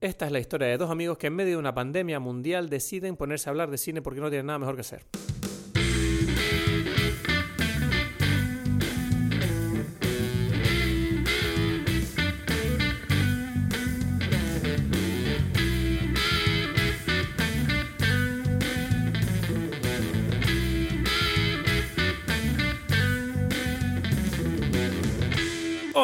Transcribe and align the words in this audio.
Esta 0.00 0.26
es 0.26 0.32
la 0.32 0.38
historia 0.38 0.68
de 0.68 0.78
dos 0.78 0.92
amigos 0.92 1.18
que 1.18 1.26
en 1.26 1.34
medio 1.34 1.54
de 1.54 1.56
una 1.56 1.74
pandemia 1.74 2.20
mundial 2.20 2.68
deciden 2.68 3.16
ponerse 3.16 3.48
a 3.48 3.50
hablar 3.50 3.68
de 3.68 3.78
cine 3.78 4.00
porque 4.00 4.20
no 4.20 4.28
tienen 4.28 4.46
nada 4.46 4.60
mejor 4.60 4.76
que 4.76 4.82
hacer. 4.82 5.04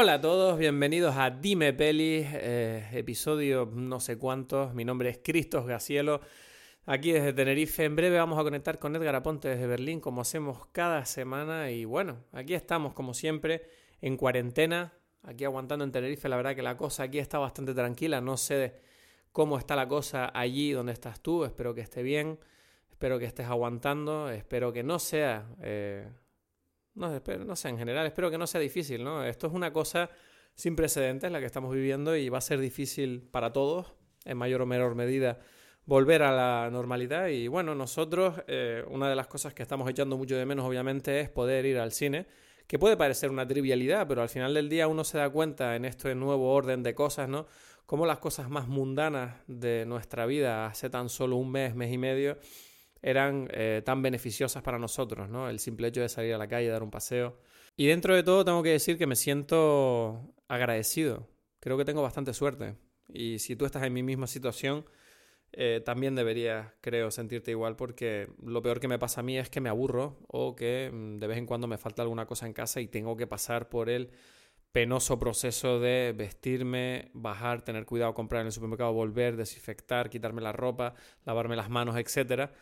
Hola 0.05 0.15
a 0.17 0.21
todos, 0.21 0.59
bienvenidos 0.59 1.17
a 1.17 1.31
Dime 1.31 1.73
Pelis, 1.73 2.27
eh, 2.31 2.87
episodio 2.93 3.71
no 3.73 4.01
sé 4.01 4.19
cuántos. 4.19 4.75
Mi 4.75 4.85
nombre 4.85 5.09
es 5.09 5.21
Cristos 5.25 5.65
Gacielo, 5.65 6.21
aquí 6.85 7.13
desde 7.13 7.33
Tenerife. 7.33 7.87
En 7.87 7.97
breve 7.97 8.19
vamos 8.19 8.39
a 8.39 8.43
conectar 8.43 8.79
con 8.79 8.95
Edgar 8.95 9.15
Aponte 9.15 9.49
desde 9.49 9.67
Berlín, 9.67 10.01
como 10.01 10.21
hacemos 10.21 10.67
cada 10.73 11.07
semana. 11.07 11.71
Y 11.71 11.87
bueno, 11.87 12.19
aquí 12.33 12.53
estamos, 12.53 12.93
como 12.93 13.15
siempre, 13.15 13.63
en 14.03 14.19
cuarentena, 14.19 14.93
aquí 15.23 15.47
aguantando 15.47 15.87
en 15.87 15.93
Tenerife. 15.93 16.29
La 16.29 16.37
verdad 16.37 16.55
que 16.55 16.61
la 16.61 16.77
cosa 16.77 17.05
aquí 17.05 17.19
está 17.19 17.39
bastante 17.39 17.73
tranquila. 17.73 18.21
No 18.21 18.37
sé 18.37 18.75
cómo 19.33 19.57
está 19.57 19.75
la 19.75 19.89
cosa 19.89 20.31
allí 20.39 20.73
donde 20.73 20.93
estás 20.93 21.23
tú. 21.23 21.47
Espero 21.47 21.75
que 21.75 21.81
esté 21.81 22.03
bien, 22.03 22.39
espero 22.91 23.19
que 23.19 23.25
estés 23.25 23.47
aguantando, 23.47 24.29
espero 24.29 24.71
que 24.71 24.83
no 24.83 24.99
sea. 24.99 25.49
Eh, 25.63 26.07
no, 26.95 27.21
no 27.45 27.57
sé, 27.57 27.69
en 27.69 27.79
general, 27.79 28.07
espero 28.07 28.31
que 28.31 28.39
no 28.39 28.47
sea 28.47 28.61
difícil, 28.61 29.03
¿no? 29.03 29.25
Esto 29.25 29.47
es 29.47 29.53
una 29.53 29.73
cosa 29.73 30.11
sin 30.55 30.77
precedentes 30.77 31.31
la 31.31 31.41
que 31.41 31.47
estamos 31.47 31.75
viviendo 31.75 32.17
y 32.17 32.29
va 32.29 32.39
a 32.39 32.41
ser 32.41 32.61
difícil 32.61 33.23
para 33.23 33.53
todos, 33.53 33.95
en 34.25 34.39
mayor 34.39 34.63
o 34.63 34.67
menor 34.67 34.95
medida, 34.95 35.41
volver 35.87 36.23
a 36.23 36.33
la 36.33 36.71
normalidad. 36.71 37.29
Y 37.29 37.49
bueno, 37.49 37.75
nosotros, 37.75 38.43
eh, 38.47 38.85
una 38.89 39.09
de 39.09 39.17
las 39.17 39.27
cosas 39.27 39.55
que 39.55 39.63
estamos 39.63 39.89
echando 39.91 40.17
mucho 40.17 40.37
de 40.37 40.47
menos, 40.47 40.65
obviamente, 40.65 41.21
es 41.21 41.29
poder 41.29 41.67
ir 41.67 41.79
al 41.79 41.93
cine, 41.93 42.27
que 42.67 42.79
puede 42.79 42.97
parecer 42.97 43.31
una 43.31 43.47
trivialidad, 43.47 44.07
pero 44.09 44.23
al 44.23 44.29
final 44.29 44.55
del 44.55 44.69
día 44.69 44.89
uno 44.89 45.05
se 45.05 45.19
da 45.19 45.29
cuenta 45.29 45.77
en 45.77 45.85
este 45.85 46.15
nuevo 46.15 46.53
orden 46.53 46.83
de 46.83 46.95
cosas, 46.95 47.29
¿no? 47.29 47.47
Cómo 47.87 48.07
las 48.07 48.19
cosas 48.19 48.49
más 48.49 48.67
mundanas 48.67 49.37
de 49.47 49.85
nuestra 49.85 50.25
vida 50.25 50.67
hace 50.67 50.89
tan 50.89 51.11
solo 51.11 51.37
un 51.37 51.51
mes, 51.51 51.75
mes 51.75 51.93
y 51.93 51.99
medio, 51.99 52.39
eran 53.05 53.49
eh, 53.53 53.83
tan 53.85 54.01
beneficiosas 54.01 54.63
para 54.63 54.79
nosotros, 54.79 55.29
¿no? 55.29 55.51
El 55.51 55.59
simple 55.59 55.89
hecho 55.89 56.01
de 56.01 56.09
salir 56.09 56.33
a 56.33 56.39
la 56.39 56.49
calle, 56.49 56.69
dar 56.69 56.83
un 56.83 56.91
paseo. 56.91 57.39
Y 57.77 57.87
dentro 57.87 58.15
de 58.15 58.23
todo 58.23 58.47
tengo 58.47 58.63
que 58.63 58.71
decir 58.71 58.97
que 58.97 59.07
me 59.07 59.15
siento 59.15 60.35
agradecido. 60.49 61.29
Creo 61.61 61.77
que 61.77 61.85
tengo 61.85 62.01
bastante 62.01 62.33
suerte. 62.33 62.77
Y 63.09 63.41
si 63.41 63.57
tú 63.57 63.67
estás 63.67 63.83
en 63.83 63.93
mi 63.93 64.03
misma 64.03 64.27
situación, 64.27 64.87
eh, 65.53 65.83
también 65.85 66.15
deberías, 66.15 66.73
creo, 66.81 67.11
sentirte 67.11 67.51
igual 67.51 67.77
porque 67.77 68.31
lo 68.43 68.63
peor 68.63 68.81
que 68.81 68.89
me 68.89 68.99
pasa 68.99 69.21
a 69.21 69.23
mí 69.23 69.37
es 69.37 69.51
que 69.51 69.61
me 69.61 69.69
aburro 69.69 70.17
o 70.27 70.57
que 70.57 70.91
mm, 70.91 71.19
de 71.19 71.27
vez 71.27 71.37
en 71.37 71.45
cuando 71.45 71.67
me 71.67 71.77
falta 71.77 72.01
alguna 72.01 72.25
cosa 72.25 72.47
en 72.47 72.55
casa 72.55 72.81
y 72.81 72.89
tengo 72.89 73.19
que 73.19 73.27
pasar 73.27 73.69
por 73.69 73.91
el 73.91 74.13
penoso 74.73 75.19
proceso 75.19 75.79
de 75.79 76.15
vestirme, 76.17 77.11
bajar, 77.13 77.63
tener 77.63 77.85
cuidado, 77.85 78.15
comprar 78.15 78.41
en 78.41 78.47
el 78.47 78.53
supermercado, 78.53 78.95
volver, 78.95 79.37
desinfectar, 79.37 80.09
quitarme 80.09 80.41
la 80.41 80.53
ropa, 80.53 80.95
lavarme 81.27 81.55
las 81.55 81.69
manos, 81.69 81.97
etcétera 81.99 82.55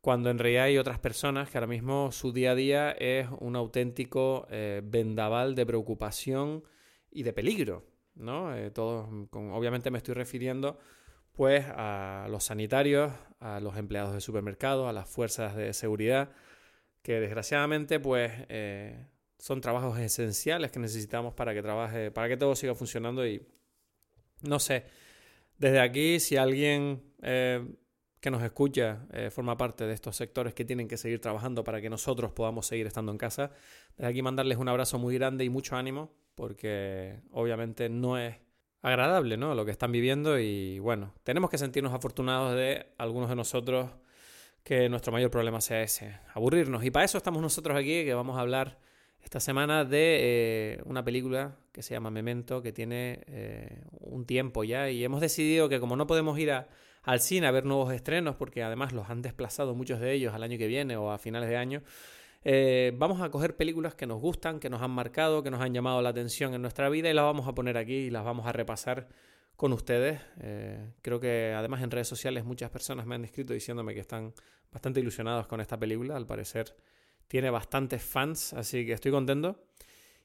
cuando 0.00 0.30
en 0.30 0.38
realidad 0.38 0.64
hay 0.64 0.78
otras 0.78 0.98
personas 0.98 1.50
que 1.50 1.58
ahora 1.58 1.66
mismo 1.66 2.12
su 2.12 2.32
día 2.32 2.52
a 2.52 2.54
día 2.54 2.90
es 2.92 3.28
un 3.40 3.56
auténtico 3.56 4.46
eh, 4.50 4.80
vendaval 4.84 5.54
de 5.54 5.66
preocupación 5.66 6.62
y 7.10 7.22
de 7.22 7.32
peligro, 7.32 7.84
¿no? 8.14 8.56
Eh, 8.56 8.72
obviamente 8.76 9.90
me 9.90 9.98
estoy 9.98 10.14
refiriendo 10.14 10.78
pues 11.32 11.66
a 11.68 12.28
los 12.30 12.44
sanitarios, 12.44 13.12
a 13.40 13.60
los 13.60 13.76
empleados 13.76 14.14
de 14.14 14.20
supermercados, 14.20 14.88
a 14.88 14.92
las 14.92 15.08
fuerzas 15.08 15.54
de 15.54 15.72
seguridad, 15.74 16.30
que 17.02 17.20
desgraciadamente 17.20 18.00
pues 18.00 18.32
eh, 18.48 19.06
son 19.38 19.60
trabajos 19.60 19.98
esenciales 19.98 20.70
que 20.70 20.78
necesitamos 20.78 21.34
para 21.34 21.52
que 21.52 21.62
trabaje, 21.62 22.10
para 22.10 22.28
que 22.28 22.36
todo 22.36 22.54
siga 22.54 22.74
funcionando 22.74 23.26
y 23.26 23.46
no 24.42 24.58
sé, 24.60 24.84
desde 25.58 25.80
aquí 25.80 26.20
si 26.20 26.36
alguien 26.36 27.02
que 28.20 28.30
nos 28.30 28.42
escucha 28.42 29.06
eh, 29.12 29.30
forma 29.30 29.56
parte 29.56 29.86
de 29.86 29.92
estos 29.92 30.16
sectores 30.16 30.54
que 30.54 30.64
tienen 30.64 30.88
que 30.88 30.96
seguir 30.96 31.20
trabajando 31.20 31.64
para 31.64 31.80
que 31.80 31.90
nosotros 31.90 32.32
podamos 32.32 32.66
seguir 32.66 32.86
estando 32.86 33.12
en 33.12 33.18
casa. 33.18 33.50
Desde 33.96 34.10
aquí 34.10 34.22
mandarles 34.22 34.58
un 34.58 34.68
abrazo 34.68 34.98
muy 34.98 35.14
grande 35.14 35.44
y 35.44 35.50
mucho 35.50 35.76
ánimo, 35.76 36.12
porque 36.34 37.20
obviamente 37.30 37.88
no 37.88 38.18
es 38.18 38.36
agradable 38.82 39.36
¿no? 39.36 39.54
lo 39.54 39.64
que 39.64 39.72
están 39.72 39.90
viviendo 39.90 40.38
y 40.38 40.78
bueno, 40.78 41.12
tenemos 41.24 41.50
que 41.50 41.58
sentirnos 41.58 41.92
afortunados 41.92 42.54
de 42.54 42.86
algunos 42.98 43.28
de 43.28 43.36
nosotros 43.36 43.90
que 44.62 44.88
nuestro 44.88 45.12
mayor 45.12 45.30
problema 45.30 45.60
sea 45.60 45.82
ese, 45.82 46.18
aburrirnos. 46.34 46.84
Y 46.84 46.90
para 46.90 47.04
eso 47.04 47.18
estamos 47.18 47.40
nosotros 47.40 47.76
aquí, 47.76 48.04
que 48.04 48.14
vamos 48.14 48.36
a 48.36 48.40
hablar 48.40 48.78
esta 49.22 49.40
semana 49.40 49.84
de 49.84 50.18
eh, 50.20 50.82
una 50.84 51.04
película 51.04 51.56
que 51.72 51.82
se 51.82 51.94
llama 51.94 52.10
Memento, 52.10 52.62
que 52.62 52.72
tiene 52.72 53.20
eh, 53.26 53.82
un 54.00 54.24
tiempo 54.24 54.64
ya 54.64 54.90
y 54.90 55.04
hemos 55.04 55.20
decidido 55.20 55.68
que 55.68 55.78
como 55.78 55.96
no 55.96 56.06
podemos 56.06 56.38
ir 56.38 56.52
a 56.52 56.68
al 57.06 57.20
cine 57.20 57.46
a 57.46 57.52
ver 57.52 57.64
nuevos 57.64 57.92
estrenos, 57.92 58.34
porque 58.34 58.64
además 58.64 58.92
los 58.92 59.08
han 59.08 59.22
desplazado 59.22 59.74
muchos 59.76 60.00
de 60.00 60.12
ellos 60.12 60.34
al 60.34 60.42
año 60.42 60.58
que 60.58 60.66
viene 60.66 60.96
o 60.96 61.12
a 61.12 61.18
finales 61.18 61.48
de 61.48 61.56
año. 61.56 61.82
Eh, 62.42 62.92
vamos 62.96 63.22
a 63.22 63.30
coger 63.30 63.56
películas 63.56 63.94
que 63.94 64.06
nos 64.06 64.20
gustan, 64.20 64.58
que 64.58 64.68
nos 64.68 64.82
han 64.82 64.90
marcado, 64.90 65.44
que 65.44 65.50
nos 65.52 65.60
han 65.60 65.72
llamado 65.72 66.02
la 66.02 66.08
atención 66.08 66.52
en 66.52 66.62
nuestra 66.62 66.88
vida 66.88 67.08
y 67.08 67.14
las 67.14 67.24
vamos 67.24 67.46
a 67.46 67.54
poner 67.54 67.76
aquí 67.78 67.94
y 67.94 68.10
las 68.10 68.24
vamos 68.24 68.44
a 68.46 68.52
repasar 68.52 69.08
con 69.54 69.72
ustedes. 69.72 70.20
Eh, 70.40 70.94
creo 71.00 71.20
que 71.20 71.54
además 71.56 71.80
en 71.82 71.92
redes 71.92 72.08
sociales 72.08 72.44
muchas 72.44 72.70
personas 72.70 73.06
me 73.06 73.14
han 73.14 73.24
escrito 73.24 73.52
diciéndome 73.52 73.94
que 73.94 74.00
están 74.00 74.34
bastante 74.72 74.98
ilusionados 74.98 75.46
con 75.46 75.60
esta 75.60 75.78
película. 75.78 76.16
Al 76.16 76.26
parecer 76.26 76.74
tiene 77.28 77.50
bastantes 77.50 78.02
fans, 78.02 78.52
así 78.52 78.84
que 78.84 78.94
estoy 78.94 79.12
contento. 79.12 79.62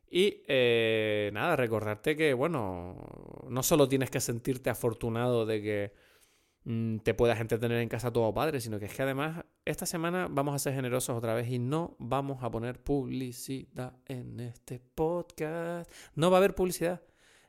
Y 0.09 0.41
eh, 0.47 1.29
nada, 1.31 1.55
recordarte 1.55 2.15
que, 2.15 2.33
bueno, 2.33 2.97
no 3.47 3.61
solo 3.61 3.87
tienes 3.87 4.09
que 4.09 4.19
sentirte 4.19 4.71
afortunado 4.71 5.45
de 5.45 5.61
que 5.61 6.10
te 6.63 7.13
puedas 7.15 7.39
entretener 7.39 7.79
en 7.79 7.89
casa 7.89 8.13
todo 8.13 8.33
padre, 8.33 8.61
sino 8.61 8.79
que 8.79 8.85
es 8.85 8.93
que 8.93 9.01
además 9.01 9.45
esta 9.65 9.85
semana 9.85 10.27
vamos 10.29 10.53
a 10.53 10.59
ser 10.59 10.73
generosos 10.73 11.17
otra 11.17 11.33
vez 11.33 11.49
y 11.49 11.57
no 11.57 11.95
vamos 11.97 12.43
a 12.43 12.51
poner 12.51 12.79
publicidad 12.79 13.93
en 14.05 14.39
este 14.39 14.79
podcast. 14.79 15.91
No 16.13 16.29
va 16.29 16.37
a 16.37 16.39
haber 16.39 16.53
publicidad. 16.53 17.01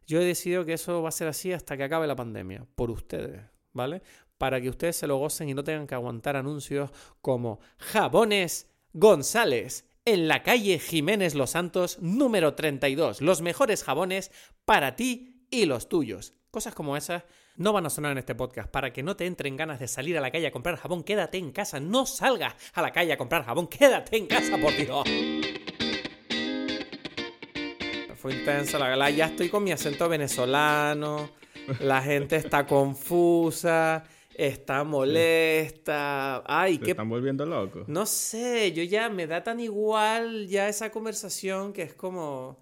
Yo 0.06 0.20
he 0.20 0.24
decidido 0.24 0.64
que 0.64 0.72
eso 0.72 1.02
va 1.02 1.10
a 1.10 1.12
ser 1.12 1.28
así 1.28 1.52
hasta 1.52 1.76
que 1.76 1.84
acabe 1.84 2.06
la 2.06 2.16
pandemia, 2.16 2.66
por 2.74 2.90
ustedes, 2.90 3.42
¿vale? 3.72 4.02
Para 4.38 4.60
que 4.60 4.70
ustedes 4.70 4.96
se 4.96 5.06
lo 5.06 5.18
gocen 5.18 5.48
y 5.48 5.54
no 5.54 5.62
tengan 5.62 5.86
que 5.86 5.94
aguantar 5.94 6.36
anuncios 6.36 6.90
como 7.20 7.60
Jabones 7.78 8.70
González 8.94 9.86
en 10.04 10.26
la 10.26 10.42
calle 10.42 10.78
Jiménez 10.78 11.34
Los 11.34 11.50
Santos 11.50 11.98
número 12.00 12.54
32. 12.54 13.20
Los 13.20 13.42
mejores 13.42 13.84
jabones 13.84 14.32
para 14.64 14.96
ti 14.96 15.46
y 15.50 15.66
los 15.66 15.88
tuyos. 15.88 16.34
Cosas 16.50 16.74
como 16.74 16.96
esas 16.96 17.24
no 17.56 17.72
van 17.72 17.86
a 17.86 17.90
sonar 17.90 18.12
en 18.12 18.18
este 18.18 18.34
podcast. 18.34 18.70
Para 18.70 18.92
que 18.92 19.02
no 19.02 19.16
te 19.16 19.26
entren 19.26 19.56
ganas 19.56 19.80
de 19.80 19.88
salir 19.88 20.16
a 20.18 20.20
la 20.20 20.30
calle 20.30 20.46
a 20.46 20.52
comprar 20.52 20.76
jabón, 20.76 21.02
quédate 21.02 21.38
en 21.38 21.52
casa. 21.52 21.80
No 21.80 22.06
salgas 22.06 22.54
a 22.74 22.82
la 22.82 22.92
calle 22.92 23.12
a 23.12 23.16
comprar 23.16 23.44
jabón, 23.44 23.68
quédate 23.68 24.16
en 24.16 24.26
casa, 24.26 24.58
por 24.58 24.76
Dios. 24.76 25.04
Fue 28.16 28.34
intensa 28.34 28.78
la 28.78 28.88
gala. 28.88 29.10
Ya 29.10 29.26
estoy 29.26 29.48
con 29.48 29.64
mi 29.64 29.72
acento 29.72 30.08
venezolano. 30.08 31.30
La 31.80 32.02
gente 32.02 32.36
está 32.36 32.66
confusa 32.66 34.04
está 34.34 34.82
molesta. 34.82 36.42
Ay, 36.46 36.78
¿qué? 36.78 36.92
están 36.92 37.08
volviendo 37.08 37.44
locos? 37.44 37.86
No 37.86 38.06
sé, 38.06 38.72
yo 38.72 38.82
ya 38.82 39.08
me 39.08 39.26
da 39.26 39.42
tan 39.42 39.60
igual 39.60 40.46
ya 40.48 40.68
esa 40.68 40.91
conversación 40.91 41.72
que 41.72 41.82
es 41.82 41.94
como 41.94 42.58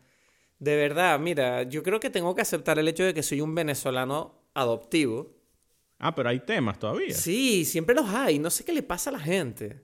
de 0.61 0.77
verdad, 0.77 1.19
mira, 1.19 1.63
yo 1.63 1.83
creo 1.83 2.01
que 2.01 2.11
tengo 2.11 2.35
que 2.35 2.43
aceptar 2.43 2.79
el 2.79 2.87
hecho 2.87 3.03
de 3.03 3.15
que 3.15 3.23
soy 3.23 3.41
un 3.41 3.55
venezolano 3.55 4.40
adoptivo. 4.55 5.37
Ah, 5.99 6.15
pero 6.15 6.31
hay 6.31 6.41
temas 6.41 6.79
todavía. 6.79 7.15
Sí, 7.15 7.65
siempre 7.65 7.95
los 7.95 8.09
hay. 8.09 8.39
No 8.39 8.51
sé 8.51 8.65
qué 8.65 8.73
le 8.73 8.83
pasa 8.83 9.11
a 9.11 9.15
la 9.15 9.21
gente. 9.21 9.83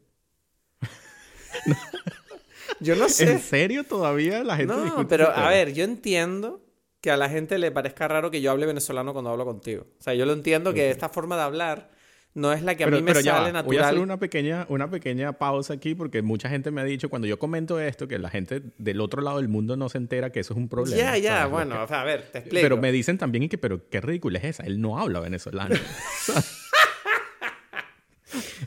yo 2.80 2.96
no 2.96 3.08
sé. 3.08 3.32
¿En 3.32 3.40
serio 3.40 3.84
todavía 3.84 4.42
la 4.42 4.56
gente 4.56 4.74
No, 4.74 5.06
pero 5.08 5.30
a 5.30 5.48
ver, 5.50 5.74
yo 5.74 5.84
entiendo 5.84 6.62
que 7.00 7.10
a 7.10 7.16
la 7.16 7.28
gente 7.28 7.58
le 7.58 7.70
parezca 7.70 8.08
raro 8.08 8.30
que 8.30 8.40
yo 8.40 8.50
hable 8.50 8.66
venezolano 8.66 9.12
cuando 9.12 9.30
hablo 9.30 9.44
contigo. 9.44 9.86
O 9.98 10.02
sea, 10.02 10.14
yo 10.14 10.26
lo 10.26 10.32
entiendo 10.32 10.72
que 10.72 10.90
esta 10.90 11.08
forma 11.08 11.36
de 11.36 11.42
hablar 11.42 11.90
no 12.36 12.52
es 12.52 12.62
la 12.62 12.74
que 12.74 12.84
a 12.84 12.88
mí 12.88 13.00
me 13.00 13.14
sale 13.14 13.50
natural. 13.50 13.64
Voy 13.64 13.78
a 13.78 13.88
hacer 13.88 13.98
una 13.98 14.18
pequeña, 14.18 14.66
una 14.68 14.90
pequeña 14.90 15.32
pausa 15.32 15.72
aquí 15.72 15.94
porque 15.94 16.20
mucha 16.20 16.50
gente 16.50 16.70
me 16.70 16.82
ha 16.82 16.84
dicho 16.84 17.08
cuando 17.08 17.26
yo 17.26 17.38
comento 17.38 17.80
esto 17.80 18.06
que 18.06 18.18
la 18.18 18.28
gente 18.28 18.60
del 18.76 19.00
otro 19.00 19.22
lado 19.22 19.38
del 19.38 19.48
mundo 19.48 19.78
no 19.78 19.88
se 19.88 19.96
entera 19.96 20.30
que 20.30 20.40
eso 20.40 20.52
es 20.52 20.58
un 20.58 20.68
problema. 20.68 20.98
Ya, 20.98 21.16
ya, 21.16 21.46
bueno, 21.46 21.82
o 21.82 21.88
sea, 21.88 22.02
a 22.02 22.04
ver, 22.04 22.30
te 22.30 22.40
explico. 22.40 22.62
Pero 22.62 22.76
me 22.76 22.92
dicen 22.92 23.16
también 23.16 23.44
y 23.44 23.48
que, 23.48 23.56
pero 23.56 23.88
qué 23.88 24.02
ridícula 24.02 24.38
es 24.38 24.44
esa, 24.44 24.64
él 24.64 24.82
no 24.82 24.98
habla 24.98 25.20
venezolano. 25.20 25.74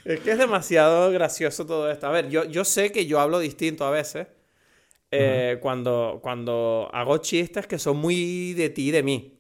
es 0.03 0.19
que 0.19 0.31
es 0.31 0.37
demasiado 0.39 1.11
gracioso 1.11 1.67
todo 1.67 1.91
esto. 1.91 2.07
A 2.07 2.11
ver, 2.11 2.27
yo, 2.29 2.45
yo 2.45 2.65
sé 2.65 2.91
que 2.91 3.05
yo 3.05 3.19
hablo 3.19 3.37
distinto 3.37 3.85
a 3.85 3.91
veces. 3.91 4.25
Eh, 5.11 5.57
cuando, 5.61 6.19
cuando 6.21 6.89
hago 6.91 7.17
chistes 7.17 7.65
que 7.65 7.79
son 7.79 7.97
muy 7.97 8.53
de 8.53 8.69
ti 8.69 8.89
y 8.89 8.91
de 8.91 9.03
mí. 9.03 9.38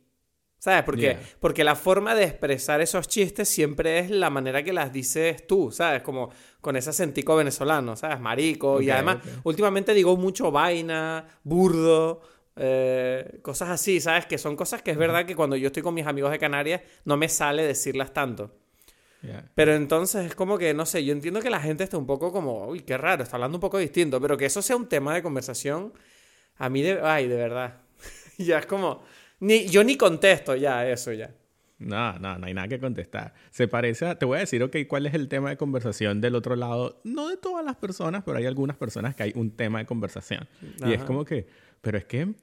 ¿Sabes? 0.59 0.83
Porque, 0.83 1.01
Yeah. 1.01 1.19
porque 1.39 1.63
la 1.63 1.75
forma 1.75 2.13
de 2.15 2.25
expresar 2.25 2.81
esos 2.81 3.07
chistes 3.07 3.47
siempre 3.47 3.99
es 3.99 4.09
la 4.11 4.29
manera 4.29 4.61
que 4.61 4.73
las 4.73 4.91
dices 4.91 5.47
tú, 5.47 5.71
¿sabes? 5.71 6.01
Como 6.03 6.31
con 6.59 6.75
ese 6.75 6.89
acentico 6.89 7.35
venezolano, 7.37 7.95
¿sabes? 7.95 8.19
Marico. 8.19 8.81
y 8.81 8.89
además, 8.89 9.19
últimamente 9.43 9.93
digo 9.93 10.17
mucho 10.17 10.51
vaina, 10.51 11.25
burdo, 11.43 12.21
eh, 12.57 13.39
cosas 13.41 13.69
así, 13.69 14.01
¿sabes? 14.01 14.25
Que 14.25 14.37
son 14.37 14.57
cosas 14.57 14.81
que 14.81 14.91
es 14.91 14.97
verdad 14.97 15.25
que 15.25 15.33
cuando 15.33 15.55
yo 15.55 15.67
estoy 15.67 15.81
con 15.81 15.93
mis 15.93 16.05
amigos 16.05 16.29
de 16.31 16.39
Canarias 16.39 16.81
no 17.05 17.15
me 17.15 17.29
sale 17.29 17.63
decirlas 17.63 18.11
tanto. 18.11 18.53
Yeah. 19.21 19.49
Pero 19.55 19.73
entonces 19.75 20.25
es 20.25 20.35
como 20.35 20.57
que, 20.57 20.73
no 20.73 20.85
sé, 20.85 21.05
yo 21.05 21.13
entiendo 21.13 21.39
que 21.41 21.49
la 21.49 21.61
gente 21.61 21.85
está 21.85 21.97
un 21.97 22.05
poco 22.05 22.33
como, 22.33 22.67
uy, 22.67 22.81
qué 22.81 22.97
raro, 22.97 23.23
está 23.23 23.37
hablando 23.37 23.57
un 23.57 23.61
poco 23.61 23.77
distinto, 23.77 24.19
pero 24.19 24.35
que 24.35 24.45
eso 24.45 24.61
sea 24.61 24.75
un 24.75 24.87
tema 24.89 25.13
de 25.13 25.23
conversación, 25.23 25.93
a 26.57 26.67
mí, 26.69 26.81
de, 26.81 26.99
ay, 27.01 27.29
de 27.29 27.35
verdad. 27.37 27.77
ya 28.37 28.59
es 28.59 28.65
como, 28.65 29.03
ni, 29.39 29.67
yo 29.67 29.83
ni 29.83 29.95
contesto 29.97 30.55
ya 30.55 30.87
eso 30.87 31.11
ya. 31.13 31.31
No, 31.79 32.19
no, 32.19 32.37
no 32.37 32.45
hay 32.45 32.53
nada 32.53 32.67
que 32.67 32.79
contestar. 32.79 33.33
Se 33.51 33.69
parece 33.69 34.05
a... 34.05 34.19
Te 34.19 34.25
voy 34.25 34.37
a 34.37 34.39
decir, 34.41 34.61
ok, 34.61 34.75
¿cuál 34.87 35.05
es 35.05 35.13
el 35.13 35.29
tema 35.29 35.49
de 35.49 35.57
conversación 35.57 36.19
del 36.19 36.35
otro 36.35 36.57
lado? 36.57 36.99
No 37.05 37.29
de 37.29 37.37
todas 37.37 37.65
las 37.65 37.77
personas, 37.77 38.23
pero 38.25 38.37
hay 38.37 38.45
algunas 38.45 38.75
personas 38.75 39.15
que 39.15 39.23
hay 39.23 39.31
un 39.35 39.51
tema 39.51 39.79
de 39.79 39.85
conversación. 39.85 40.47
Y 40.85 40.91
es 40.91 41.03
como 41.03 41.23
que... 41.23 41.47
Pero 41.79 41.97
es 41.97 42.03
que 42.03 42.33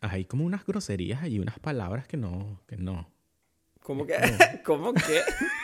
hay 0.00 0.24
como 0.24 0.46
unas 0.46 0.64
groserías 0.64 1.26
y 1.28 1.38
unas 1.38 1.58
palabras 1.58 2.06
que 2.06 2.16
no... 2.16 2.62
Que 2.66 2.78
no. 2.78 3.10
¿Cómo 3.82 4.06
que? 4.06 4.14
¿Cómo 4.64 4.94
que? 4.94 5.20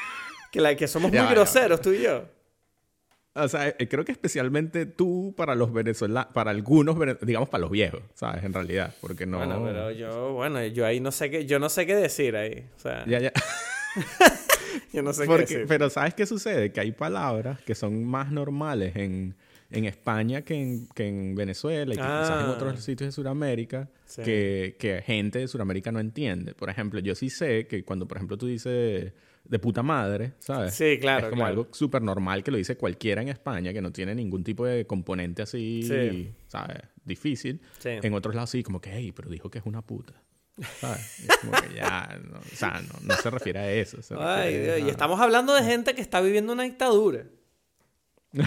que, 0.53 0.61
la, 0.61 0.77
que 0.77 0.87
somos 0.87 1.11
muy 1.11 1.19
Ya 1.19 1.25
ya 1.25 1.31
groseros 1.31 1.81
tú 1.81 1.91
y 1.93 2.03
yo. 2.03 2.27
O 3.34 3.49
sea, 3.49 3.69
eh, 3.69 3.88
creo 3.88 4.05
que 4.05 4.12
especialmente 4.12 4.84
tú 4.84 5.32
para 5.37 5.55
los 5.55 5.73
venezolanos... 5.73 6.32
Para 6.34 6.50
algunos, 6.50 6.96
digamos, 7.23 7.49
para 7.49 7.62
los 7.62 7.70
viejos, 7.70 8.02
¿sabes? 8.14 8.44
En 8.44 8.52
realidad. 8.52 8.94
Porque 9.00 9.25
no... 9.25 9.38
Bueno, 9.38 9.62
pero 9.64 9.90
yo, 9.90 10.32
bueno, 10.34 10.64
yo 10.67 10.84
ahí 10.84 11.00
no 11.00 11.11
sé 11.12 11.31
qué, 11.31 11.46
yo 11.46 11.58
no 11.58 11.69
sé 11.70 11.87
qué 11.87 11.94
decir 11.96 12.37
ahí. 12.37 12.67
O 12.76 12.79
sea, 12.81 13.05
Ya, 13.06 13.20
ya. 13.20 13.32
yo 14.93 15.02
no 15.02 15.12
sé 15.12 15.23
qué 15.23 15.26
Porque, 15.26 15.43
decir. 15.55 15.64
pero 15.67 15.90
¿sabes 15.90 16.14
qué 16.14 16.26
sucede? 16.26 16.73
Que 16.73 16.81
hay 16.81 16.93
palabras 16.93 17.61
que 17.62 17.75
son 17.75 18.05
más 18.05 18.31
normales 18.31 18.96
en, 18.96 19.34
en 19.70 19.84
España 19.87 20.43
que 20.43 20.55
en, 20.55 20.87
que 20.94 21.08
en 21.08 21.34
Venezuela 21.34 21.94
y 21.94 21.96
que 21.96 22.02
quizás 22.02 22.31
en 22.43 22.46
Ah. 22.46 22.50
otros 22.55 22.81
sitios 22.84 23.08
de 23.08 23.12
Sudamérica 23.12 23.88
Sí. 24.05 24.23
que, 24.23 24.76
que 24.79 25.00
gente 25.00 25.38
de 25.38 25.49
Sudamérica 25.49 25.90
no 25.90 26.00
entiende. 26.00 26.52
Por 26.55 26.69
ejemplo, 26.69 27.00
yo 27.00 27.14
sí 27.14 27.31
sé 27.31 27.67
que 27.67 27.82
cuando, 27.82 28.06
por 28.06 28.19
ejemplo, 28.19 28.37
tú 28.37 28.46
dices 28.46 29.12
de 29.44 29.59
puta 29.59 29.83
madre, 29.83 30.33
¿sabes? 30.39 30.75
Sí, 30.75 30.99
claro, 31.00 31.27
Es 31.27 31.31
como 31.31 31.43
claro. 31.43 31.61
algo 31.61 31.69
súper 31.75 32.00
normal 32.03 32.43
que 32.43 32.50
lo 32.50 32.56
dice 32.56 32.77
cualquiera 32.77 33.23
en 33.23 33.29
España, 33.29 33.73
que 33.73 33.83
no 33.83 33.93
tiene 33.93 34.15
ningún 34.15 34.44
tipo 34.44 34.65
de 34.65 34.87
componente 34.87 35.43
así, 35.43 35.83
Sí. 35.83 36.33
¿sabes? 36.47 36.79
Difícil. 37.05 37.61
Sí. 37.79 37.91
En 38.03 38.15
otros 38.15 38.35
lados 38.35 38.50
sí, 38.50 38.62
como 38.62 38.81
que, 38.81 38.91
hey, 38.93 39.12
pero 39.15 39.29
dijo 39.29 39.50
que 39.50 39.59
es 39.59 39.67
una 39.67 39.83
puta. 39.83 40.15
¿Sabes? 40.81 41.21
Es 41.29 41.37
como 41.39 41.53
que 41.53 41.75
ya, 41.75 42.21
no, 42.31 42.39
o 42.39 42.56
sea, 42.56 42.81
no, 42.81 42.94
no 43.03 43.15
se 43.17 43.31
refiere 43.31 43.59
a 43.59 43.73
eso. 43.73 43.99
Ay, 44.19 44.59
Dios, 44.59 44.81
y 44.81 44.89
estamos 44.89 45.21
hablando 45.21 45.55
de 45.55 45.62
gente 45.65 45.94
que 45.94 46.03
está 46.03 46.21
viviendo 46.21 46.53
una 46.53 46.62
dictadura. 46.65 47.25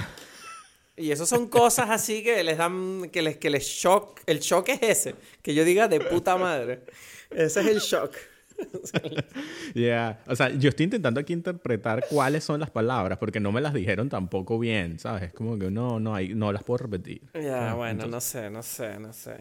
Y 0.97 1.11
eso 1.11 1.25
son 1.25 1.49
cosas 1.49 1.89
así 1.89 2.23
que 2.23 2.41
les 2.41 2.57
dan, 2.57 3.09
que 3.11 3.21
les, 3.21 3.35
que 3.35 3.49
les 3.49 3.65
shock, 3.65 4.21
el 4.27 4.39
shock 4.39 4.69
es 4.69 4.81
ese, 4.81 5.15
que 5.41 5.53
yo 5.53 5.65
diga 5.65 5.89
de 5.89 5.99
puta 5.99 6.37
madre. 6.37 6.83
Ese 7.31 7.59
es 7.59 7.67
el 7.67 7.79
shock. 7.79 8.15
Yeah. 9.73 10.19
O 10.27 10.35
sea, 10.35 10.49
yo 10.49 10.69
estoy 10.69 10.85
intentando 10.85 11.19
aquí 11.19 11.33
interpretar 11.33 12.05
cuáles 12.09 12.43
son 12.43 12.59
las 12.59 12.69
palabras, 12.69 13.17
porque 13.17 13.39
no 13.39 13.51
me 13.51 13.61
las 13.61 13.73
dijeron 13.73 14.09
tampoco 14.09 14.57
bien, 14.59 14.99
¿sabes? 14.99 15.23
Es 15.23 15.33
como 15.33 15.57
que 15.59 15.69
no, 15.71 15.99
no, 15.99 16.15
hay, 16.15 16.33
no 16.33 16.51
las 16.53 16.63
puedo 16.63 16.77
repetir. 16.79 17.21
Ya, 17.33 17.73
bueno, 17.73 18.03
entonces- 18.03 18.11
no 18.11 18.21
sé, 18.21 18.49
no 18.49 18.63
sé, 18.63 18.99
no 18.99 19.13
sé. 19.13 19.35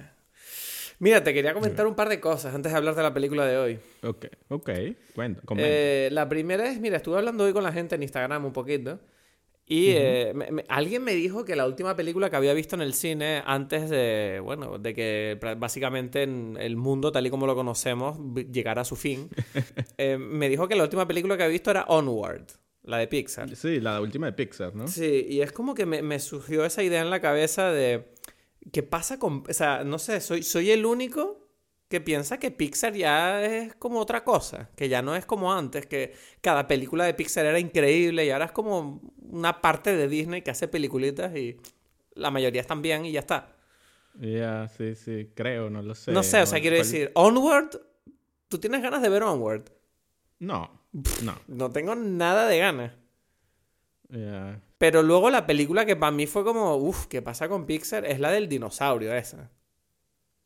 Mira, 0.99 1.23
te 1.23 1.35
quería 1.35 1.53
comentar 1.55 1.87
un 1.87 1.95
par 1.95 2.09
de 2.09 2.21
cosas 2.21 2.55
antes 2.55 2.71
de 2.73 2.79
hablar 2.79 2.95
de 2.95 3.03
la 3.03 3.13
película 3.13 3.45
de 3.47 3.59
hoy. 3.59 3.79
Ok, 4.03 4.27
ok. 4.49 4.71
Cuenta, 5.15 5.41
comenta. 5.45 5.69
Eh, 5.71 6.09
la 6.13 6.29
primera 6.29 6.71
es, 6.71 6.81
mira, 6.81 6.97
estuve 6.97 7.19
hablando 7.19 7.45
hoy 7.45 7.53
con 7.53 7.63
la 7.65 7.73
gente 7.73 7.97
en 7.97 8.03
Instagram 8.03 8.45
un 8.45 8.53
poquito. 8.53 9.01
Y 9.67 9.93
eh, 9.93 10.33
me- 10.35 10.51
me- 10.51 10.65
alguien 10.69 11.03
me 11.03 11.15
dijo 11.15 11.45
que 11.47 11.57
la 11.57 11.67
última 11.67 11.97
película 11.97 12.29
que 12.29 12.37
había 12.37 12.53
visto 12.53 12.77
en 12.77 12.83
el 12.83 12.93
cine 12.93 13.43
antes 13.47 13.89
de, 13.89 14.41
bueno, 14.45 14.79
de 14.79 14.93
que 14.95 15.39
básicamente 15.59 16.23
en 16.23 16.59
el 16.61 16.77
mundo 16.77 17.11
tal 17.13 17.27
y 17.27 17.31
como 17.31 17.47
lo 17.47 17.55
conocemos 17.55 18.19
llegara 18.53 18.83
a 18.83 18.85
su 18.85 18.95
fin, 18.97 19.31
eh, 19.99 20.19
me 20.19 20.49
dijo 20.51 20.69
que 20.69 20.75
la 20.77 20.83
última 20.83 21.07
película 21.09 21.37
que 21.39 21.45
había 21.45 21.53
visto 21.53 21.71
era 21.71 21.85
Onward, 21.89 22.45
la 22.83 22.99
de 22.99 23.07
Pixar. 23.09 23.57
Sí, 23.57 23.81
la 23.81 24.01
última 24.03 24.27
de 24.27 24.33
Pixar, 24.35 24.75
¿no? 24.75 24.87
Sí, 24.87 25.27
y 25.31 25.41
es 25.41 25.51
como 25.53 25.75
que 25.75 25.87
me, 25.87 26.03
me 26.03 26.19
surgió 26.21 26.67
esa 26.67 26.83
idea 26.83 27.01
en 27.01 27.09
la 27.09 27.21
cabeza 27.23 27.73
de 27.73 28.13
qué 28.71 28.83
pasa 28.83 29.19
con, 29.19 29.45
o 29.49 29.53
sea, 29.55 29.83
no 29.85 29.99
sé, 29.99 30.21
soy, 30.21 30.43
soy 30.43 30.73
el 30.73 30.85
único 30.85 31.44
que 31.95 32.01
piensa 32.01 32.39
que 32.41 32.51
Pixar 32.51 32.93
ya 32.95 33.41
es 33.45 33.77
como 33.77 34.01
otra 34.01 34.25
cosa, 34.25 34.69
que 34.75 34.89
ya 34.89 35.01
no 35.01 35.15
es 35.15 35.25
como 35.27 35.53
antes, 35.53 35.87
que 35.87 36.13
cada 36.41 36.67
película 36.67 37.05
de 37.05 37.15
Pixar 37.15 37.47
era 37.47 37.61
increíble 37.61 38.27
y 38.27 38.31
ahora 38.31 38.47
es 38.47 38.51
como 38.53 39.01
una 39.31 39.61
parte 39.61 39.97
de 39.97 40.09
Disney 40.09 40.43
que 40.43 40.51
hace 40.51 40.67
peliculitas 40.67 41.37
y 41.37 41.57
la 42.15 42.33
mayoría 42.33 42.61
están 42.61 42.83
bien 42.83 43.07
y 43.07 43.13
ya 43.13 43.21
está. 43.21 43.55
Ya, 44.21 44.67
sí, 44.77 44.97
sí, 44.97 45.31
creo, 45.37 45.71
no 45.71 45.83
lo 45.83 45.95
sé. 45.95 46.11
no 46.11 46.25
sé, 46.25 46.43
o 46.43 46.47
sea, 46.47 46.61
quiero 46.61 46.77
¿cuál- 46.77 46.87
decir, 46.89 47.13
Onward, 47.15 47.71
¿tú 48.49 48.59
tienes 48.59 48.83
ganas 48.83 49.01
de 49.01 49.09
ver 49.09 49.23
Onward? 49.23 49.71
No, 50.41 50.69
no. 51.23 51.37
No 51.47 51.71
tengo 51.71 51.95
nada 51.95 52.49
de 52.49 52.59
ganas. 52.59 52.93
Pero 54.79 55.03
luego 55.05 55.31
la 55.31 55.47
película 55.47 55.87
que 55.87 55.95
para 55.97 56.11
mí 56.13 56.27
fue 56.27 56.43
como, 56.45 56.75
uff, 56.77 57.07
¿qué 57.07 57.23
pasa 57.23 57.49
con 57.49 57.67
Pixar? 57.67 58.05
Es 58.05 58.19
la 58.19 58.31
del 58.33 58.49
dinosaurio 58.49 59.15
esa. 59.15 59.51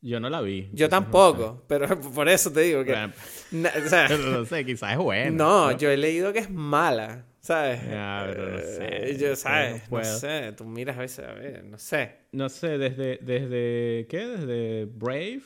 Yo 0.00 0.20
no 0.20 0.30
la 0.30 0.40
vi. 0.40 0.70
Yo 0.72 0.86
no 0.86 0.90
tampoco, 0.90 1.64
pero 1.66 2.00
por 2.14 2.28
eso 2.28 2.52
te 2.52 2.60
digo 2.60 2.84
que... 2.84 2.92
Bueno, 2.92 3.12
na- 3.50 3.72
o 3.84 3.88
sea, 3.88 4.04
pero 4.08 4.22
no 4.30 4.44
sé, 4.44 4.64
quizás 4.64 4.92
es 4.92 4.98
buena. 5.02 5.30
no, 5.30 5.72
yo 5.76 5.90
he 5.90 5.96
leído 5.96 6.32
que 6.32 6.38
es 6.40 6.50
mala, 6.50 7.24
¿sabes? 7.40 7.80
Pero 7.82 8.50
no 8.52 8.58
sé, 8.58 9.10
Eh, 9.10 9.16
yo, 9.18 9.34
¿sabes? 9.34 9.82
no 9.90 10.04
sé, 10.04 10.52
tú 10.56 10.64
miras 10.64 10.96
a 10.96 11.00
veces, 11.00 11.26
a 11.26 11.32
ver, 11.32 11.64
no 11.64 11.78
sé. 11.78 12.14
No 12.32 12.48
sé, 12.48 12.78
desde, 12.78 13.18
desde 13.22 14.06
¿qué? 14.08 14.26
Desde 14.26 14.84
Brave. 14.84 15.40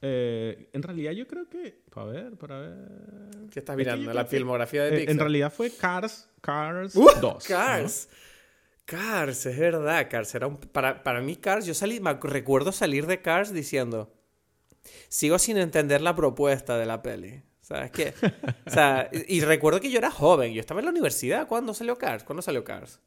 eh, 0.00 0.70
en 0.72 0.82
realidad 0.82 1.12
yo 1.12 1.26
creo 1.26 1.48
que, 1.50 1.82
para 1.92 2.06
ver, 2.06 2.36
para 2.38 2.60
ver. 2.60 2.74
¿Qué 3.50 3.58
estás 3.58 3.78
Es 3.78 3.84
que 3.86 3.92
mirando? 3.92 4.12
La 4.14 4.24
filmografía 4.24 4.84
de 4.84 4.88
eh, 4.88 4.98
Pixar. 5.00 5.12
en 5.12 5.18
realidad 5.18 5.52
fue 5.52 5.70
Cars, 5.70 6.28
Cars 6.40 6.94
¡Uh! 6.96 7.10
2. 7.20 7.44
Cars. 7.46 8.08
Cars, 8.88 9.44
es 9.44 9.58
verdad, 9.58 10.08
Cars. 10.10 10.34
Era 10.34 10.46
un... 10.46 10.56
para, 10.56 11.02
para 11.02 11.20
mí, 11.20 11.36
Cars, 11.36 11.66
yo 11.66 11.74
salí, 11.74 12.00
me 12.00 12.14
recuerdo 12.14 12.72
salir 12.72 13.06
de 13.06 13.20
Cars 13.20 13.52
diciendo, 13.52 14.10
sigo 15.10 15.38
sin 15.38 15.58
entender 15.58 16.00
la 16.00 16.16
propuesta 16.16 16.78
de 16.78 16.86
la 16.86 17.02
peli. 17.02 17.42
¿Sabes 17.60 17.90
qué? 17.90 18.14
O 18.66 18.70
sea, 18.70 19.10
y, 19.28 19.36
y 19.36 19.40
recuerdo 19.42 19.78
que 19.78 19.90
yo 19.90 19.98
era 19.98 20.10
joven, 20.10 20.54
yo 20.54 20.60
estaba 20.60 20.80
en 20.80 20.86
la 20.86 20.92
universidad. 20.92 21.46
¿Cuándo 21.46 21.74
salió 21.74 21.98
Cars? 21.98 22.24
¿Cuándo 22.24 22.40
salió 22.40 22.64
Cars? 22.64 23.02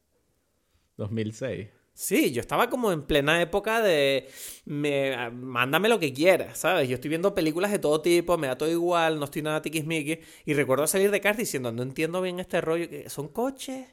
¿no? 0.97 1.05
2006. 1.05 1.69
Sí, 1.95 2.31
yo 2.31 2.41
estaba 2.41 2.69
como 2.69 2.91
en 2.91 3.01
plena 3.01 3.41
época 3.41 3.81
de 3.81 4.29
me, 4.65 5.15
ah, 5.15 5.31
mándame 5.31 5.89
lo 5.89 5.99
que 5.99 6.13
quieras, 6.13 6.59
¿sabes? 6.59 6.87
Yo 6.89 6.93
estoy 6.93 7.09
viendo 7.09 7.33
películas 7.33 7.71
de 7.71 7.79
todo 7.79 8.01
tipo, 8.03 8.37
me 8.37 8.45
da 8.45 8.55
todo 8.55 8.69
igual, 8.69 9.17
no 9.17 9.25
estoy 9.25 9.41
nada 9.41 9.63
tiquismiquis. 9.63 10.19
Y 10.45 10.53
recuerdo 10.53 10.85
salir 10.85 11.09
de 11.09 11.21
Cars 11.21 11.39
diciendo, 11.39 11.71
no 11.71 11.81
entiendo 11.81 12.21
bien 12.21 12.39
este 12.39 12.61
rollo, 12.61 12.87
que 12.87 13.09
son 13.09 13.29
coches, 13.29 13.87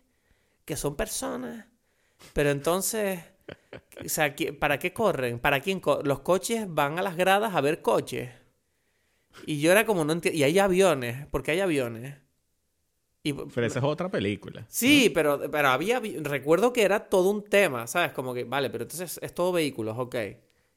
que 0.67 0.77
son 0.77 0.95
personas. 0.95 1.65
Pero 2.33 2.51
entonces, 2.51 3.21
o 4.05 4.09
sea, 4.09 4.35
¿qui- 4.37 4.59
¿para 4.59 4.79
qué 4.79 4.93
corren? 4.93 5.39
¿Para 5.41 5.61
quién? 5.61 5.81
co- 5.81 6.03
Los 6.05 6.21
coches 6.21 6.67
van 6.69 6.99
a 6.99 7.03
las 7.03 7.17
gradas 7.17 7.55
a 7.55 7.61
ver 7.61 7.83
coches. 7.83 8.31
Y 9.47 9.61
yo 9.61 9.73
era 9.73 9.85
como, 9.87 10.05
no 10.05 10.13
entiendo. 10.13 10.39
Y 10.39 10.43
hay 10.45 10.59
aviones, 10.61 11.27
porque 11.31 11.51
hay 11.53 11.61
aviones. 11.61 12.17
Y, 13.23 13.33
Pero 13.33 13.67
esa 13.67 13.81
es 13.81 13.85
otra 13.85 14.11
película. 14.11 14.65
Sí, 14.69 15.11
pero, 15.13 15.51
pero 15.51 15.69
había, 15.69 16.01
recuerdo 16.23 16.73
que 16.73 16.83
era 16.83 17.09
todo 17.09 17.31
un 17.31 17.45
tema, 17.45 17.87
¿sabes? 17.87 18.13
Como 18.13 18.33
que, 18.33 18.45
vale, 18.45 18.71
pero 18.71 18.85
entonces 18.85 19.19
es 19.23 19.35
todo 19.35 19.53
vehículos, 19.53 19.97
ok. 19.99 20.15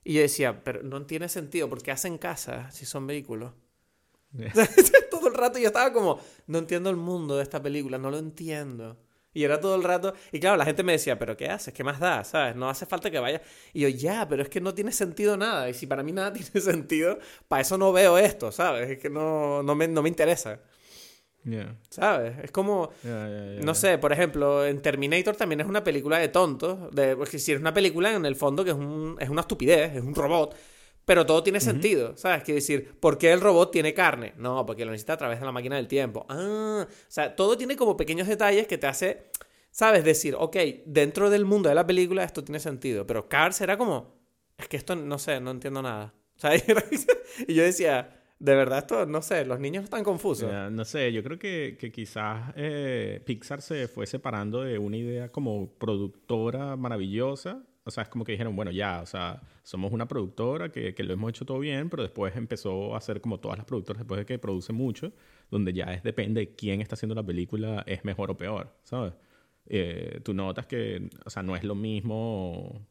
Y 0.03 0.13
yo 0.13 0.21
decía, 0.21 0.63
pero 0.63 0.81
no 0.81 1.05
tiene 1.05 1.29
sentido, 1.29 1.69
porque 1.69 1.91
hacen 1.91 2.17
casa 2.17 2.71
si 2.71 2.85
son 2.85 3.05
vehículos? 3.07 3.53
todo 5.11 5.27
el 5.27 5.33
rato 5.35 5.59
yo 5.59 5.67
estaba 5.67 5.93
como, 5.93 6.19
no 6.47 6.59
entiendo 6.59 6.89
el 6.89 6.97
mundo 6.97 7.37
de 7.37 7.43
esta 7.43 7.61
película, 7.61 7.97
no 7.97 8.11
lo 8.11 8.17
entiendo. 8.19 8.97
Y 9.33 9.43
era 9.45 9.59
todo 9.61 9.75
el 9.75 9.83
rato, 9.83 10.13
y 10.31 10.39
claro, 10.41 10.57
la 10.57 10.65
gente 10.65 10.83
me 10.83 10.91
decía, 10.93 11.17
pero 11.17 11.37
¿qué 11.37 11.47
haces? 11.49 11.73
¿Qué 11.73 11.83
más 11.85 11.99
da? 11.99 12.23
¿Sabes? 12.25 12.55
No 12.55 12.69
hace 12.69 12.85
falta 12.85 13.09
que 13.09 13.19
vaya. 13.19 13.41
Y 13.73 13.81
yo, 13.81 13.87
ya, 13.89 14.27
pero 14.27 14.43
es 14.43 14.49
que 14.49 14.59
no 14.61 14.73
tiene 14.73 14.91
sentido 14.91 15.37
nada. 15.37 15.69
Y 15.69 15.73
si 15.73 15.87
para 15.87 16.03
mí 16.03 16.11
nada 16.11 16.33
tiene 16.33 16.59
sentido, 16.61 17.17
para 17.47 17.61
eso 17.61 17.77
no 17.77 17.93
veo 17.93 18.17
esto, 18.17 18.51
¿sabes? 18.51 18.89
Es 18.89 18.97
que 18.99 19.09
no, 19.09 19.63
no, 19.63 19.75
me, 19.75 19.87
no 19.87 20.01
me 20.01 20.09
interesa, 20.09 20.59
Yeah, 21.43 21.75
¿sabes? 21.89 22.33
Es 22.43 22.51
como... 22.51 22.91
yeah, 23.03 23.27
yeah, 23.27 23.53
yeah. 23.55 23.61
No 23.63 23.75
sé, 23.75 23.97
por 23.97 24.13
ejemplo, 24.13 24.65
en 24.65 24.81
Terminator 24.81 25.35
también 25.35 25.61
es 25.61 25.67
una 25.67 25.83
película 25.83 26.17
de 26.19 26.29
tontos. 26.29 26.93
De, 26.95 27.15
porque 27.15 27.39
si 27.39 27.51
es 27.53 27.59
una 27.59 27.73
película 27.73 28.13
en 28.13 28.25
el 28.25 28.35
fondo 28.35 28.63
que 28.63 28.71
es, 28.71 28.75
un- 28.77 29.17
es 29.19 29.29
una 29.29 29.41
estupidez, 29.41 29.95
es 29.95 30.01
un 30.03 30.15
robot. 30.15 30.55
Pero 31.05 31.25
todo 31.25 31.43
tiene 31.43 31.59
sentido, 31.59 32.15
¿sabes? 32.15 32.43
Quiere 32.43 32.59
decir, 32.61 32.95
¿por 32.99 33.17
qué 33.17 33.31
el 33.31 33.41
robot 33.41 33.71
tiene 33.71 33.93
carne? 33.93 34.33
No, 34.37 34.65
porque 34.65 34.85
lo 34.85 34.91
necesita 34.91 35.13
a 35.13 35.17
través 35.17 35.39
de 35.39 35.45
la 35.45 35.51
máquina 35.51 35.75
del 35.75 35.87
tiempo. 35.87 36.25
Ah, 36.29 36.85
o 36.87 37.11
sea, 37.11 37.35
todo 37.35 37.57
tiene 37.57 37.75
como 37.75 37.97
pequeños 37.97 38.27
detalles 38.27 38.67
que 38.67 38.77
te 38.77 38.87
hace, 38.87 39.31
¿sabes? 39.71 40.03
Decir, 40.03 40.35
ok, 40.37 40.55
dentro 40.85 41.29
del 41.29 41.45
mundo 41.45 41.69
de 41.69 41.75
la 41.75 41.87
película 41.87 42.23
esto 42.23 42.43
tiene 42.43 42.59
sentido. 42.59 43.05
Pero 43.07 43.27
Cars 43.27 43.61
era 43.61 43.77
como, 43.77 44.15
es 44.57 44.67
que 44.67 44.77
esto, 44.77 44.95
no 44.95 45.17
sé, 45.17 45.39
no 45.41 45.51
entiendo 45.51 45.81
nada. 45.81 46.13
O 46.37 46.41
sea, 46.41 46.55
y 47.47 47.53
yo 47.53 47.61
decía, 47.63 48.17
De 48.39 48.55
verdad, 48.55 48.79
esto, 48.79 49.05
no 49.05 49.21
sé, 49.21 49.45
los 49.45 49.59
niños 49.59 49.83
están 49.83 50.03
confusos. 50.03 50.51
No 50.71 50.83
sé, 50.85 51.13
yo 51.13 51.21
creo 51.23 51.37
que, 51.37 51.77
que 51.79 51.91
quizás 51.91 52.51
eh, 52.55 53.21
Pixar 53.23 53.61
se 53.61 53.87
fue 53.87 54.07
separando 54.07 54.63
de 54.63 54.79
una 54.79 54.97
idea 54.97 55.29
como 55.31 55.71
productora 55.77 56.75
maravillosa. 56.75 57.63
O 57.83 57.91
sea, 57.91 58.03
es 58.03 58.09
como 58.09 58.23
que 58.23 58.33
dijeron, 58.33 58.55
bueno, 58.55 58.71
ya, 58.71 59.01
o 59.01 59.05
sea, 59.05 59.41
somos 59.63 59.91
una 59.91 60.07
productora 60.07 60.71
que, 60.71 60.93
que 60.93 61.03
lo 61.03 61.13
hemos 61.13 61.29
hecho 61.29 61.45
todo 61.45 61.59
bien, 61.59 61.89
pero 61.89 62.03
después 62.03 62.35
empezó 62.35 62.93
a 62.93 62.99
hacer 62.99 63.21
como 63.21 63.39
todas 63.39 63.57
las 63.57 63.65
productoras 63.65 63.99
después 64.01 64.19
de 64.19 64.25
que 64.25 64.37
produce 64.37 64.71
mucho, 64.71 65.13
donde 65.49 65.73
ya 65.73 65.85
es 65.85 66.03
depende 66.03 66.41
de 66.41 66.55
quién 66.55 66.81
está 66.81 66.95
haciendo 66.95 67.15
la 67.15 67.23
película, 67.23 67.83
es 67.87 68.05
mejor 68.05 68.29
o 68.31 68.37
peor, 68.37 68.75
¿sabes? 68.83 69.13
Eh, 69.65 70.21
tú 70.23 70.33
notas 70.33 70.67
que, 70.67 71.09
o 71.25 71.29
sea, 71.29 71.43
no 71.43 71.55
es 71.55 71.63
lo 71.63 71.75
mismo, 71.75 72.87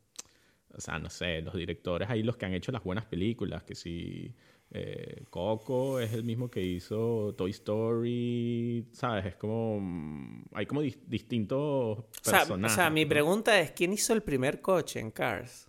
o 0.74 0.80
sea, 0.80 0.98
no 0.98 1.10
sé, 1.10 1.42
los 1.42 1.54
directores 1.54 2.08
ahí 2.10 2.22
los 2.22 2.36
que 2.36 2.46
han 2.46 2.54
hecho 2.54 2.72
las 2.72 2.82
buenas 2.82 3.06
películas, 3.06 3.62
que 3.64 3.74
si 3.74 4.34
eh, 4.72 5.24
Coco 5.30 5.98
es 6.00 6.12
el 6.12 6.22
mismo 6.24 6.48
que 6.50 6.62
hizo 6.62 7.34
Toy 7.36 7.50
Story, 7.50 8.86
¿sabes? 8.92 9.26
Es 9.26 9.36
como, 9.36 9.78
mm, 9.80 10.44
hay 10.52 10.66
como 10.66 10.82
dis- 10.82 10.98
distintos 11.06 11.58
O 11.98 12.04
sea, 12.22 12.38
personajes. 12.40 12.72
o 12.72 12.76
sea, 12.76 12.90
mi 12.90 13.04
¿no? 13.04 13.08
pregunta 13.08 13.58
es, 13.60 13.72
¿quién 13.72 13.92
hizo 13.92 14.12
el 14.12 14.22
primer 14.22 14.60
coche 14.60 15.00
en 15.00 15.10
Cars? 15.10 15.68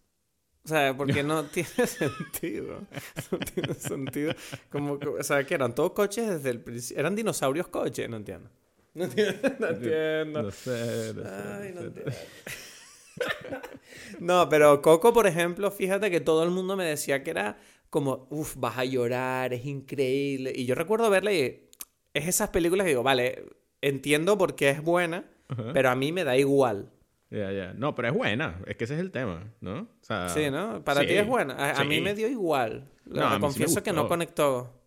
O 0.63 0.67
sea, 0.67 0.95
porque 0.95 1.23
no 1.23 1.43
tiene 1.45 1.87
sentido. 1.87 2.81
No 3.31 3.39
tiene 3.39 3.73
sentido. 3.73 4.33
Como, 4.69 4.99
que- 4.99 5.07
o 5.07 5.23
sea, 5.23 5.43
que 5.45 5.55
eran 5.55 5.73
todos 5.73 5.93
coches 5.93 6.27
desde 6.29 6.51
el 6.51 6.59
principio. 6.61 6.99
Eran 6.99 7.15
dinosaurios 7.15 7.67
coches, 7.67 8.07
no 8.07 8.17
entiendo. 8.17 8.49
No 8.93 9.05
entiendo. 9.05 9.49
No 9.59 9.67
entiendo. 9.69 10.43
No 10.43 10.51
sé, 10.51 11.13
no 11.15 11.23
sé, 11.23 11.29
Ay, 11.29 11.71
no 11.73 11.81
entiendo. 11.81 12.11
No, 14.19 14.47
pero 14.49 14.81
Coco, 14.81 15.13
por 15.13 15.27
ejemplo, 15.27 15.69
fíjate 15.71 16.09
que 16.09 16.21
todo 16.21 16.43
el 16.43 16.49
mundo 16.49 16.75
me 16.75 16.85
decía 16.85 17.23
que 17.23 17.31
era 17.31 17.57
como, 17.91 18.25
uff, 18.31 18.55
vas 18.57 18.77
a 18.79 18.85
llorar, 18.85 19.53
es 19.53 19.65
increíble. 19.65 20.51
Y 20.55 20.65
yo 20.65 20.73
recuerdo 20.73 21.09
verla 21.09 21.31
y 21.33 21.69
es 22.13 22.27
esas 22.27 22.49
películas 22.49 22.85
que 22.85 22.89
digo, 22.91 23.03
vale, 23.03 23.43
entiendo 23.81 24.37
por 24.37 24.55
qué 24.55 24.69
es 24.71 24.81
buena, 24.81 25.25
pero 25.73 25.89
a 25.89 25.95
mí 25.95 26.11
me 26.11 26.23
da 26.23 26.37
igual. 26.37 26.89
Ya, 27.29 27.51
ya. 27.51 27.73
No, 27.73 27.93
pero 27.93 28.07
es 28.07 28.13
buena. 28.13 28.61
Es 28.65 28.75
que 28.77 28.85
ese 28.85 28.95
es 28.95 28.99
el 29.01 29.11
tema, 29.11 29.53
¿no? 29.61 29.81
O 29.81 29.87
sea, 30.03 30.27
Sí, 30.29 30.49
¿no? 30.49 30.83
Para 30.83 31.01
sí, 31.01 31.07
ti 31.07 31.13
es 31.13 31.27
buena. 31.27 31.53
A, 31.55 31.81
a 31.81 31.83
mí 31.83 31.95
sí. 31.95 32.01
me 32.01 32.15
dio 32.15 32.27
igual. 32.27 32.89
No, 33.05 33.35
sí 33.35 33.39
confieso 33.39 33.83
que 33.83 33.93
no 33.93 34.07
conectó. 34.07 34.80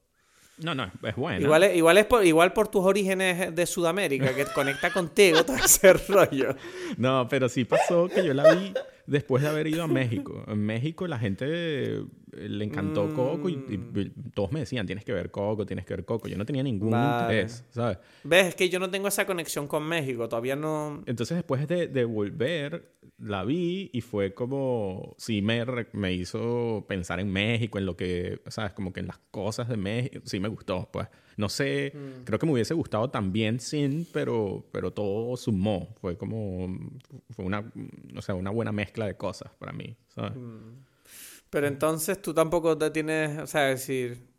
No, 0.59 0.75
no, 0.75 0.91
es 1.03 1.17
buena. 1.17 1.41
Igual 1.41 1.65
es, 1.65 1.77
igual, 1.77 1.99
es 1.99 2.07
por, 2.07 2.25
igual 2.25 2.53
por 2.53 2.69
tus 2.69 2.85
orígenes 2.85 3.55
de 3.55 3.67
Sudamérica, 3.67 4.35
que 4.35 4.45
conecta 4.55 4.93
contigo 4.93 5.45
todo 5.45 5.57
ese 5.57 5.93
rollo. 6.09 6.55
No, 6.97 7.27
pero 7.29 7.49
sí 7.49 7.65
pasó 7.65 8.09
que 8.09 8.25
yo 8.25 8.33
la 8.35 8.55
vi 8.55 8.73
después 9.07 9.43
de 9.43 9.49
haber 9.49 9.67
ido 9.67 9.83
a 9.83 9.89
México. 9.89 10.45
En 10.47 10.59
México 10.65 11.07
la 11.09 11.19
gente 11.19 11.45
eh, 11.49 12.05
le 12.33 12.65
encantó 12.65 13.13
Coco 13.15 13.49
y, 13.49 13.57
Mm. 13.57 13.99
y 13.99 14.11
todos 14.33 14.53
me 14.53 14.61
decían, 14.61 14.87
tienes 14.87 15.05
que 15.05 15.13
ver 15.13 15.31
Coco, 15.33 15.67
tienes 15.67 15.85
que 15.85 15.95
ver 15.95 16.05
Coco. 16.05 16.29
Yo 16.29 16.39
no 16.39 16.47
tenía 16.47 16.63
ningún 16.63 16.91
Vale. 16.91 17.23
interés, 17.41 17.65
¿sabes? 17.71 17.99
¿Ves? 18.23 18.47
Es 18.49 18.55
que 18.55 18.69
yo 18.69 18.79
no 18.79 18.89
tengo 18.91 19.09
esa 19.09 19.27
conexión 19.27 19.67
con 19.67 19.83
México. 19.83 20.29
Todavía 20.29 20.55
no... 20.57 21.03
Entonces 21.07 21.37
después 21.37 21.67
de, 21.67 21.89
de 21.89 22.05
volver, 22.05 22.93
la 23.25 23.43
vi 23.45 23.91
y 23.93 24.01
fue 24.03 24.35
como, 24.35 25.15
sí 25.19 25.41
me, 25.43 25.65
me 25.93 26.13
hizo 26.13 26.85
pensar 26.87 27.21
en 27.21 27.33
México, 27.33 27.79
en 27.79 27.87
lo 27.87 27.97
que, 27.97 28.41
¿sabes? 28.49 28.73
Como 28.73 28.93
que 28.93 29.01
en 29.01 29.07
las 29.07 29.19
cosas 29.31 29.69
de 29.69 29.77
México, 29.77 30.21
sí 30.25 30.41
me 30.41 30.49
gustó, 30.49 30.89
pues. 30.93 31.09
No 31.37 31.49
sé, 31.49 31.93
Mm. 31.95 32.25
creo 32.25 32.39
que 32.39 32.47
me 32.47 32.53
hubiese 32.53 32.75
gustado 32.75 33.11
también 33.11 33.59
sin, 33.61 34.07
pero, 34.13 34.65
pero 34.71 34.93
todo 34.93 35.37
sumó. 35.37 35.95
Fue 36.01 36.17
como, 36.17 36.79
fue 37.31 37.45
una, 37.45 37.73
o 38.17 38.23
sea, 38.23 38.35
una 38.35 38.51
buena 38.51 38.73
mezcla 38.73 39.07
de 39.07 39.17
cosas 39.17 39.51
para 39.59 39.73
mí, 39.73 39.97
¿sabes? 40.15 40.33
Pero 41.51 41.67
entonces 41.67 42.21
tú 42.21 42.35
tampoco 42.35 42.77
te 42.77 42.91
tienes... 42.91 43.39
O 43.39 43.47
sea, 43.47 43.63
decir... 43.63 44.34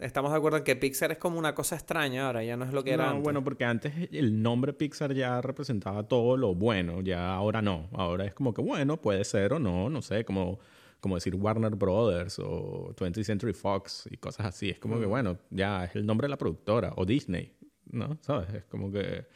Estamos 0.00 0.30
de 0.30 0.36
acuerdo 0.38 0.58
en 0.58 0.64
que 0.64 0.76
Pixar 0.76 1.10
es 1.10 1.18
como 1.18 1.38
una 1.38 1.54
cosa 1.54 1.74
extraña 1.74 2.26
ahora. 2.26 2.44
Ya 2.44 2.56
no 2.56 2.64
es 2.64 2.72
lo 2.72 2.84
que 2.84 2.92
era 2.92 3.04
No, 3.06 3.10
antes. 3.10 3.24
bueno, 3.24 3.42
porque 3.42 3.64
antes 3.64 3.92
el 4.12 4.40
nombre 4.40 4.72
Pixar 4.72 5.12
ya 5.12 5.40
representaba 5.40 6.04
todo 6.06 6.36
lo 6.36 6.54
bueno, 6.54 7.00
ya 7.00 7.34
ahora 7.34 7.62
no. 7.62 7.88
Ahora 7.92 8.24
es 8.26 8.34
como 8.34 8.54
que, 8.54 8.62
bueno, 8.62 9.00
puede 9.00 9.24
ser 9.24 9.52
o 9.54 9.58
no, 9.58 9.90
no 9.90 10.02
sé, 10.02 10.24
como, 10.24 10.60
como 11.00 11.16
decir 11.16 11.34
Warner 11.34 11.74
Brothers 11.74 12.38
o 12.38 12.94
20th 12.94 13.24
Century 13.24 13.52
Fox 13.54 14.08
y 14.10 14.16
cosas 14.18 14.46
así. 14.46 14.70
Es 14.70 14.78
como 14.78 15.00
que, 15.00 15.06
bueno, 15.06 15.36
ya 15.50 15.84
es 15.84 15.96
el 15.96 16.06
nombre 16.06 16.26
de 16.26 16.30
la 16.30 16.38
productora 16.38 16.92
o 16.96 17.04
Disney, 17.04 17.52
¿no? 17.90 18.18
¿Sabes? 18.20 18.48
Es 18.54 18.64
como 18.66 18.92
que 18.92 19.26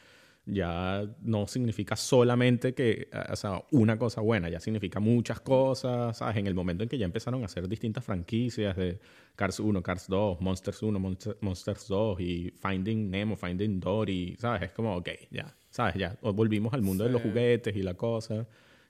ya 0.45 1.03
no 1.21 1.45
significa 1.47 1.95
solamente 1.95 2.73
que, 2.73 3.09
o 3.31 3.35
sea, 3.35 3.63
una 3.71 3.97
cosa 3.99 4.21
buena, 4.21 4.49
ya 4.49 4.59
significa 4.59 4.99
muchas 4.99 5.39
cosas, 5.39 6.17
¿sabes? 6.17 6.37
En 6.37 6.47
el 6.47 6.55
momento 6.55 6.83
en 6.83 6.89
que 6.89 6.97
ya 6.97 7.05
empezaron 7.05 7.43
a 7.43 7.45
hacer 7.45 7.67
distintas 7.67 8.03
franquicias 8.03 8.75
de 8.75 8.99
Cars 9.35 9.59
1, 9.59 9.83
Cars 9.83 10.07
2, 10.07 10.41
Monsters 10.41 10.81
1, 10.83 10.99
Monster- 10.99 11.37
Monsters 11.41 11.87
2 11.87 12.19
y 12.19 12.51
Finding 12.51 13.09
Nemo, 13.11 13.35
Finding 13.37 13.79
Dory, 13.79 14.35
¿sabes? 14.39 14.63
Es 14.63 14.71
como, 14.71 14.95
ok, 14.97 15.09
ya, 15.29 15.55
¿sabes? 15.69 15.95
Ya 15.95 16.17
volvimos 16.21 16.73
al 16.73 16.81
mundo 16.81 17.03
de 17.03 17.11
los 17.11 17.21
Sí. 17.21 17.27
juguetes 17.29 17.75
y 17.75 17.83
la 17.83 17.93
cosa. 17.93 18.47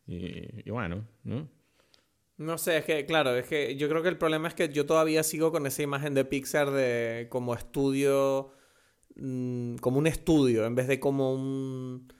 Y, 0.08 0.68
y 0.68 0.70
bueno, 0.72 1.06
¿no? 1.24 1.48
No 2.38 2.58
sé, 2.58 2.78
es 2.78 2.86
que, 2.86 3.06
claro, 3.06 3.36
es 3.38 3.46
que 3.46 3.76
yo 3.76 3.88
creo 3.88 4.02
que 4.02 4.10
el 4.10 4.18
problema 4.18 4.48
es 4.48 4.56
que 4.56 4.70
yo 4.70 4.86
todavía 4.88 5.22
sigo 5.22 5.52
con 5.52 5.68
esa 5.68 5.84
imagen 5.84 6.16
de 6.16 6.26
Pixar 6.26 6.72
de 6.72 7.28
como 7.30 7.54
estudio, 7.54 8.52
mm, 9.16 9.76
como 9.78 9.98
un 10.00 10.08
estudio, 10.08 10.66
en 10.66 10.76
vez 10.76 10.88
de 10.88 11.00
como 11.00 11.34
un, 11.34 12.12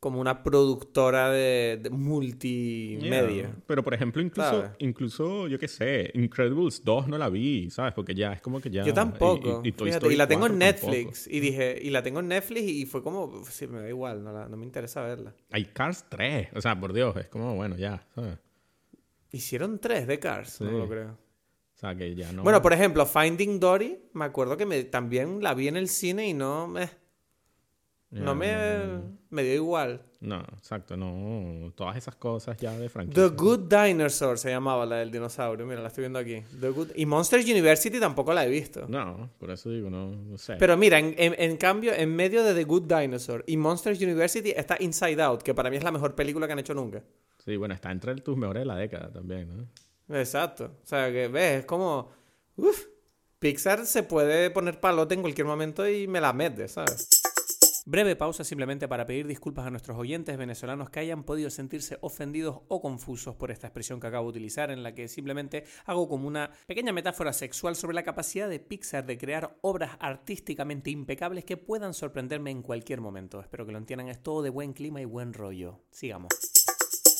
como 0.00 0.20
una 0.20 0.42
productora 0.42 1.30
de, 1.30 1.78
de 1.82 1.90
multimedia. 1.90 3.42
Yeah. 3.48 3.56
Pero 3.66 3.82
por 3.82 3.94
ejemplo, 3.94 4.20
incluso, 4.20 4.50
¿Sabes? 4.50 4.70
incluso, 4.78 5.48
yo 5.48 5.58
qué 5.58 5.68
sé, 5.68 6.10
Incredibles 6.14 6.84
2 6.84 7.08
no 7.08 7.16
la 7.18 7.28
vi, 7.30 7.70
¿sabes? 7.70 7.94
Porque 7.94 8.14
ya 8.14 8.32
es 8.34 8.42
como 8.42 8.60
que 8.60 8.70
ya... 8.70 8.84
Yo 8.84 8.92
tampoco. 8.92 9.62
Y, 9.64 9.68
y 9.68 9.72
fíjate, 9.72 9.90
Story 9.90 10.14
y 10.14 10.16
la 10.18 10.28
tengo 10.28 10.46
en 10.46 10.58
4 10.58 10.68
tampoco. 10.70 10.92
Netflix. 10.92 11.26
Y 11.26 11.40
dije, 11.40 11.78
y 11.82 11.90
la 11.90 12.02
tengo 12.02 12.20
en 12.20 12.28
Netflix 12.28 12.62
y 12.68 12.84
fue 12.86 13.02
como, 13.02 13.24
"Uf, 13.24 13.50
sí, 13.50 13.66
me 13.66 13.80
da 13.80 13.88
igual, 13.88 14.22
no, 14.22 14.32
la- 14.32 14.48
no 14.48 14.56
me 14.56 14.64
interesa 14.66 15.02
verla. 15.02 15.34
Hay 15.50 15.64
Cars 15.66 16.04
3, 16.10 16.48
o 16.54 16.60
sea, 16.60 16.78
por 16.78 16.92
Dios, 16.92 17.16
es 17.16 17.28
como, 17.28 17.54
bueno, 17.56 17.76
ya, 17.76 18.06
¿sabes? 18.14 18.38
Hicieron 19.32 19.78
tres 19.80 20.06
de 20.06 20.18
Cars, 20.20 20.60
no 20.60 20.70
lo 20.70 20.88
creo. 20.88 21.18
O 21.74 21.78
sea, 21.78 21.94
que 21.96 22.14
ya 22.14 22.30
no... 22.32 22.42
Bueno, 22.44 22.62
por 22.62 22.72
ejemplo, 22.72 23.04
Finding 23.04 23.58
Dory, 23.58 23.98
me 24.12 24.24
acuerdo 24.26 24.56
que 24.56 24.64
me, 24.64 24.84
también 24.84 25.42
la 25.42 25.54
vi 25.54 25.68
en 25.68 25.76
el 25.76 25.88
cine 25.88 26.28
y 26.28 26.32
no 26.32 26.68
me, 26.68 26.88
Ya, 28.10 28.20
no 28.20 28.34
me, 28.36 28.52
no, 28.52 28.86
no. 28.98 29.18
me 29.30 29.42
dio 29.42 29.54
igual. 29.54 30.02
No, 30.20 30.40
exacto, 30.56 30.96
no. 30.96 31.72
Todas 31.74 31.96
esas 31.96 32.14
cosas 32.16 32.56
ya 32.56 32.72
de 32.72 32.84
The 32.84 32.88
franquicia. 32.88 33.26
Good 33.28 33.60
Dinosaur 33.68 34.38
se 34.38 34.48
llamaba 34.50 34.86
la 34.86 34.96
del 34.96 35.10
dinosaurio. 35.10 35.66
Mira, 35.66 35.82
la 35.82 35.88
estoy 35.88 36.02
viendo 36.02 36.18
aquí. 36.20 36.42
The 36.60 36.70
Good... 36.70 36.90
Y 36.94 37.04
Monsters 37.06 37.44
University 37.44 37.98
tampoco 38.00 38.32
la 38.32 38.46
he 38.46 38.48
visto. 38.48 38.86
No, 38.88 39.28
por 39.38 39.50
eso 39.50 39.68
digo, 39.68 39.90
no, 39.90 40.12
no 40.12 40.38
sé. 40.38 40.54
Pero 40.58 40.76
mira, 40.78 40.98
en, 40.98 41.14
en- 41.18 41.34
en 41.36 41.56
cambio, 41.58 41.92
en 41.92 42.14
medio 42.14 42.42
de 42.44 42.54
The 42.54 42.64
Good 42.64 42.84
Dinosaur 42.84 43.44
y 43.46 43.56
Monsters 43.58 44.00
University 44.00 44.52
está 44.56 44.76
Inside 44.80 45.20
Out, 45.20 45.42
que 45.42 45.52
para 45.52 45.68
mí 45.68 45.76
es 45.76 45.84
la 45.84 45.92
mejor 45.92 46.14
película 46.14 46.46
que 46.46 46.52
han 46.54 46.60
hecho 46.60 46.72
nunca. 46.72 47.02
Sí, 47.44 47.56
bueno, 47.56 47.74
está 47.74 47.90
entre 47.90 48.14
tus 48.14 48.36
mejores 48.38 48.62
de 48.62 48.66
la 48.66 48.76
década 48.76 49.10
también, 49.12 49.54
¿no? 49.54 49.66
Exacto. 50.08 50.78
O 50.82 50.86
sea, 50.86 51.10
que 51.10 51.28
ves, 51.28 51.60
es 51.60 51.66
como... 51.66 52.10
Uf, 52.56 52.86
Pixar 53.38 53.84
se 53.84 54.02
puede 54.02 54.50
poner 54.50 54.80
palote 54.80 55.14
en 55.14 55.20
cualquier 55.20 55.46
momento 55.46 55.86
y 55.88 56.06
me 56.06 56.20
la 56.20 56.32
mete, 56.32 56.68
¿sabes? 56.68 57.08
Breve 57.86 58.16
pausa 58.16 58.44
simplemente 58.44 58.88
para 58.88 59.04
pedir 59.04 59.26
disculpas 59.26 59.66
a 59.66 59.70
nuestros 59.70 59.98
oyentes 59.98 60.38
venezolanos 60.38 60.88
que 60.88 61.00
hayan 61.00 61.22
podido 61.22 61.50
sentirse 61.50 61.98
ofendidos 62.00 62.62
o 62.68 62.80
confusos 62.80 63.36
por 63.36 63.50
esta 63.50 63.66
expresión 63.66 64.00
que 64.00 64.06
acabo 64.06 64.24
de 64.24 64.38
utilizar, 64.38 64.70
en 64.70 64.82
la 64.82 64.94
que 64.94 65.06
simplemente 65.06 65.64
hago 65.84 66.08
como 66.08 66.26
una 66.26 66.50
pequeña 66.66 66.94
metáfora 66.94 67.34
sexual 67.34 67.76
sobre 67.76 67.94
la 67.94 68.02
capacidad 68.02 68.48
de 68.48 68.60
Pixar 68.60 69.04
de 69.04 69.18
crear 69.18 69.58
obras 69.60 69.98
artísticamente 70.00 70.88
impecables 70.90 71.44
que 71.44 71.58
puedan 71.58 71.92
sorprenderme 71.92 72.50
en 72.50 72.62
cualquier 72.62 73.02
momento. 73.02 73.40
Espero 73.40 73.66
que 73.66 73.72
lo 73.72 73.78
entiendan, 73.78 74.08
es 74.08 74.22
todo 74.22 74.40
de 74.40 74.48
buen 74.48 74.72
clima 74.72 75.02
y 75.02 75.04
buen 75.04 75.34
rollo. 75.34 75.82
Sigamos. 75.90 76.53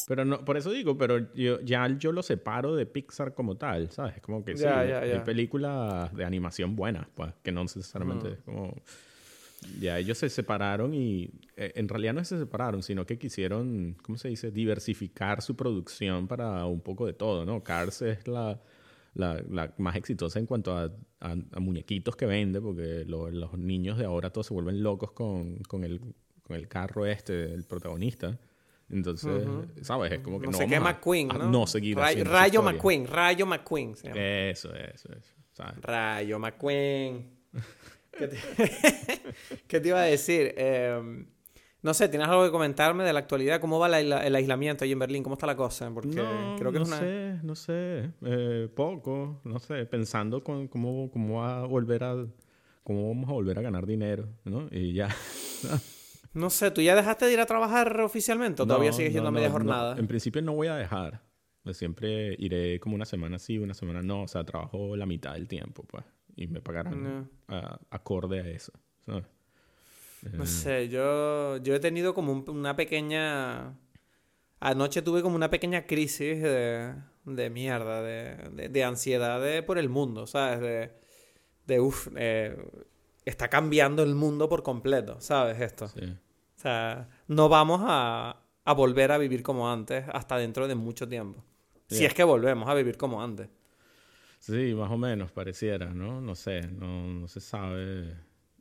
Pero 0.07 0.25
no, 0.25 0.45
por 0.45 0.57
eso 0.57 0.71
digo, 0.71 0.99
pero 0.99 1.33
yo, 1.35 1.61
ya 1.63 1.89
yo 1.99 2.13
lo 2.13 2.23
separo 2.23 2.77
de 2.77 2.85
Pixar 2.87 3.35
como 3.35 3.57
tal, 3.57 3.91
¿sabes? 3.91 4.17
Es 4.17 4.23
como 4.23 4.45
que 4.45 4.57
sí, 4.57 4.63
ya, 4.65 4.81
hay 5.01 5.09
ya. 5.11 5.25
películas 5.25 6.15
de 6.15 6.25
animación 6.25 6.77
buenas, 6.77 7.07
pues, 7.15 7.33
que 7.43 7.53
no 7.53 7.63
necesariamente 7.63 8.33
es 8.33 8.39
como... 8.41 8.75
Ya 9.81 9.99
ellos 9.99 10.19
se 10.19 10.29
separaron 10.29 10.93
y 10.93 11.31
eh, 11.57 11.73
en 11.77 11.89
realidad 11.89 12.13
no 12.13 12.23
se 12.23 12.39
separaron, 12.39 12.83
sino 12.83 13.07
que 13.07 13.19
quisieron, 13.19 13.97
¿cómo 14.03 14.19
se 14.19 14.29
dice? 14.29 14.51
Diversificar 14.51 15.41
su 15.41 15.57
producción 15.57 16.29
para 16.29 16.67
un 16.67 16.83
poco 16.83 17.07
de 17.07 17.15
todo, 17.15 17.47
¿no? 17.47 17.65
Cars 17.65 18.03
es 18.03 18.29
la, 18.29 18.61
la, 19.15 19.43
la 19.49 19.73
más 19.79 19.97
exitosa 19.97 20.39
en 20.39 20.45
cuanto 20.45 20.77
a, 20.77 20.93
a- 21.21 21.37
a 21.53 21.61
muñequitos 21.61 22.15
que 22.15 22.27
vende, 22.27 22.61
porque 22.61 23.05
lo- 23.07 23.31
los 23.31 23.57
niños 23.57 23.97
de 23.97 24.05
ahora 24.05 24.29
todos 24.29 24.49
se 24.49 24.53
vuelven 24.53 24.83
locos 24.83 25.13
con, 25.13 25.57
con, 25.61 25.83
el, 25.85 25.99
con 26.43 26.57
el 26.57 26.69
carro 26.69 27.07
este, 27.07 27.51
el 27.55 27.65
protagonista. 27.65 28.39
Entonces, 28.91 29.43
¿sabes? 29.83 30.13
Es 30.13 30.21
como 30.21 30.39
que 30.41 30.47
No, 30.47 30.53
no, 30.53 30.59
sé 30.59 30.67
qué 30.67 30.75
vamos 30.79 30.89
a- 30.91 30.93
McQueen, 30.95 31.31
a 31.33 31.39
¿no? 31.39 31.51
no 31.51 31.67
seguir 31.67 31.97
Rayo. 31.99 32.63
McQueen, 32.63 33.07
Rayo 33.07 33.47
McQueen. 33.47 33.97
se 33.97 34.09
llama. 34.09 34.21
Eso, 34.21 34.75
eso, 34.75 35.09
eso. 35.13 35.33
¿sabes? 35.53 35.75
Rayo 35.81 36.39
McQueen. 36.39 37.31
¿Qué 38.17 38.29
te... 38.29 38.37
¿Qué 39.67 39.81
te 39.81 39.89
iba 39.89 40.01
a 40.01 40.05
decir? 40.05 40.55
Eh, 40.57 41.25
No 41.83 41.93
sé, 41.95 42.09
¿tienes 42.09 42.29
algo 42.29 42.45
que 42.45 42.51
comentarme 42.51 43.05
de 43.05 43.13
la 43.13 43.19
actualidad? 43.19 43.61
¿Cómo 43.61 43.79
va 43.79 43.99
el 43.99 44.35
aislamiento 44.37 44.85
ahí 44.85 44.93
en 44.93 44.99
Berlín? 44.99 45.23
¿Cómo 45.23 45.35
está 45.35 45.47
la 45.47 45.57
cosa? 45.57 45.91
Porque 45.93 46.17
no, 46.17 46.57
creo 46.59 46.73
que 46.73 46.79
no 46.79 46.87
sé, 46.87 47.39
no 47.43 47.55
sé. 47.55 48.11
Eh, 48.25 48.69
poco, 48.75 49.41
no 49.45 49.59
sé. 49.59 49.85
Pensando 49.87 50.43
con 50.45 50.69
cómo, 50.69 51.11
cómo 51.11 51.41
va 51.41 51.61
a 51.63 51.67
volver 51.67 52.05
a... 52.05 52.27
Cómo 52.85 53.09
vamos 53.09 53.29
a 53.31 53.33
volver 53.33 53.59
a 53.59 53.63
ganar 53.63 53.87
dinero, 53.87 54.29
¿no? 54.45 54.69
Y 54.71 54.93
ya. 54.93 55.09
no 56.35 56.51
sé, 56.51 56.71
¿tú 56.73 56.81
ya 56.81 56.97
dejaste 56.97 57.27
de 57.27 57.33
ir 57.33 57.41
a 57.41 57.47
trabajar 57.47 58.01
oficialmente 58.01 58.63
o 58.63 58.67
todavía 58.67 58.93
sigues 58.93 59.13
yendo 59.13 59.29
a 59.29 59.33
media 59.33 59.51
jornada? 59.51 59.97
En 59.97 60.09
principio 60.09 60.43
no 60.43 60.53
voy 60.55 60.67
a 60.67 60.77
dejar. 60.77 61.23
Pues 61.63 61.79
siempre 61.79 62.37
iré 62.39 62.79
como 62.79 62.95
una 62.95 63.07
semana 63.07 63.39
sí, 63.39 63.59
una 63.59 63.73
semana 63.73 64.03
no. 64.03 64.23
O 64.23 64.29
sea, 64.29 64.45
trabajo 64.45 64.97
la 64.97 65.07
mitad 65.07 65.33
del 65.33 65.49
tiempo, 65.49 65.85
pues. 65.85 66.05
Y 66.37 66.49
me 66.49 66.61
pagarán 66.61 67.31
acorde 67.91 68.41
a 68.41 68.49
eso. 68.49 68.73
¿sabes? 69.07 69.25
No 70.33 70.47
sé, 70.47 70.89
yo, 70.89 71.59
yo 71.59 71.75
he 71.75 71.81
tenido 71.81 72.15
como 72.15 72.33
una 72.33 72.77
pequeña... 72.77 73.79
Anoche 74.61 75.03
tuve 75.03 75.23
como 75.23 75.37
una 75.37 75.51
pequeña 75.51 75.87
crisis 75.87 76.43
de, 76.43 76.95
de 77.25 77.51
mierda, 77.51 78.03
de, 78.03 78.69
de, 78.71 78.85
ansiedad 78.85 79.65
por 79.67 79.77
el 79.77 79.91
mundo, 79.91 80.27
¿sabes? 80.27 80.61
De, 80.61 80.91
de 81.67 81.81
uff, 81.81 82.09
eh, 82.17 82.57
está 83.27 83.49
cambiando 83.49 84.03
el 84.03 84.15
mundo 84.15 84.49
por 84.49 84.63
completo, 84.63 85.21
¿sabes? 85.21 85.61
Esto. 85.61 85.89
Sí. 85.89 86.17
Sea, 86.65 87.09
no 87.29 87.51
vamos 87.51 87.83
a, 87.85 88.41
a, 88.65 88.73
volver 88.73 89.13
a 89.13 89.19
vivir 89.19 89.43
como 89.43 89.71
antes 89.71 90.05
hasta 90.13 90.39
dentro 90.39 90.67
de 90.67 90.75
mucho 90.75 91.07
tiempo. 91.07 91.45
Si 91.89 92.07
es 92.07 92.15
que 92.15 92.25
volvemos 92.25 92.69
a 92.69 92.75
vivir 92.75 92.97
como 92.97 93.23
antes. 93.23 93.49
Sí, 94.39 94.75
más 94.75 94.91
o 94.91 94.97
menos, 94.97 95.31
pareciera, 95.31 95.93
¿no? 95.93 96.23
No 96.23 96.35
sé, 96.35 96.63
no, 96.63 97.07
no 97.07 97.29
se 97.29 97.41
sabe 97.41 98.15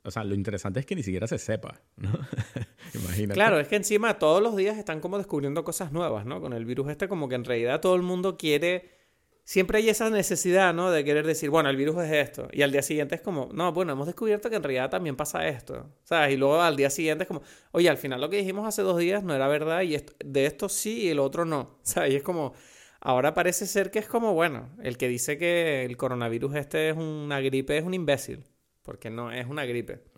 o 0.06 0.12
sea, 0.12 0.24
lo 0.24 0.36
interesante 0.36 0.82
es 0.82 0.86
que 0.86 0.96
ni 0.96 1.04
siquiera 1.04 1.28
se 1.28 1.38
sepa, 1.38 1.82
¿no? 1.96 2.12
Imagínate. 2.94 3.36
Claro, 3.36 3.60
es 3.60 3.70
que 3.70 3.78
encima 3.78 4.20
todos 4.20 4.44
los 4.44 4.56
días 4.56 4.78
están 4.78 5.00
como 5.00 5.18
descubriendo 5.18 5.64
cosas 5.64 5.94
nuevas, 5.94 6.26
¿no? 6.26 6.42
Con 6.42 6.52
el 6.52 6.66
virus 6.66 6.90
este 6.90 7.08
como 7.08 7.30
que 7.30 7.36
en 7.36 7.46
realidad 7.46 7.80
todo 7.80 7.96
el 7.96 8.02
mundo 8.02 8.38
quiere... 8.38 9.03
Siempre 9.46 9.80
hay 9.80 9.90
esa 9.90 10.10
necesidad, 10.10 10.74
¿no? 10.74 10.90
De 10.90 11.04
querer 11.04 11.28
decir, 11.28 11.50
bueno, 11.50 11.70
el 11.70 11.76
virus 11.76 11.98
es 12.04 12.12
esto. 12.12 12.48
Y 12.54 12.62
al 12.62 12.72
día 12.72 12.82
siguiente 12.82 13.16
es 13.16 13.22
como, 13.22 13.50
no, 13.54 13.74
bueno, 13.74 13.92
hemos 13.92 14.08
descubierto 14.08 14.50
que 14.50 14.56
en 14.56 14.64
realidad 14.64 14.90
también 14.90 15.18
pasa 15.18 15.48
esto. 15.48 15.90
¿Sabes? 16.04 16.34
Y 16.34 16.38
luego 16.38 16.62
al 16.62 16.78
día 16.78 16.90
siguiente 16.90 17.24
es 17.24 17.28
como, 17.28 17.42
oye, 17.72 17.90
al 17.90 17.98
final 17.98 18.22
lo 18.22 18.30
que 18.30 18.38
dijimos 18.38 18.66
hace 18.66 18.82
dos 18.84 18.98
días 18.98 19.24
no 19.24 19.36
era 19.36 19.48
verdad 19.50 19.82
y 19.82 19.98
de 20.24 20.46
esto 20.46 20.70
sí 20.70 21.04
y 21.04 21.10
el 21.10 21.20
otro 21.20 21.44
no. 21.46 21.80
¿Sabes? 21.84 22.14
Y 22.14 22.16
es 22.18 22.24
como, 22.24 22.54
ahora 23.02 23.34
parece 23.34 23.68
ser 23.68 23.92
que 23.92 24.00
es 24.00 24.08
como, 24.08 24.34
bueno, 24.34 24.70
el 24.82 24.98
que 24.98 25.10
dice 25.10 25.38
que 25.38 25.84
el 25.86 25.98
coronavirus 25.98 26.56
este 26.56 26.90
es 26.90 26.98
una 26.98 27.42
gripe 27.42 27.78
es 27.78 27.84
un 27.84 27.94
imbécil 27.94 28.46
porque 28.84 29.10
no 29.10 29.32
es 29.32 29.48
una 29.48 29.66
gripe. 29.66 30.13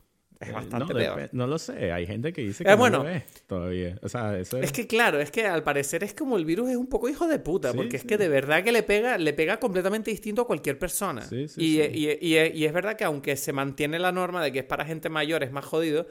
Es 0.45 0.51
eh, 0.51 0.53
bastante 0.53 0.93
no, 0.93 0.99
peor. 0.99 1.29
No 1.31 1.47
lo 1.47 1.57
sé, 1.57 1.91
hay 1.91 2.05
gente 2.05 2.31
que 2.31 2.41
dice 2.41 2.63
que 2.63 2.75
no 2.75 2.89
lo 2.89 3.09
es 3.09 3.23
todavía. 3.47 3.97
O 4.03 4.09
sea, 4.09 4.37
eso 4.37 4.59
es... 4.59 4.71
que 4.71 4.85
claro, 4.85 5.19
es 5.19 5.31
que 5.31 5.45
al 5.47 5.63
parecer 5.63 6.03
es 6.03 6.13
como 6.13 6.37
el 6.37 6.45
virus 6.45 6.69
es 6.69 6.77
un 6.77 6.87
poco 6.87 7.09
hijo 7.09 7.27
de 7.27 7.39
puta, 7.39 7.73
porque 7.73 7.97
es 7.97 8.03
que 8.03 8.17
de 8.17 8.29
verdad 8.29 8.63
que 8.63 8.71
le 8.71 8.83
pega, 8.83 9.17
le 9.17 9.33
pega 9.33 9.59
completamente 9.59 10.11
distinto 10.11 10.43
a 10.43 10.47
cualquier 10.47 10.77
persona. 10.77 11.23
Sí, 11.23 11.47
y, 11.57 11.81
y, 11.81 12.09
y, 12.21 12.37
y, 12.37 12.65
es 12.65 12.73
verdad 12.73 12.95
que 12.95 13.03
aunque 13.03 13.35
se 13.37 13.53
mantiene 13.53 13.97
la 13.97 14.11
norma 14.11 14.43
de 14.43 14.51
que 14.51 14.59
es 14.59 14.65
para 14.65 14.85
gente 14.85 15.09
mayor, 15.09 15.43
es 15.43 15.51
más 15.51 15.65
jodido, 15.65 16.07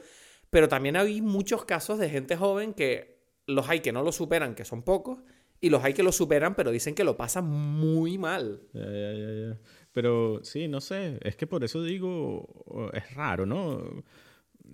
pero 0.49 0.67
también 0.67 0.97
hay 0.97 1.21
muchos 1.21 1.65
casos 1.65 1.97
de 1.99 2.09
gente 2.09 2.35
joven 2.35 2.73
que 2.73 3.15
los 3.47 3.69
hay 3.69 3.79
que 3.79 3.93
no 3.93 4.03
lo 4.03 4.11
superan, 4.11 4.55
que 4.55 4.65
son 4.65 4.83
pocos, 4.83 5.19
y 5.61 5.69
los 5.69 5.83
hay 5.83 5.93
que 5.93 6.03
lo 6.03 6.11
superan, 6.11 6.55
pero 6.55 6.71
dicen 6.71 6.95
que 6.95 7.03
lo 7.03 7.15
pasan 7.15 7.45
muy 7.47 8.17
mal. 8.17 8.61
Ya, 8.73 8.85
ya, 8.85 9.13
ya, 9.13 9.49
ya. 9.49 9.59
Pero 9.95 10.43
sí, 10.43 10.67
no 10.67 10.81
sé, 10.81 11.19
es 11.21 11.37
que 11.37 11.47
por 11.47 11.63
eso 11.63 11.81
digo, 11.81 12.91
es 12.93 13.15
raro, 13.15 13.45
¿no? 13.45 14.03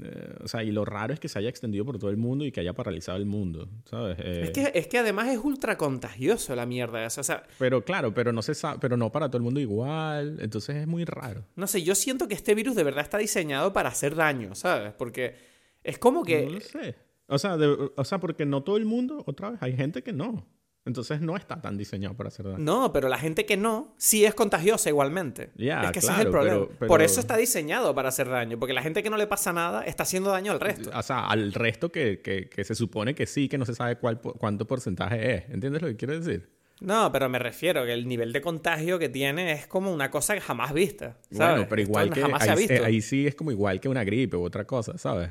Eh, 0.01 0.35
o 0.43 0.47
sea, 0.47 0.63
y 0.63 0.71
lo 0.71 0.85
raro 0.85 1.13
es 1.13 1.19
que 1.19 1.27
se 1.27 1.37
haya 1.39 1.49
extendido 1.49 1.85
por 1.85 1.99
todo 1.99 2.09
el 2.09 2.17
mundo 2.17 2.45
y 2.45 2.51
que 2.51 2.59
haya 2.59 2.73
paralizado 2.73 3.17
el 3.17 3.25
mundo, 3.25 3.69
¿sabes? 3.85 4.17
es, 4.19 4.49
eh, 4.49 4.51
que, 4.51 4.71
es 4.73 4.87
que 4.87 4.97
además 4.97 5.29
es 5.29 5.37
ultra 5.37 5.77
contagioso 5.77 6.55
la 6.55 6.65
mierda 6.65 7.05
o 7.05 7.09
sea... 7.09 7.43
Pero 7.59 7.83
claro, 7.83 8.13
pero 8.13 8.31
no, 8.31 8.41
se 8.41 8.55
sabe, 8.55 8.79
pero 8.79 8.97
no 8.97 9.11
para 9.11 9.27
todo 9.27 9.37
el 9.37 9.43
mundo 9.43 9.59
igual, 9.59 10.37
entonces 10.39 10.77
es 10.77 10.87
muy 10.87 11.05
raro. 11.05 11.45
No 11.55 11.67
sé, 11.67 11.83
yo 11.83 11.95
siento 11.95 12.27
que 12.27 12.33
este 12.33 12.55
virus 12.55 12.75
de 12.75 12.83
verdad 12.83 13.03
está 13.03 13.17
diseñado 13.17 13.73
para 13.73 13.89
hacer 13.89 14.15
daño, 14.15 14.55
¿sabes? 14.55 14.93
Porque 14.93 15.35
es 15.83 15.97
como 15.97 16.23
que... 16.23 16.45
No 16.45 16.51
lo 16.53 16.61
sé. 16.61 16.95
O 17.27 17.37
sea, 17.37 17.57
o 17.95 18.03
sea, 18.03 18.19
porque 18.19 18.45
no 18.45 18.63
todo 18.63 18.77
el 18.77 18.85
mundo, 18.85 19.23
otra 19.25 19.51
vez, 19.51 19.63
hay 19.63 19.75
gente 19.75 20.03
que 20.03 20.13
no. 20.13 20.45
Entonces 20.83 21.21
no 21.21 21.37
está 21.37 21.61
tan 21.61 21.77
diseñado 21.77 22.15
para 22.15 22.29
hacer 22.29 22.47
daño. 22.47 22.57
No, 22.57 22.91
pero 22.91 23.07
la 23.07 23.19
gente 23.19 23.45
que 23.45 23.55
no, 23.55 23.93
sí 23.97 24.25
es 24.25 24.33
contagiosa 24.33 24.89
igualmente. 24.89 25.51
Ya, 25.55 25.83
es 25.83 25.91
que 25.91 25.99
ese 25.99 26.11
es 26.11 26.19
el 26.19 26.29
problema. 26.29 26.65
Por 26.87 27.03
eso 27.03 27.19
está 27.19 27.37
diseñado 27.37 27.93
para 27.93 28.09
hacer 28.09 28.27
daño, 28.27 28.57
porque 28.57 28.73
la 28.73 28.81
gente 28.81 29.03
que 29.03 29.11
no 29.11 29.17
le 29.17 29.27
pasa 29.27 29.53
nada 29.53 29.83
está 29.83 30.03
haciendo 30.03 30.31
daño 30.31 30.51
al 30.51 30.59
resto. 30.59 30.89
O 30.93 31.03
sea, 31.03 31.27
al 31.27 31.53
resto 31.53 31.91
que, 31.91 32.21
que, 32.21 32.49
que 32.49 32.63
se 32.63 32.73
supone 32.73 33.13
que 33.13 33.27
sí, 33.27 33.47
que 33.47 33.59
no 33.59 33.65
se 33.65 33.75
sabe 33.75 33.97
cuál, 33.97 34.19
cuánto 34.19 34.65
porcentaje 34.65 35.35
es. 35.35 35.49
¿Entiendes 35.51 35.83
lo 35.83 35.87
que 35.87 35.95
quiero 35.97 36.19
decir? 36.19 36.49
No, 36.79 37.11
pero 37.11 37.29
me 37.29 37.37
refiero 37.37 37.85
que 37.85 37.93
el 37.93 38.07
nivel 38.07 38.33
de 38.33 38.41
contagio 38.41 38.97
que 38.97 39.07
tiene 39.07 39.51
es 39.51 39.67
como 39.67 39.93
una 39.93 40.09
cosa 40.09 40.33
que 40.33 40.41
jamás 40.41 40.73
vista. 40.73 41.17
¿sabes? 41.29 41.57
Bueno, 41.57 41.67
pero 41.69 41.81
igual 41.83 42.09
que 42.09 42.23
ahí, 42.23 42.67
ahí 42.83 43.01
sí 43.01 43.27
es 43.27 43.35
como 43.35 43.51
igual 43.51 43.79
que 43.79 43.87
una 43.87 44.03
gripe 44.03 44.35
u 44.35 44.43
otra 44.43 44.65
cosa, 44.65 44.97
¿sabes? 44.97 45.29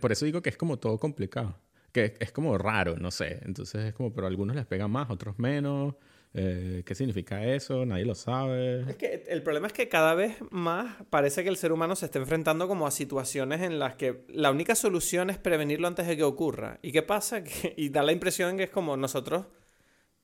Por 0.00 0.12
eso 0.12 0.24
digo 0.24 0.40
que 0.40 0.50
es 0.50 0.56
como 0.56 0.78
todo 0.78 0.98
complicado 0.98 1.58
que 1.94 2.16
es 2.18 2.32
como 2.32 2.58
raro, 2.58 2.96
no 2.96 3.12
sé. 3.12 3.38
Entonces 3.44 3.84
es 3.84 3.94
como, 3.94 4.12
pero 4.12 4.26
a 4.26 4.30
algunos 4.30 4.56
les 4.56 4.66
pega 4.66 4.88
más, 4.88 5.08
otros 5.10 5.38
menos. 5.38 5.94
Eh, 6.34 6.82
¿Qué 6.84 6.92
significa 6.96 7.44
eso? 7.46 7.86
Nadie 7.86 8.04
lo 8.04 8.16
sabe. 8.16 8.80
Es 8.90 8.96
que 8.96 9.24
el 9.28 9.44
problema 9.44 9.68
es 9.68 9.72
que 9.72 9.88
cada 9.88 10.16
vez 10.16 10.36
más 10.50 10.96
parece 11.08 11.44
que 11.44 11.48
el 11.48 11.56
ser 11.56 11.70
humano 11.70 11.94
se 11.94 12.06
está 12.06 12.18
enfrentando 12.18 12.66
como 12.66 12.88
a 12.88 12.90
situaciones 12.90 13.62
en 13.62 13.78
las 13.78 13.94
que 13.94 14.24
la 14.28 14.50
única 14.50 14.74
solución 14.74 15.30
es 15.30 15.38
prevenirlo 15.38 15.86
antes 15.86 16.08
de 16.08 16.16
que 16.16 16.24
ocurra. 16.24 16.80
¿Y 16.82 16.90
qué 16.90 17.02
pasa? 17.02 17.44
Que, 17.44 17.74
y 17.76 17.90
da 17.90 18.02
la 18.02 18.10
impresión 18.10 18.56
que 18.56 18.64
es 18.64 18.70
como 18.70 18.96
nosotros 18.96 19.46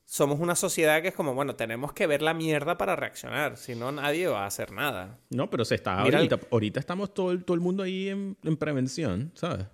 somos 0.03 0.41
una 0.41 0.55
sociedad 0.55 1.01
que 1.01 1.07
es 1.07 1.13
como, 1.13 1.33
bueno, 1.33 1.55
tenemos 1.55 1.93
que 1.93 2.05
ver 2.05 2.21
la 2.21 2.33
mierda 2.33 2.77
para 2.77 2.97
reaccionar, 2.97 3.55
si 3.55 3.75
no 3.75 3.93
nadie 3.93 4.27
va 4.27 4.43
a 4.43 4.47
hacer 4.47 4.73
nada. 4.73 5.19
No, 5.29 5.49
pero 5.49 5.63
se 5.63 5.75
está 5.75 6.01
ahorita, 6.01 6.39
ahorita 6.51 6.81
estamos 6.81 7.13
todo 7.13 7.31
el, 7.31 7.45
todo 7.45 7.55
el 7.55 7.61
mundo 7.61 7.83
ahí 7.83 8.09
en, 8.09 8.35
en 8.43 8.57
prevención, 8.57 9.31
¿sabes? 9.35 9.67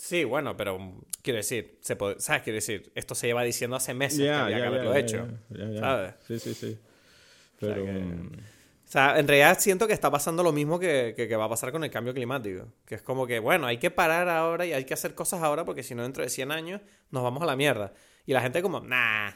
Sí, 0.00 0.24
bueno, 0.24 0.56
pero 0.56 0.78
quiero 1.20 1.36
decir, 1.36 1.76
se 1.82 1.94
¿sabes? 2.18 2.42
Quiero 2.42 2.54
decir, 2.54 2.90
esto 2.94 3.14
se 3.14 3.26
lleva 3.26 3.42
diciendo 3.42 3.76
hace 3.76 3.92
meses 3.92 4.20
que 4.20 4.30
había 4.30 4.56
que 4.56 4.66
haberlo 4.66 4.94
hecho. 4.96 5.28
¿Sabes? 5.78 6.14
Sí, 6.26 6.38
sí, 6.38 6.54
sí. 6.54 6.78
Pero. 7.58 7.84
Mm, 7.84 8.32
o 8.32 8.90
sea, 8.90 9.18
en 9.18 9.28
realidad 9.28 9.58
siento 9.60 9.86
que 9.86 9.92
está 9.92 10.10
pasando 10.10 10.42
lo 10.42 10.52
mismo 10.52 10.78
que, 10.78 11.14
que, 11.14 11.36
va 11.36 11.44
a 11.44 11.48
pasar 11.50 11.70
con 11.70 11.84
el 11.84 11.90
cambio 11.90 12.14
climático. 12.14 12.66
Que 12.86 12.94
es 12.94 13.02
como 13.02 13.26
que, 13.26 13.40
bueno, 13.40 13.66
hay 13.66 13.76
que 13.76 13.90
parar 13.90 14.30
ahora 14.30 14.64
y 14.64 14.72
hay 14.72 14.86
que 14.86 14.94
hacer 14.94 15.14
cosas 15.14 15.42
ahora 15.42 15.66
porque 15.66 15.82
si 15.82 15.94
no, 15.94 16.02
dentro 16.02 16.24
de 16.24 16.30
100 16.30 16.50
años 16.50 16.80
nos 17.10 17.22
vamos 17.22 17.42
a 17.42 17.46
la 17.46 17.54
mierda. 17.54 17.92
Y 18.24 18.32
la 18.32 18.40
gente 18.40 18.62
como, 18.62 18.80
nah, 18.80 19.32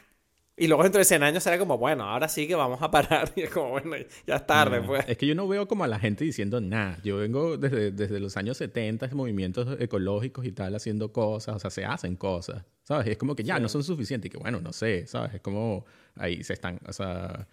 y 0.57 0.67
luego 0.67 0.83
dentro 0.83 0.99
de 0.99 1.05
100 1.05 1.21
años 1.23 1.43
será 1.43 1.59
como, 1.59 1.77
bueno, 1.77 2.05
ahora 2.05 2.29
sí 2.29 2.47
que 2.47 2.55
vamos 2.55 2.81
a 2.81 2.89
parar. 2.89 3.31
Y 3.35 3.41
es 3.41 3.49
como, 3.49 3.71
bueno, 3.71 3.95
ya 4.25 4.35
es 4.37 4.47
tarde, 4.47 4.81
pues. 4.81 5.03
Es 5.07 5.17
que 5.17 5.27
yo 5.27 5.35
no 5.35 5.47
veo 5.47 5.67
como 5.67 5.83
a 5.83 5.87
la 5.87 5.99
gente 5.99 6.23
diciendo 6.23 6.61
nada. 6.61 6.97
Yo 7.03 7.17
vengo 7.17 7.57
desde, 7.57 7.91
desde 7.91 8.19
los 8.21 8.37
años 8.37 8.57
70, 8.57 9.09
movimientos 9.13 9.79
ecológicos 9.81 10.45
y 10.45 10.53
tal, 10.53 10.73
haciendo 10.75 11.11
cosas. 11.11 11.57
O 11.57 11.59
sea, 11.59 11.69
se 11.69 11.83
hacen 11.83 12.15
cosas, 12.15 12.63
¿sabes? 12.83 13.07
Y 13.07 13.11
es 13.11 13.17
como 13.17 13.35
que 13.35 13.43
ya 13.43 13.59
no 13.59 13.67
son 13.67 13.83
suficientes. 13.83 14.29
Y 14.29 14.31
que 14.31 14.37
bueno, 14.37 14.61
no 14.61 14.71
sé, 14.71 15.05
¿sabes? 15.07 15.33
Es 15.33 15.41
como 15.41 15.85
ahí 16.15 16.43
se 16.43 16.53
están, 16.53 16.79
o 16.87 16.93
sea... 16.93 17.47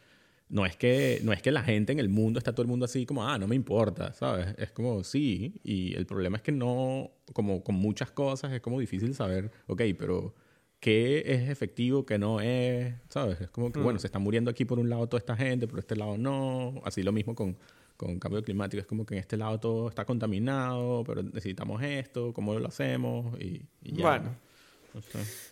No 0.48 0.66
es, 0.66 0.76
que, 0.76 1.18
no 1.22 1.32
es 1.32 1.40
que 1.40 1.50
la 1.50 1.62
gente 1.62 1.92
en 1.92 1.98
el 1.98 2.10
mundo 2.10 2.38
está 2.38 2.52
todo 2.52 2.60
el 2.60 2.68
mundo 2.68 2.84
así 2.84 3.06
como, 3.06 3.26
ah, 3.26 3.38
no 3.38 3.48
me 3.48 3.56
importa, 3.56 4.12
¿sabes? 4.12 4.54
Es 4.58 4.70
como, 4.70 5.02
sí, 5.02 5.58
y 5.64 5.94
el 5.96 6.04
problema 6.04 6.36
es 6.36 6.42
que 6.42 6.52
no, 6.52 7.10
como 7.32 7.64
con 7.64 7.76
muchas 7.76 8.10
cosas, 8.10 8.52
es 8.52 8.60
como 8.60 8.78
difícil 8.78 9.14
saber, 9.14 9.50
ok, 9.66 9.80
pero 9.98 10.34
qué 10.82 11.22
es 11.24 11.48
efectivo, 11.48 12.04
qué 12.04 12.18
no 12.18 12.40
es, 12.40 12.92
¿sabes? 13.08 13.40
Es 13.40 13.50
como 13.50 13.70
que, 13.70 13.78
bueno, 13.78 13.98
mm. 13.98 14.00
se 14.00 14.08
está 14.08 14.18
muriendo 14.18 14.50
aquí 14.50 14.64
por 14.64 14.80
un 14.80 14.90
lado 14.90 15.06
toda 15.06 15.20
esta 15.20 15.36
gente, 15.36 15.68
por 15.68 15.78
este 15.78 15.94
lado 15.94 16.18
no. 16.18 16.82
Así 16.84 17.04
lo 17.04 17.12
mismo 17.12 17.36
con, 17.36 17.56
con 17.96 18.18
cambio 18.18 18.42
climático. 18.42 18.80
Es 18.80 18.86
como 18.86 19.06
que 19.06 19.14
en 19.14 19.20
este 19.20 19.36
lado 19.36 19.60
todo 19.60 19.88
está 19.88 20.04
contaminado, 20.04 21.04
pero 21.04 21.22
necesitamos 21.22 21.80
esto, 21.84 22.32
¿cómo 22.32 22.58
lo 22.58 22.66
hacemos? 22.66 23.40
Y, 23.40 23.62
ya. 23.80 24.02
Bueno. 24.02 24.36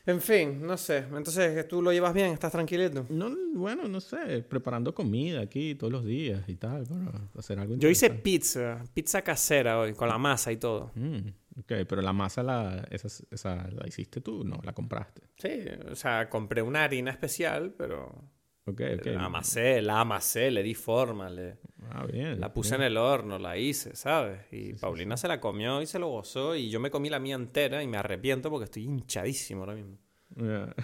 En 0.05 0.21
fin, 0.21 0.66
no 0.66 0.77
sé. 0.77 0.99
Entonces, 0.99 1.66
¿tú 1.69 1.81
lo 1.81 1.93
llevas 1.93 2.12
bien? 2.12 2.33
¿Estás 2.33 2.51
tranquilito? 2.51 3.07
No, 3.09 3.31
bueno, 3.55 3.87
no 3.87 4.01
sé. 4.01 4.43
Preparando 4.43 4.93
comida 4.93 5.43
aquí 5.43 5.77
todos 5.77 5.93
los 5.93 6.05
días 6.05 6.43
y 6.49 6.57
tal, 6.57 6.87
para 6.87 7.21
hacer 7.38 7.59
algo 7.61 7.77
Yo 7.77 7.88
hice 7.88 8.11
pizza, 8.11 8.83
pizza 8.93 9.23
casera 9.23 9.79
hoy, 9.79 9.95
con 9.95 10.09
la 10.09 10.19
masa 10.19 10.51
y 10.51 10.57
todo. 10.57 10.90
Mm. 10.97 11.29
Ok, 11.59 11.73
pero 11.89 12.01
la 12.01 12.13
masa 12.13 12.43
la, 12.43 12.87
esa, 12.91 13.09
esa, 13.31 13.69
la 13.69 13.87
hiciste 13.87 14.21
tú, 14.21 14.45
no, 14.45 14.61
la 14.63 14.73
compraste. 14.73 15.23
Sí, 15.37 15.65
o 15.91 15.97
sea, 15.97 16.29
compré 16.29 16.63
una 16.63 16.85
harina 16.85 17.11
especial, 17.11 17.75
pero 17.77 18.31
Ok, 18.67 18.83
ok. 18.99 19.07
La 19.07 19.25
amasé, 19.25 19.83
la 19.83 20.01
amasé, 20.01 20.51
le 20.51 20.63
di 20.63 20.75
forma, 20.75 21.31
le, 21.31 21.57
ah, 21.91 22.05
bien, 22.07 22.39
la 22.39 22.53
puse 22.53 22.75
en 22.75 22.83
el 22.83 22.97
horno, 22.97 23.39
la 23.39 23.57
hice, 23.57 23.97
¿sabes? 23.97 24.41
Y 24.53 24.75
Paulina 24.75 25.17
se 25.17 25.29
la 25.29 25.41
comió 25.41 25.81
y 25.83 25.87
se 25.87 25.99
lo 25.99 26.09
gozó 26.09 26.55
y 26.55 26.69
yo 26.71 26.79
me 26.79 26.91
comí 26.91 27.09
la 27.09 27.19
mía 27.19 27.37
entera 27.37 27.83
y 27.83 27.89
me 27.89 27.97
arrepiento 27.97 28.51
porque 28.51 28.65
estoy 28.65 28.85
hinchadísimo 28.85 29.63
ahora 29.63 29.75
mismo. 29.75 29.97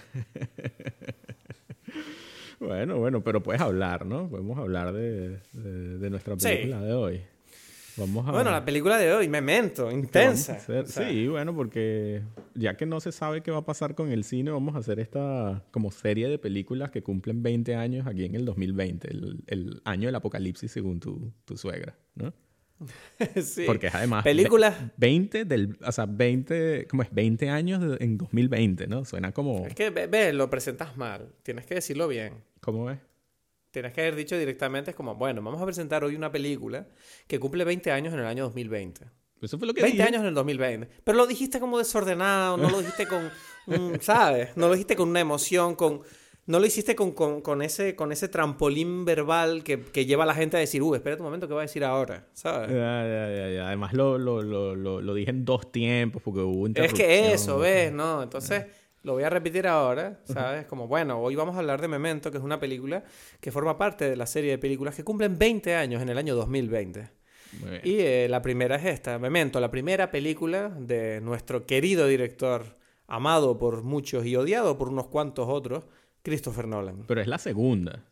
bueno, 2.58 2.98
bueno, 2.98 3.22
pero 3.22 3.42
puedes 3.42 3.60
hablar, 3.60 4.06
¿no? 4.06 4.28
Podemos 4.28 4.58
hablar 4.58 4.92
de, 4.92 5.38
de, 5.52 6.10
nuestra 6.10 6.36
película 6.36 6.80
de 6.80 6.92
hoy. 6.94 7.22
Vamos 7.96 8.28
a... 8.28 8.32
Bueno, 8.32 8.50
la 8.50 8.64
película 8.64 8.98
de 8.98 9.12
hoy, 9.12 9.28
Memento, 9.28 9.90
intensa. 9.90 10.58
Sí, 10.86 11.28
bueno, 11.28 11.54
porque 11.54 12.22
ya 12.54 12.76
que 12.76 12.84
no 12.86 13.00
se 13.00 13.12
sabe 13.12 13.42
qué 13.42 13.50
va 13.50 13.58
a 13.58 13.64
pasar 13.64 13.94
con 13.94 14.10
el 14.10 14.24
cine, 14.24 14.50
vamos 14.50 14.74
a 14.74 14.78
hacer 14.78 15.00
esta 15.00 15.64
como 15.70 15.90
serie 15.90 16.28
de 16.28 16.38
películas 16.38 16.90
que 16.90 17.02
cumplen 17.02 17.42
20 17.42 17.74
años 17.74 18.06
aquí 18.06 18.24
en 18.24 18.34
el 18.34 18.44
2020, 18.44 19.08
el, 19.08 19.80
año 19.84 20.08
del 20.08 20.14
apocalipsis 20.14 20.70
según 20.70 21.00
tu, 21.00 21.32
tu 21.44 21.56
suegra, 21.56 21.96
¿no? 22.14 22.32
sí. 23.42 23.64
Porque 23.66 23.86
es 23.88 23.94
además... 23.94 24.24
Películas... 24.24 24.74
20 24.96 25.44
del... 25.44 25.78
O 25.84 25.92
sea, 25.92 26.06
20... 26.06 26.86
¿Cómo 26.88 27.02
es? 27.02 27.08
20 27.12 27.48
años 27.48 27.96
en 28.00 28.18
2020, 28.18 28.86
¿no? 28.86 29.04
Suena 29.04 29.32
como... 29.32 29.66
Es 29.66 29.74
que, 29.74 29.90
ve, 29.90 30.32
lo 30.32 30.50
presentas 30.50 30.96
mal. 30.96 31.32
Tienes 31.42 31.66
que 31.66 31.76
decirlo 31.76 32.08
bien. 32.08 32.34
¿Cómo 32.60 32.84
ves? 32.84 32.98
Tienes 33.76 33.92
que 33.92 34.00
haber 34.00 34.16
dicho 34.16 34.38
directamente, 34.38 34.92
es 34.92 34.96
como, 34.96 35.16
bueno, 35.16 35.42
vamos 35.42 35.60
a 35.60 35.66
presentar 35.66 36.02
hoy 36.02 36.16
una 36.16 36.32
película 36.32 36.86
que 37.26 37.38
cumple 37.38 37.62
20 37.62 37.92
años 37.92 38.14
en 38.14 38.20
el 38.20 38.24
año 38.24 38.44
2020. 38.44 39.04
Eso 39.42 39.58
fue 39.58 39.66
lo 39.66 39.74
que 39.74 39.82
20 39.82 40.02
años 40.02 40.22
en 40.22 40.28
el 40.28 40.34
2020. 40.34 40.88
Pero 41.04 41.18
lo 41.18 41.26
dijiste 41.26 41.60
como 41.60 41.76
desordenado, 41.76 42.56
no 42.56 42.70
lo 42.70 42.78
dijiste 42.78 43.06
con, 43.06 43.30
¿sabes? 44.00 44.56
No 44.56 44.68
lo 44.68 44.72
dijiste 44.72 44.96
con 44.96 45.10
una 45.10 45.20
emoción, 45.20 45.74
con... 45.74 46.00
No 46.46 46.58
lo 46.58 46.64
hiciste 46.64 46.96
con, 46.96 47.12
con, 47.12 47.60
ese, 47.60 47.94
con 47.94 48.12
ese 48.12 48.28
trampolín 48.28 49.04
verbal 49.04 49.62
que, 49.62 49.82
que, 49.82 50.06
lleva 50.06 50.24
a 50.24 50.26
la 50.26 50.34
gente 50.34 50.56
a 50.56 50.60
decir, 50.60 50.80
uh, 50.80 50.94
espera 50.94 51.16
un 51.16 51.24
momento, 51.24 51.46
¿qué 51.46 51.52
va 51.52 51.60
a 51.60 51.64
decir 51.64 51.84
ahora? 51.84 52.28
¿Sabes? 52.32 52.70
Ya, 52.70 53.04
ya, 53.04 53.50
ya, 53.50 53.66
Además 53.66 53.92
lo, 53.92 54.16
lo, 54.16 54.42
lo, 54.42 54.74
lo, 54.74 55.14
dije 55.14 55.32
en 55.32 55.44
dos 55.44 55.70
tiempos 55.70 56.22
porque 56.22 56.40
hubo 56.40 56.66
Es 56.68 56.94
que 56.94 57.34
eso, 57.34 57.58
¿ves? 57.58 57.92
¿No? 57.92 58.22
Entonces... 58.22 58.64
Lo 59.06 59.12
voy 59.12 59.22
a 59.22 59.30
repetir 59.30 59.68
ahora, 59.68 60.18
¿sabes? 60.24 60.66
Como, 60.66 60.88
bueno, 60.88 61.20
hoy 61.20 61.36
vamos 61.36 61.54
a 61.54 61.60
hablar 61.60 61.80
de 61.80 61.86
Memento, 61.86 62.32
que 62.32 62.38
es 62.38 62.42
una 62.42 62.58
película 62.58 63.04
que 63.40 63.52
forma 63.52 63.78
parte 63.78 64.10
de 64.10 64.16
la 64.16 64.26
serie 64.26 64.50
de 64.50 64.58
películas 64.58 64.96
que 64.96 65.04
cumplen 65.04 65.38
20 65.38 65.76
años 65.76 66.02
en 66.02 66.08
el 66.08 66.18
año 66.18 66.34
2020. 66.34 67.08
Y 67.84 68.00
eh, 68.00 68.26
la 68.28 68.42
primera 68.42 68.74
es 68.74 68.84
esta, 68.84 69.20
Memento, 69.20 69.60
la 69.60 69.70
primera 69.70 70.10
película 70.10 70.70
de 70.70 71.20
nuestro 71.20 71.66
querido 71.66 72.08
director, 72.08 72.78
amado 73.06 73.58
por 73.58 73.84
muchos 73.84 74.26
y 74.26 74.34
odiado 74.34 74.76
por 74.76 74.88
unos 74.88 75.06
cuantos 75.06 75.46
otros, 75.48 75.84
Christopher 76.22 76.66
Nolan. 76.66 77.04
Pero 77.06 77.20
es 77.20 77.28
la 77.28 77.38
segunda. 77.38 78.02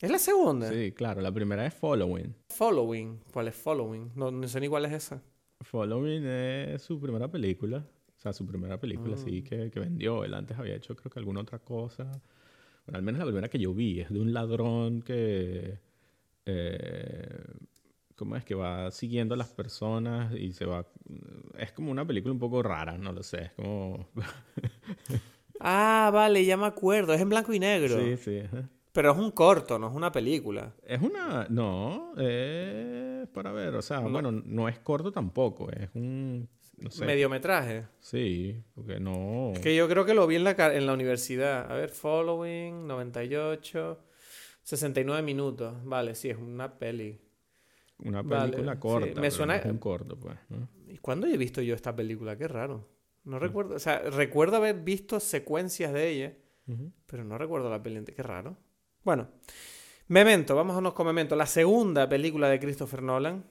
¿Es 0.00 0.10
la 0.10 0.18
segunda? 0.18 0.70
Sí, 0.70 0.92
claro, 0.92 1.20
la 1.20 1.30
primera 1.30 1.66
es 1.66 1.74
Following. 1.74 2.34
Following, 2.48 3.20
¿cuál 3.34 3.48
es 3.48 3.54
Following? 3.54 4.12
No, 4.14 4.30
no 4.30 4.48
sé 4.48 4.60
ni 4.60 4.68
cuál 4.68 4.86
es 4.86 4.92
esa. 4.94 5.22
Following 5.60 6.24
es 6.24 6.80
su 6.80 6.98
primera 6.98 7.30
película 7.30 7.84
su 8.32 8.46
primera 8.46 8.78
película, 8.78 9.16
sí, 9.16 9.42
mm. 9.42 9.44
que, 9.44 9.70
que, 9.70 9.80
vendió. 9.80 10.24
Él 10.24 10.34
antes 10.34 10.58
había 10.58 10.74
hecho, 10.74 10.96
creo 10.96 11.10
que 11.10 11.18
alguna 11.18 11.40
otra 11.40 11.58
cosa. 11.58 12.04
Bueno, 12.86 12.98
al 12.98 13.02
menos 13.02 13.18
la 13.18 13.24
primera 13.24 13.48
que 13.48 13.58
yo 13.58 13.74
vi 13.74 14.00
es 14.00 14.10
de 14.10 14.20
un 14.20 14.32
ladrón 14.32 15.02
que. 15.02 15.78
Eh, 16.46 17.44
¿Cómo 18.16 18.36
es? 18.36 18.44
Que 18.44 18.54
va 18.54 18.90
siguiendo 18.90 19.34
a 19.34 19.38
las 19.38 19.48
personas 19.48 20.34
y 20.34 20.52
se 20.52 20.64
va. 20.64 20.86
Es 21.58 21.72
como 21.72 21.90
una 21.90 22.06
película 22.06 22.32
un 22.32 22.38
poco 22.38 22.62
rara, 22.62 22.96
no 22.96 23.12
lo 23.12 23.22
sé. 23.22 23.44
Es 23.44 23.52
como. 23.52 24.08
ah, 25.60 26.10
vale, 26.12 26.44
ya 26.44 26.56
me 26.56 26.66
acuerdo. 26.66 27.12
Es 27.12 27.20
en 27.20 27.28
blanco 27.28 27.52
y 27.52 27.58
negro. 27.58 28.00
Sí, 28.00 28.16
sí. 28.16 28.42
Pero 28.92 29.12
es 29.12 29.18
un 29.18 29.30
corto, 29.32 29.78
no 29.78 29.88
es 29.88 29.94
una 29.94 30.10
película. 30.10 30.72
Es 30.86 31.02
una. 31.02 31.46
No, 31.50 32.14
es 32.16 33.28
para 33.28 33.52
ver. 33.52 33.74
O 33.74 33.82
sea, 33.82 34.00
bueno, 34.00 34.32
no 34.32 34.68
es 34.68 34.78
corto 34.78 35.12
tampoco. 35.12 35.70
Es 35.70 35.90
un 35.94 36.48
mediometraje. 37.00 37.86
Sí, 38.00 38.62
porque 38.74 39.00
no. 39.00 39.52
que 39.62 39.74
yo 39.74 39.88
creo 39.88 40.04
que 40.04 40.14
lo 40.14 40.26
vi 40.26 40.36
en 40.36 40.44
la, 40.44 40.52
en 40.74 40.86
la 40.86 40.92
universidad. 40.92 41.70
A 41.70 41.74
ver, 41.74 41.90
Following, 41.90 42.86
98, 42.86 43.98
69 44.62 45.22
minutos. 45.22 45.74
Vale, 45.84 46.14
sí, 46.14 46.30
es 46.30 46.36
una 46.38 46.78
peli. 46.78 47.20
Una 47.98 48.22
película 48.22 48.78
corta. 48.78 49.20
Me 49.20 49.30
suena. 49.30 49.60
un 49.64 49.78
corto, 49.78 50.18
pues. 50.18 50.38
¿Y 50.88 50.98
cuándo 50.98 51.26
he 51.26 51.36
visto 51.36 51.62
yo 51.62 51.74
esta 51.74 51.94
película? 51.94 52.36
Qué 52.36 52.46
raro. 52.46 52.88
No 53.24 53.38
recuerdo. 53.38 53.74
O 53.74 53.78
sea, 53.78 53.98
recuerdo 53.98 54.56
haber 54.56 54.76
visto 54.82 55.18
secuencias 55.18 55.92
de 55.92 56.08
ella, 56.08 56.36
pero 57.06 57.24
no 57.24 57.38
recuerdo 57.38 57.70
la 57.70 57.82
peli. 57.82 58.04
Qué 58.04 58.22
raro. 58.22 58.56
Bueno, 59.02 59.28
Memento, 60.08 60.54
vámonos 60.54 60.92
con 60.92 61.06
Memento. 61.06 61.34
La 61.36 61.46
segunda 61.46 62.08
película 62.08 62.48
de 62.48 62.60
Christopher 62.60 63.02
Nolan. 63.02 63.44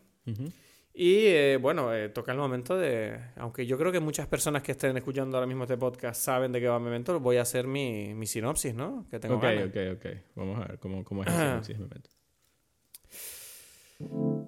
Y 0.97 1.25
eh, 1.25 1.57
bueno, 1.61 1.93
eh, 1.93 2.07
toca 2.07 2.31
el 2.31 2.37
momento 2.37 2.77
de. 2.77 3.19
Aunque 3.35 3.65
yo 3.65 3.77
creo 3.77 3.91
que 3.91 3.99
muchas 3.99 4.27
personas 4.27 4.63
que 4.63 4.71
estén 4.71 4.95
escuchando 4.95 5.35
ahora 5.35 5.45
mismo 5.45 5.63
este 5.63 5.75
podcast 5.75 6.21
saben 6.21 6.53
de 6.53 6.61
qué 6.61 6.69
va 6.69 6.79
Memento, 6.79 7.19
voy 7.19 7.35
a 7.35 7.41
hacer 7.41 7.67
mi, 7.67 8.13
mi 8.13 8.25
sinopsis, 8.25 8.73
¿no? 8.73 9.05
Que 9.11 9.19
tengo 9.19 9.35
ok, 9.35 9.43
ok, 9.67 9.77
ok. 9.95 10.05
Vamos 10.35 10.63
a 10.63 10.67
ver 10.69 10.79
cómo, 10.79 11.03
cómo 11.03 11.23
es 11.23 11.27
la 11.27 11.61
sinopsis 11.63 11.79
Memento. 11.79 12.09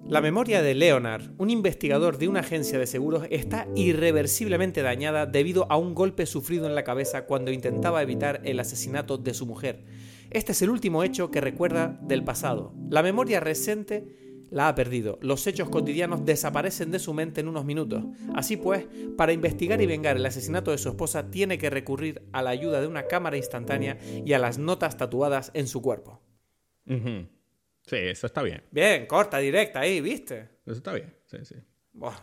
La 0.08 0.22
memoria 0.22 0.62
de 0.62 0.74
Leonard, 0.74 1.32
un 1.36 1.50
investigador 1.50 2.16
de 2.16 2.28
una 2.28 2.40
agencia 2.40 2.78
de 2.78 2.86
seguros, 2.86 3.26
está 3.30 3.66
irreversiblemente 3.76 4.80
dañada 4.80 5.26
debido 5.26 5.70
a 5.70 5.76
un 5.76 5.94
golpe 5.94 6.24
sufrido 6.24 6.66
en 6.66 6.74
la 6.74 6.84
cabeza 6.84 7.26
cuando 7.26 7.50
intentaba 7.50 8.02
evitar 8.02 8.40
el 8.44 8.58
asesinato 8.58 9.18
de 9.18 9.34
su 9.34 9.44
mujer. 9.44 9.84
Este 10.30 10.52
es 10.52 10.62
el 10.62 10.70
último 10.70 11.02
hecho 11.02 11.30
que 11.30 11.40
recuerda 11.40 11.98
del 12.02 12.24
pasado. 12.24 12.74
La 12.90 13.02
memoria 13.02 13.40
reciente 13.40 14.27
la 14.50 14.68
ha 14.68 14.74
perdido. 14.74 15.18
Los 15.22 15.46
hechos 15.46 15.68
cotidianos 15.68 16.24
desaparecen 16.24 16.90
de 16.90 16.98
su 16.98 17.14
mente 17.14 17.40
en 17.40 17.48
unos 17.48 17.64
minutos. 17.64 18.04
Así 18.34 18.56
pues, 18.56 18.86
para 19.16 19.32
investigar 19.32 19.80
y 19.80 19.86
vengar 19.86 20.16
el 20.16 20.26
asesinato 20.26 20.70
de 20.70 20.78
su 20.78 20.88
esposa, 20.88 21.30
tiene 21.30 21.58
que 21.58 21.70
recurrir 21.70 22.22
a 22.32 22.42
la 22.42 22.50
ayuda 22.50 22.80
de 22.80 22.86
una 22.86 23.06
cámara 23.06 23.36
instantánea 23.36 23.98
y 24.24 24.32
a 24.32 24.38
las 24.38 24.58
notas 24.58 24.96
tatuadas 24.96 25.50
en 25.54 25.66
su 25.66 25.82
cuerpo. 25.82 26.22
Sí, 26.86 27.96
eso 27.96 28.26
está 28.26 28.42
bien. 28.42 28.62
Bien, 28.70 29.06
corta, 29.06 29.38
directa 29.38 29.80
ahí, 29.80 30.00
¿viste? 30.00 30.48
Eso 30.64 30.76
está 30.76 30.92
bien, 30.92 31.14
sí, 31.26 31.38
sí. 31.44 31.54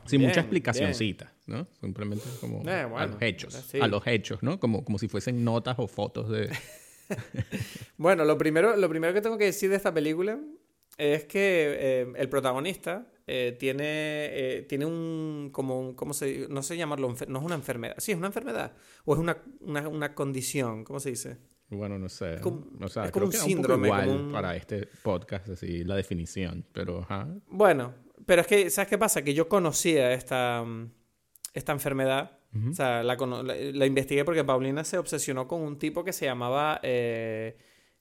Sin 0.06 0.22
mucha 0.22 0.42
explicacióncita, 0.42 1.34
¿no? 1.48 1.68
Simplemente 1.82 2.24
como 2.40 2.62
eh, 2.68 2.90
a 2.96 3.06
los 3.06 3.22
hechos. 3.22 3.74
A 3.80 3.88
los 3.88 4.08
hechos, 4.08 4.42
¿no? 4.42 4.60
Como, 4.60 4.86
como 4.86 4.98
si 4.98 5.08
fuesen 5.08 5.44
notas 5.44 5.76
o 5.78 5.88
fotos 5.88 6.30
de... 6.30 6.50
bueno, 7.98 8.24
lo 8.26 8.38
primero, 8.38 8.76
lo 8.78 8.90
primero 8.90 9.14
que 9.14 9.22
tengo 9.22 9.38
que 9.38 9.46
decir 9.46 9.70
de 9.70 9.76
esta 9.76 9.94
película 9.94 10.40
es 10.98 11.26
que 11.26 11.76
eh, 11.78 12.14
el 12.16 12.30
protagonista 12.30 13.08
eh, 13.28 13.56
tiene, 13.60 13.84
eh, 13.84 14.66
tiene 14.70 14.86
un, 14.86 15.50
como 15.52 15.96
¿cómo 15.96 16.14
se 16.14 16.48
No 16.50 16.62
sé 16.62 16.78
llamarlo, 16.78 17.14
no 17.28 17.40
es 17.40 17.46
una 17.46 17.56
enfermedad. 17.56 17.96
Sí, 17.98 18.12
es 18.12 18.18
una 18.18 18.28
enfermedad. 18.28 18.74
O 19.04 19.14
es 19.14 19.20
una, 19.20 19.38
una, 19.62 20.14
condición, 20.14 20.84
¿cómo 20.84 21.00
se 21.00 21.10
dice? 21.10 21.38
Bueno, 21.70 21.98
no 21.98 22.08
sé. 22.10 22.40
o 22.44 22.88
sea, 22.88 23.12
creo 23.12 23.26
un 23.26 23.32
que 23.32 23.38
síndrome. 23.38 23.90
Un 23.90 24.00
igual 24.00 24.32
para 24.32 24.56
este 24.56 24.88
podcast, 25.02 25.50
así, 25.50 25.84
la 25.84 25.96
definición, 25.96 26.66
pero... 26.72 27.08
Bueno, 27.48 27.94
pero 28.26 28.42
es 28.42 28.48
que, 28.48 28.70
¿sabes 28.70 28.90
qué 28.90 28.98
pasa? 29.00 29.24
Que 29.24 29.34
yo 29.34 29.50
conocía 29.50 30.14
esta, 30.14 30.64
esta 31.54 31.72
enfermedad. 31.72 32.40
O 32.70 32.74
sea, 32.74 33.04
la, 33.04 33.16
la, 33.16 33.86
investigué 33.86 34.24
porque 34.24 34.46
Paulina 34.46 34.86
se 34.86 34.98
obsesionó 34.98 35.46
con 35.46 35.62
un 35.62 35.78
tipo 35.78 36.04
que 36.04 36.14
se 36.14 36.26
llamaba... 36.26 36.80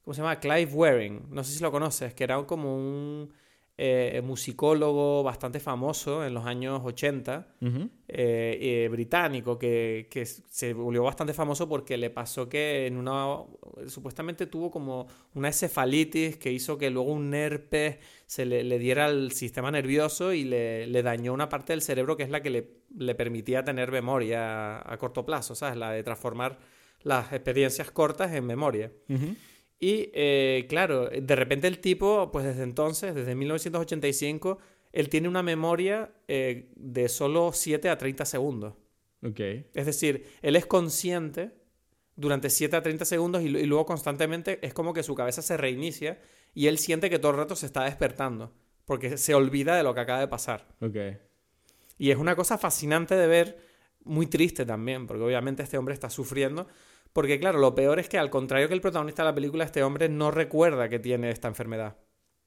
¿Cómo 0.05 0.15
se 0.15 0.21
llama? 0.21 0.39
Clive 0.39 0.71
Waring. 0.73 1.29
No 1.31 1.43
sé 1.43 1.53
si 1.53 1.63
lo 1.63 1.73
conoces, 1.73 2.13
que 2.13 2.25
era 2.25 2.43
como 2.45 2.77
un 2.77 3.33
eh, 3.77 4.23
musicólogo 4.23 5.25
bastante 5.25 5.59
famoso 5.59 6.25
en 6.25 6.33
los 6.33 6.47
años 6.47 6.81
80, 6.85 7.57
eh, 7.61 7.89
eh, 8.07 8.89
británico, 8.89 9.59
que, 9.59 10.07
se 10.49 10.75
volvió 10.75 11.03
bastante 11.03 11.33
famoso 11.35 11.69
porque 11.69 11.97
le 11.97 12.11
pasó 12.11 12.49
que 12.49 12.87
en 12.87 12.97
una. 12.97 13.39
supuestamente 13.89 14.47
tuvo 14.47 14.71
como 14.71 15.09
una 15.35 15.49
encefalitis 15.49 16.37
que 16.37 16.53
hizo 16.53 16.79
que 16.79 16.89
luego 16.89 17.11
un 17.11 17.35
herpes 17.35 17.97
se 18.27 18.45
le, 18.45 18.79
diera 18.79 19.07
al 19.07 19.33
sistema 19.33 19.73
nervioso 19.73 20.33
y 20.33 20.45
le, 20.45 21.03
dañó 21.03 21.33
una 21.33 21.49
parte 21.49 21.73
del 21.73 21.83
cerebro 21.83 22.17
que 22.17 22.23
es 22.23 22.31
la 22.31 22.43
que 22.43 22.51
le, 22.51 23.15
permitía 23.17 23.65
tener 23.65 23.91
memoria 23.91 24.89
a, 24.89 24.97
corto 24.99 25.27
plazo, 25.27 25.57
¿sabes? 25.57 25.77
La 25.77 25.91
de 25.91 26.05
transformar 26.05 26.59
las 27.03 27.33
experiencias 27.33 27.91
cortas 27.91 28.33
en 28.35 28.47
memoria. 28.47 28.93
Y 29.79 30.11
eh, 30.15 30.67
claro, 30.69 31.09
de 31.09 31.37
repente 31.37 31.67
el 31.67 31.79
tipo, 31.79 32.31
pues 32.33 32.45
desde 32.45 32.63
entonces, 32.63 33.15
desde 33.15 33.35
1985, 33.35 34.59
él 34.93 35.09
tiene 35.09 35.29
una 35.29 35.43
memoria 35.43 36.13
eh, 36.29 36.71
de 36.77 37.09
solo 37.09 37.53
7 37.53 37.89
a 37.89 37.99
30 37.99 38.25
segundos. 38.25 38.75
Ok. 39.23 39.41
Es 39.75 39.87
decir, 39.87 40.27
él 40.43 40.57
es 40.57 40.67
consciente 40.67 41.53
durante 42.17 42.49
7 42.49 42.77
a 42.77 42.83
30 42.83 43.05
segundos 43.05 43.43
y, 43.43 43.49
luego 43.49 43.87
constantemente 43.87 44.65
es 44.65 44.73
como 44.73 44.93
que 44.93 45.03
su 45.03 45.15
cabeza 45.15 45.43
se 45.43 45.57
reinicia 45.57 46.21
y 46.55 46.69
él 46.69 46.79
siente 46.79 47.11
que 47.11 47.19
todo 47.19 47.33
el 47.33 47.39
rato 47.39 47.57
se 47.57 47.67
está 47.67 47.85
despertando 47.85 48.53
porque 48.85 49.17
se 49.17 49.35
olvida 49.35 49.77
de 49.77 49.83
lo 49.83 49.95
que 49.95 50.01
acaba 50.01 50.21
de 50.21 50.29
pasar. 50.29 50.69
Ok. 50.81 50.97
Y 51.99 52.11
es 52.11 52.19
una 52.19 52.37
cosa 52.37 52.59
fascinante 52.59 53.17
de 53.17 53.27
ver, 53.27 53.59
muy 54.05 54.27
triste 54.27 54.65
también, 54.67 55.07
porque 55.07 55.23
obviamente 55.23 55.63
este 55.63 55.79
hombre 55.79 55.95
está 55.95 56.11
sufriendo 56.11 56.69
porque 57.15 57.41
claro, 57.41 57.59
lo 57.59 57.75
peor 57.75 57.99
es 57.99 58.11
que 58.11 58.19
al 58.19 58.29
contrario 58.29 58.69
que 58.69 58.75
el 58.75 58.83
protagonista 58.83 59.23
de 59.23 59.31
la 59.31 59.35
película, 59.35 59.65
este 59.65 59.83
hombre 59.83 60.11
no 60.11 60.31
recuerda 60.31 60.91
que 60.91 60.99
tiene 60.99 61.31
esta 61.31 61.49
enfermedad. 61.49 61.97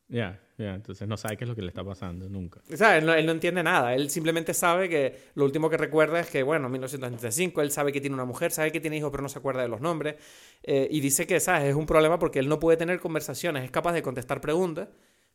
Ya, 0.09 0.39
ya, 0.57 0.75
entonces 0.75 1.05
no 1.07 1.17
sabe 1.17 1.35
qué 1.35 1.43
es 1.43 1.49
lo 1.49 1.55
que 1.55 1.63
le 1.63 1.69
está 1.69 1.83
pasando 1.83 2.29
nunca. 2.29 2.61
O 2.71 2.77
sea, 2.77 2.97
él 2.97 3.05
no, 3.05 3.13
entiende 3.13 3.63
nada. 3.63 3.95
Él 3.95 4.09
simplemente 4.09 4.53
sabe 4.53 4.87
que 4.87 5.31
lo 5.33 5.43
último 5.43 5.69
que 5.69 5.75
recuerda 5.75 6.19
es 6.19 6.29
que, 6.29 6.43
bueno, 6.43 6.69
1985, 6.69 7.61
él 7.61 7.71
sabe 7.71 7.91
que 7.91 7.99
tiene 7.99 8.13
una 8.13 8.23
mujer, 8.23 8.51
sabe 8.51 8.71
que 8.71 8.79
tiene 8.79 8.97
hijos, 8.97 9.11
pero 9.11 9.23
no 9.23 9.27
se 9.27 9.39
acuerda 9.39 9.63
de 9.63 9.67
los 9.67 9.81
nombres. 9.81 10.15
Eh, 10.63 10.87
y 10.89 11.01
dice 11.01 11.27
que, 11.27 11.41
¿sabes? 11.41 11.65
Es 11.65 11.75
un 11.75 11.85
problema 11.85 12.19
porque 12.19 12.39
él 12.39 12.47
no 12.47 12.59
puede 12.59 12.77
tener 12.77 12.99
conversaciones, 13.01 13.65
es 13.65 13.71
capaz 13.71 13.91
de 13.91 14.01
contestar 14.01 14.39
preguntas, 14.39 14.87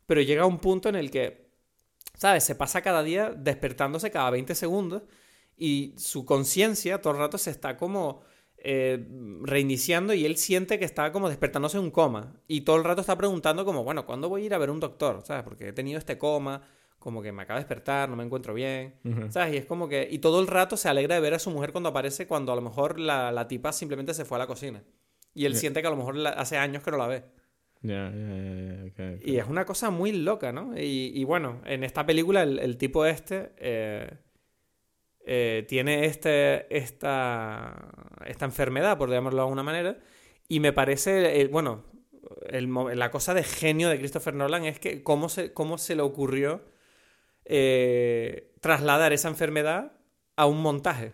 pero 0.07 0.21
llega 0.21 0.43
a 0.43 0.47
un 0.47 0.57
punto 0.57 0.89
en 0.89 0.95
el 0.95 1.11
que 1.11 1.53
¿sabes? 2.15 2.43
Se 2.43 2.55
pasa 2.55 2.81
cada 2.81 3.03
día 3.03 3.31
despertándose 3.31 4.11
cada 4.11 4.29
20 4.29 4.55
segundos 4.55 5.03
y 5.57 5.93
su 5.97 6.25
conciencia 6.25 7.01
todo 7.01 7.13
el 7.13 7.19
rato 7.19 7.37
se 7.37 7.51
está 7.51 7.77
como 7.77 8.21
eh, 8.65 9.05
reiniciando 9.41 10.13
y 10.13 10.25
él 10.25 10.37
siente 10.37 10.79
que 10.79 10.85
está 10.85 11.11
como 11.11 11.27
despertándose 11.27 11.77
en 11.77 11.83
un 11.83 11.91
coma. 11.91 12.41
Y 12.47 12.61
todo 12.61 12.77
el 12.77 12.85
rato 12.85 13.01
está 13.01 13.17
preguntando 13.17 13.65
como, 13.65 13.83
bueno, 13.83 14.05
¿cuándo 14.05 14.29
voy 14.29 14.43
a 14.43 14.45
ir 14.45 14.53
a 14.53 14.57
ver 14.57 14.69
un 14.69 14.79
doctor? 14.79 15.21
¿Sabes? 15.25 15.43
Porque 15.43 15.67
he 15.67 15.73
tenido 15.73 15.99
este 15.99 16.17
coma, 16.17 16.61
como 16.97 17.21
que 17.21 17.33
me 17.33 17.43
acaba 17.43 17.59
de 17.59 17.65
despertar, 17.65 18.07
no 18.07 18.15
me 18.15 18.23
encuentro 18.23 18.53
bien. 18.53 18.95
¿Sabes? 19.29 19.53
Y 19.53 19.57
es 19.57 19.65
como 19.65 19.89
que... 19.89 20.07
Y 20.09 20.19
todo 20.19 20.39
el 20.39 20.47
rato 20.47 20.77
se 20.77 20.87
alegra 20.87 21.15
de 21.15 21.21
ver 21.21 21.33
a 21.33 21.39
su 21.39 21.51
mujer 21.51 21.73
cuando 21.73 21.89
aparece, 21.89 22.25
cuando 22.25 22.53
a 22.53 22.55
lo 22.55 22.61
mejor 22.61 22.99
la, 22.99 23.33
la 23.33 23.47
tipa 23.49 23.73
simplemente 23.73 24.13
se 24.13 24.23
fue 24.23 24.37
a 24.37 24.39
la 24.39 24.47
cocina. 24.47 24.81
Y 25.33 25.45
él 25.45 25.55
siente 25.55 25.81
que 25.81 25.87
a 25.87 25.91
lo 25.91 25.97
mejor 25.97 26.25
hace 26.25 26.57
años 26.57 26.83
que 26.83 26.91
no 26.91 26.97
la 26.97 27.07
ve. 27.07 27.23
Y 29.25 29.35
es 29.35 29.45
una 29.45 29.65
cosa 29.65 29.89
muy 29.89 30.13
loca, 30.13 30.53
¿no? 30.53 30.77
Y, 30.79 31.11
y 31.13 31.23
bueno, 31.25 31.59
en 31.65 31.83
esta 31.83 32.05
película 32.05 32.43
el, 32.43 32.59
el 32.59 32.77
tipo 32.77 33.05
este... 33.05 33.51
Eh, 33.57 34.09
eh, 35.25 35.65
tiene 35.67 36.05
este, 36.05 36.75
esta, 36.75 37.89
esta 38.25 38.45
enfermedad, 38.45 38.97
por 38.97 39.09
llamarlo 39.09 39.37
de 39.37 39.43
alguna 39.43 39.63
manera, 39.63 39.97
y 40.47 40.59
me 40.59 40.73
parece, 40.73 41.41
eh, 41.41 41.47
bueno, 41.47 41.85
la 42.51 43.11
cosa 43.11 43.33
de 43.33 43.43
genio 43.43 43.89
de 43.89 43.97
Christopher 43.97 44.33
Nolan 44.33 44.65
es 44.65 44.79
que 44.79 45.03
cómo 45.03 45.29
se, 45.29 45.53
cómo 45.53 45.77
se 45.77 45.95
le 45.95 46.01
ocurrió 46.01 46.61
eh, 47.45 48.53
trasladar 48.61 49.13
esa 49.13 49.29
enfermedad 49.29 49.93
a 50.35 50.45
un 50.45 50.61
montaje. 50.61 51.13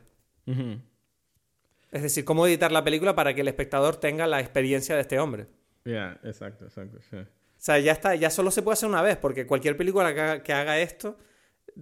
Es 1.91 2.01
decir, 2.01 2.25
cómo 2.25 2.47
editar 2.47 2.71
la 2.71 2.83
película 2.83 3.13
para 3.15 3.35
que 3.35 3.41
el 3.41 3.47
espectador 3.47 3.97
tenga 3.97 4.25
la 4.25 4.39
experiencia 4.39 4.95
de 4.95 5.01
este 5.01 5.19
hombre. 5.19 5.47
Ya, 5.85 6.19
exacto, 6.23 6.65
exacto. 6.65 6.97
O 6.97 7.61
sea, 7.61 7.77
ya 7.79 7.91
está, 7.91 8.15
ya 8.15 8.29
solo 8.29 8.51
se 8.51 8.61
puede 8.61 8.73
hacer 8.73 8.89
una 8.89 9.01
vez, 9.01 9.17
porque 9.17 9.45
cualquier 9.45 9.77
película 9.77 10.41
que 10.41 10.53
haga, 10.53 10.79
esto 10.79 11.17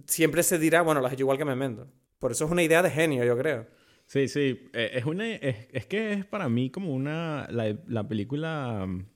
siempre 0.06 0.42
se 0.42 0.58
dirá, 0.58 0.82
bueno, 0.82 1.00
lo 1.00 1.06
has 1.06 1.12
hecho 1.12 1.22
igual 1.22 1.38
que 1.38 1.44
Memento. 1.44 1.88
Por 2.18 2.32
eso 2.32 2.44
es 2.44 2.50
una 2.50 2.62
idea 2.62 2.82
de 2.82 2.90
genio, 2.90 3.24
yo 3.24 3.36
creo. 3.36 3.66
Sí, 4.06 4.28
sí. 4.28 4.70
Eh, 4.72 4.90
es, 4.94 5.04
una, 5.04 5.28
es, 5.28 5.86
que 5.86 6.12
es 6.14 6.24
para 6.24 6.48
mí 6.48 6.70
como 6.70 6.94
una. 6.94 7.46
La, 7.50 8.08
película 8.08 8.86
mm, 8.86 9.06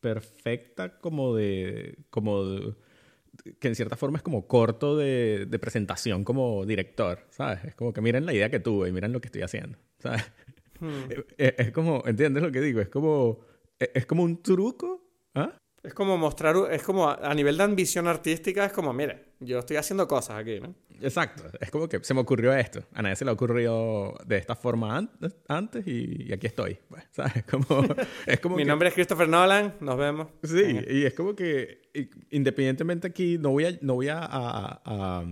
perfecta, 0.00 0.98
como 0.98 1.34
de. 1.34 1.98
como 2.10 2.74
que 3.58 3.68
en 3.68 3.74
cierta 3.74 3.96
forma 3.96 4.18
es 4.18 4.22
como 4.22 4.46
corto 4.46 4.96
de, 4.96 5.46
presentación 5.60 6.24
como 6.24 6.64
director, 6.64 7.26
¿sabes? 7.30 7.64
Es 7.64 7.74
como 7.74 7.92
que 7.92 8.00
miren 8.00 8.24
la 8.24 8.32
idea 8.32 8.50
que 8.50 8.60
tuve 8.60 8.88
y 8.88 8.92
miren 8.92 9.12
lo 9.12 9.20
que 9.20 9.26
estoy 9.26 9.42
haciendo, 9.42 9.78
¿sabes? 9.98 10.24
Hmm. 10.80 11.10
Es, 11.36 11.54
es, 11.58 11.72
como, 11.72 12.02
¿entiendes 12.06 12.42
lo 12.42 12.52
que 12.52 12.60
digo? 12.60 12.80
Es 12.80 12.88
como, 12.88 13.40
es 13.78 14.06
como 14.06 14.22
un 14.22 14.42
truco, 14.42 15.02
¿ah? 15.34 15.52
Es 15.82 15.94
como 15.94 16.18
mostrar, 16.18 16.56
es 16.72 16.82
como 16.82 17.08
a, 17.08 17.32
nivel 17.34 17.56
de 17.56 17.62
ambición 17.62 18.08
artística, 18.08 18.64
es 18.64 18.72
como, 18.72 18.92
mire, 18.92 19.34
yo 19.38 19.60
estoy 19.60 19.76
haciendo 19.76 20.08
cosas 20.08 20.38
aquí, 20.38 20.58
¿no? 20.58 20.74
Exacto, 21.00 21.44
es 21.60 21.70
como 21.70 21.88
que 21.88 22.02
se 22.02 22.14
me 22.14 22.20
ocurrió 22.20 22.52
esto, 22.54 22.82
a 22.92 23.02
nadie 23.02 23.16
se 23.16 23.24
le 23.24 23.30
ha 23.30 23.34
ocurrido 23.34 24.14
de 24.26 24.36
esta 24.36 24.56
forma 24.56 25.08
antes 25.48 25.86
y, 25.86 26.32
aquí 26.32 26.46
estoy, 26.46 26.78
pues, 26.88 27.04
¿sabes? 27.12 27.44
Como, 27.44 27.84
es 28.26 28.40
como 28.40 28.56
Mi 28.56 28.64
nombre 28.64 28.88
es 28.88 28.94
Christopher 28.94 29.28
Nolan, 29.28 29.74
nos 29.80 29.96
vemos. 29.96 30.28
Sí, 30.42 30.80
y 30.88 31.04
es 31.04 31.14
como 31.14 31.34
que 31.34 31.82
independientemente 32.30 33.06
aquí, 33.06 33.38
no 33.38 33.50
voy 33.50 33.66
a, 33.66 33.78
no 33.80 33.94
voy 33.94 34.08
a, 34.08 34.20
a, 34.20 35.24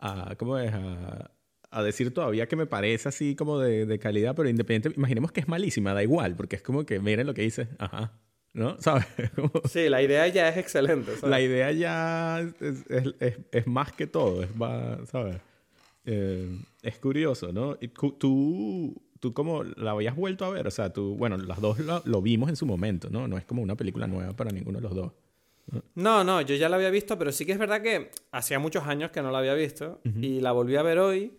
a 0.00 0.34
¿cómo 0.36 0.58
es? 0.58 0.72
A, 0.72 1.30
decir 1.82 2.14
todavía 2.14 2.48
que 2.48 2.56
me 2.56 2.64
parece 2.64 3.10
así 3.10 3.36
como 3.36 3.58
de, 3.58 3.84
de 3.84 3.98
calidad, 3.98 4.34
pero 4.34 4.48
independientemente, 4.48 4.98
imaginemos 4.98 5.30
que 5.30 5.40
es 5.40 5.48
malísima, 5.48 5.92
da 5.92 6.02
igual, 6.02 6.34
porque 6.34 6.56
es 6.56 6.62
como 6.62 6.86
que 6.86 7.00
miren 7.00 7.26
lo 7.26 7.34
que 7.34 7.42
dice, 7.42 7.68
ajá, 7.78 8.14
¿no? 8.56 8.76
¿Sabes? 8.80 9.06
Sí, 9.70 9.88
la 9.88 10.02
idea 10.02 10.26
ya 10.28 10.48
es 10.48 10.56
excelente. 10.56 11.12
La 11.22 11.40
idea 11.40 11.70
ya 11.72 12.40
es, 12.40 13.66
más 13.66 13.92
que 13.92 14.06
todo, 14.06 14.42
es 14.42 14.56
más, 14.56 15.08
¿sabes? 15.10 15.36
Eh, 16.06 16.58
es 16.82 16.98
curioso, 16.98 17.52
¿no? 17.52 17.76
Y 17.80 17.88
tú, 17.88 18.94
tú 19.20 19.32
como 19.34 19.62
la 19.62 19.90
habías 19.90 20.16
vuelto 20.16 20.44
a 20.46 20.50
ver, 20.50 20.66
o 20.66 20.70
sea, 20.70 20.90
tú, 20.92 21.16
bueno, 21.16 21.36
las 21.36 21.60
dos 21.60 21.78
lo, 22.04 22.22
vimos 22.22 22.48
en 22.48 22.56
su 22.56 22.64
momento, 22.64 23.10
¿no? 23.10 23.28
No 23.28 23.36
es 23.36 23.44
como 23.44 23.62
una 23.62 23.76
película 23.76 24.06
nueva 24.06 24.32
para 24.34 24.50
ninguno 24.50 24.78
de 24.78 24.82
los 24.82 24.94
dos. 24.94 25.12
¿no? 25.94 26.24
no, 26.24 26.40
yo 26.40 26.54
ya 26.54 26.68
la 26.68 26.76
había 26.76 26.90
visto, 26.90 27.18
pero 27.18 27.32
sí 27.32 27.44
que 27.44 27.52
es 27.52 27.58
verdad 27.58 27.82
que 27.82 28.10
hacía 28.30 28.58
muchos 28.58 28.84
años 28.84 29.10
que 29.10 29.20
no 29.20 29.30
la 29.32 29.38
había 29.38 29.54
visto 29.54 30.00
y 30.04 30.40
la 30.40 30.52
volví 30.52 30.76
a 30.76 30.82
ver 30.82 30.98
hoy. 30.98 31.32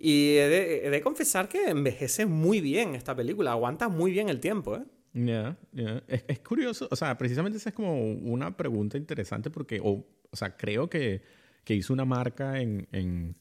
Y 0.00 0.36
he 0.36 0.48
de, 0.48 0.86
he 0.86 0.90
de, 0.90 1.00
confesar 1.00 1.48
que 1.48 1.70
envejece 1.70 2.24
muy 2.26 2.60
bien 2.60 2.94
esta 2.94 3.16
película, 3.16 3.50
aguanta 3.50 3.88
muy 3.88 4.12
bien 4.12 4.28
el 4.28 4.38
tiempo, 4.38 4.76
¿eh? 4.76 4.84
Ya, 5.14 5.56
es, 6.06 6.24
es, 6.28 6.38
curioso, 6.40 6.86
o 6.90 6.96
sea, 6.96 7.16
precisamente 7.16 7.58
esa 7.58 7.70
es 7.70 7.74
como 7.74 7.98
una 8.12 8.56
pregunta 8.56 8.96
interesante 8.98 9.50
porque, 9.50 9.80
o, 9.82 10.06
o 10.30 10.36
sea, 10.36 10.56
creo 10.56 10.88
que, 10.88 11.22
que 11.64 11.74
hizo 11.74 11.92
una 11.92 12.04
marca 12.04 12.60
en, 12.60 12.86
en, 12.92 13.34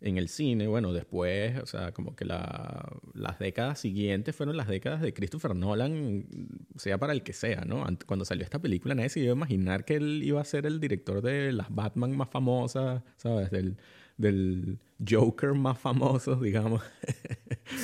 en, 0.00 0.16
el 0.16 0.28
cine, 0.28 0.66
bueno, 0.66 0.92
después, 0.92 1.58
o 1.58 1.66
sea, 1.66 1.92
como 1.92 2.16
que 2.16 2.24
la, 2.24 2.98
las 3.14 3.38
décadas 3.38 3.78
siguientes 3.78 4.34
fueron 4.34 4.56
las 4.56 4.68
décadas 4.68 5.02
de 5.02 5.12
Christopher 5.12 5.54
Nolan, 5.54 6.26
sea 6.76 6.98
para 6.98 7.12
el 7.12 7.22
que 7.22 7.34
sea, 7.34 7.64
¿no? 7.66 7.84
Cuando 8.06 8.24
salió 8.24 8.42
esta 8.44 8.58
película 8.58 8.94
nadie 8.94 9.10
se 9.10 9.20
iba 9.20 9.32
a 9.32 9.36
imaginar 9.36 9.84
que 9.84 9.96
él 9.96 10.22
iba 10.24 10.40
a 10.40 10.44
ser 10.44 10.66
el 10.66 10.80
director 10.80 11.20
de 11.22 11.52
las 11.52 11.72
Batman 11.74 12.16
más 12.16 12.30
famosas, 12.30 13.02
¿sabes? 13.16 13.50
Del 13.50 13.76
del 14.22 14.78
Joker 15.06 15.52
más 15.52 15.78
famoso, 15.78 16.36
digamos. 16.36 16.82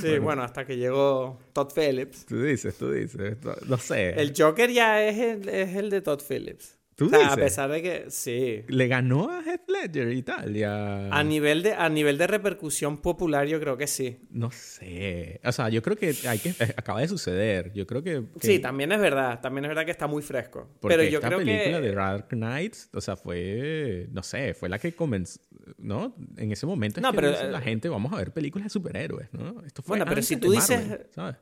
Sí, 0.01 0.19
bueno, 0.19 0.43
hasta 0.43 0.65
que 0.65 0.77
llegó 0.77 1.39
Todd 1.53 1.73
Phillips. 1.75 2.27
Tú 2.27 2.43
dices, 2.43 2.77
tú 2.79 2.91
dices, 2.91 3.37
no 3.67 3.77
sé. 3.79 4.11
El 4.21 4.33
Joker 4.37 4.71
ya 4.71 5.03
es 5.05 5.19
el, 5.19 5.49
es 5.49 5.77
el 5.77 5.91
de 5.91 6.01
Todd 6.01 6.21
Phillips. 6.27 6.78
¿Tú 6.99 7.09
A 7.15 7.37
pesar 7.37 7.71
de 7.71 7.81
que, 7.81 8.07
sí. 8.09 8.65
Le 8.67 8.89
ganó 8.89 9.31
a 9.31 9.41
Heath 9.45 9.69
Ledger 9.69 10.13
y 10.13 10.23
tal. 10.25 10.53
A, 10.65 11.23
nivel 11.23 11.63
de, 11.63 11.73
a 11.73 11.89
nivel 11.89 12.19
de 12.19 12.27
repercusión 12.27 12.99
popular, 12.99 13.47
yo 13.47 13.61
creo 13.61 13.77
que 13.77 13.87
sí. 13.87 14.19
No 14.31 14.51
sé. 14.51 15.41
O 15.45 15.53
sea, 15.53 15.69
yo 15.69 15.81
creo 15.81 15.97
que, 15.97 16.13
hay 16.27 16.41
que 16.41 16.49
eh, 16.49 16.75
acaba 16.77 17.01
de 17.01 17.07
suceder. 17.07 17.73
Yo 17.73 17.87
creo 17.87 18.03
que, 18.03 18.25
Sí, 18.41 18.59
también 18.59 18.91
es 18.91 18.99
verdad. 18.99 19.41
También 19.41 19.67
es 19.67 19.69
verdad 19.69 19.85
que 19.85 19.93
está 19.93 20.09
muy 20.09 20.25
fresco. 20.25 20.75
Pero 20.83 21.05
yo 21.05 21.19
esta 21.19 21.29
creo 21.29 21.39
película 21.39 21.81
de 21.81 21.95
Dark 21.95 22.31
Knight, 22.31 22.75
o 22.93 23.01
sea, 23.01 23.15
fue, 23.15 24.09
no 24.11 24.25
sé, 24.25 24.55
fue 24.55 24.69
la 24.69 24.81
que 24.81 24.93
comenzó, 24.93 25.39
¿no? 25.77 26.17
En 26.37 26.51
ese 26.51 26.67
momento 26.67 27.01
no, 27.01 27.13
pero, 27.13 27.31
la 27.31 27.61
eh, 27.61 27.63
gente, 27.63 27.89
vamos 27.89 28.13
a 28.13 28.17
ver 28.17 28.33
películas 28.33 28.65
de 28.65 28.71
superhéroes, 28.71 29.33
¿no? 29.33 29.63
Esto 29.65 29.83
fue 29.83 29.99
bueno, 29.99 30.05
pero 30.09 30.21
si 30.21 30.37
tú 30.37 30.51
dices... 30.51 30.83
¿sabes? 31.15 31.37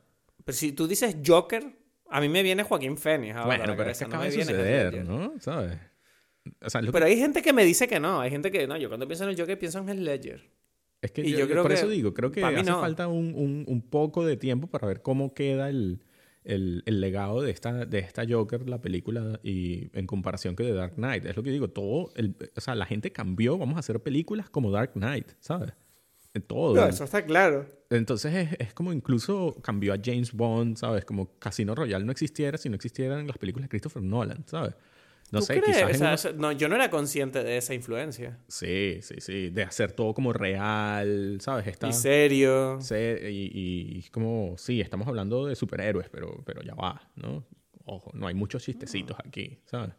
Pero 0.45 0.59
si 0.59 0.73
tú 0.73 0.87
dices 0.87 1.16
Joker 1.27 1.86
a 2.11 2.21
mí 2.21 2.29
me 2.29 2.42
viene 2.42 2.62
Joaquín 2.62 2.97
Phoenix 2.97 3.35
Bueno, 3.45 3.75
pero 3.77 3.90
es 3.90 3.99
que 3.99 4.05
acaba 4.05 4.25
de 4.25 4.33
suceder, 4.33 5.05
¿no? 5.05 5.35
¿Sabes? 5.40 5.79
pero 6.92 7.07
hay 7.07 7.19
gente 7.19 7.42
que 7.42 7.53
me 7.53 7.64
dice 7.64 7.88
que 7.88 7.99
no. 7.99 8.21
Hay 8.21 8.31
gente 8.31 8.51
que 8.51 8.66
no. 8.66 8.77
Yo 8.77 8.88
cuando 8.88 9.07
pienso 9.07 9.25
en 9.25 9.31
el 9.31 9.37
Joker 9.37 9.59
pienso 9.59 9.81
en 9.81 9.88
el 9.88 10.05
Ledger. 10.05 10.49
Es 11.03 11.11
que 11.11 11.29
yo, 11.29 11.47
creo 11.49 11.62
por 11.62 11.73
eso 11.73 11.88
digo, 11.88 12.14
creo 12.14 12.33
que 12.33 12.42
hace 12.42 12.64
falta 12.64 13.07
un, 13.07 13.35
un, 13.35 13.64
un, 13.69 13.83
poco 13.83 14.25
de 14.25 14.37
tiempo 14.37 14.66
para 14.66 14.87
ver 14.88 15.03
cómo 15.03 15.35
queda 15.35 15.69
el, 15.69 16.03
el, 16.42 16.83
el, 16.87 17.01
legado 17.01 17.42
de 17.42 17.51
esta, 17.51 17.85
de 17.85 17.99
esta 17.99 18.25
Joker, 18.29 18.69
la 18.69 18.81
película, 18.81 19.38
y 19.42 19.90
en 19.97 20.07
comparación 20.07 20.57
que 20.57 20.64
de 20.64 20.73
Dark 20.73 20.95
Knight. 20.95 21.27
Es 21.27 21.37
lo 21.37 21.42
que 21.42 21.51
digo, 21.51 21.69
todo, 21.69 22.12
el, 22.16 22.35
o 22.57 22.61
sea, 22.61 22.75
la 22.75 22.87
gente 22.87 23.12
cambió, 23.12 23.59
vamos 23.59 23.77
a 23.77 23.81
hacer 23.81 24.01
películas 24.01 24.49
como 24.49 24.71
Dark 24.71 24.95
Knight, 24.95 25.33
¿sabes? 25.38 25.75
Todo. 26.40 26.87
eso 26.87 27.05
está 27.05 27.25
claro. 27.25 27.66
Entonces 27.90 28.35
es, 28.35 28.57
es, 28.59 28.75
como 28.75 28.92
incluso 28.92 29.57
cambió 29.62 29.94
a 29.94 29.99
James 30.03 30.33
Bond, 30.33 30.77
¿sabes? 30.77 31.05
Como 31.05 31.38
Casino 31.38 31.75
Royale 31.75 32.05
no 32.05 32.12
existiera 32.12 32.59
si 32.59 32.68
no 32.68 32.75
existieran 32.75 33.27
las 33.27 33.38
películas 33.38 33.64
de 33.64 33.68
Christopher 33.68 34.03
Nolan, 34.03 34.44
¿sabes? 34.46 34.75
No 35.33 35.42
sé, 35.42 35.61
quizás. 35.61 36.35
no, 36.37 36.53
yo 36.53 36.68
no 36.68 36.77
era 36.77 36.88
consciente 36.88 37.42
de 37.42 37.57
esa 37.57 37.75
influencia. 37.75 38.38
Sí, 38.46 38.99
sí, 39.03 39.16
sí. 39.18 39.51
De 39.51 39.64
hacer 39.64 39.92
todo 39.92 40.14
como 40.14 40.33
real, 40.33 41.38
¿sabes? 41.40 41.66
Está, 41.66 41.88
y 41.88 41.92
serio. 41.92 42.79
y, 42.90 43.99
y, 43.99 44.09
como, 44.11 44.55
sí, 44.57 44.81
estamos 44.81 45.09
hablando 45.09 45.46
de 45.46 45.57
superhéroes, 45.57 46.09
pero, 46.11 46.42
pero 46.44 46.62
ya 46.62 46.75
va, 46.75 47.11
¿no? 47.16 47.44
Ojo, 47.85 48.11
no 48.14 48.27
hay 48.27 48.35
muchos 48.35 48.62
chistecitos 48.62 49.16
aquí, 49.25 49.59
¿sabes? 49.64 49.90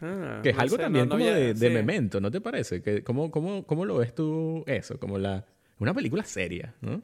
Ah, 0.00 0.40
que 0.42 0.50
es 0.50 0.58
algo 0.58 0.76
también 0.76 1.08
como 1.08 1.24
de, 1.24 1.54
de 1.54 1.70
memento, 1.70 2.20
¿no 2.20 2.30
te 2.30 2.40
parece? 2.40 2.82
Que, 2.82 3.02
¿cómo, 3.02 3.30
cómo, 3.30 3.66
¿Cómo 3.66 3.84
lo 3.84 3.96
ves 3.96 4.14
tú 4.14 4.62
eso? 4.66 4.98
Como 4.98 5.18
la, 5.18 5.46
una 5.78 5.94
película 5.94 6.24
seria, 6.24 6.74
¿no? 6.80 7.02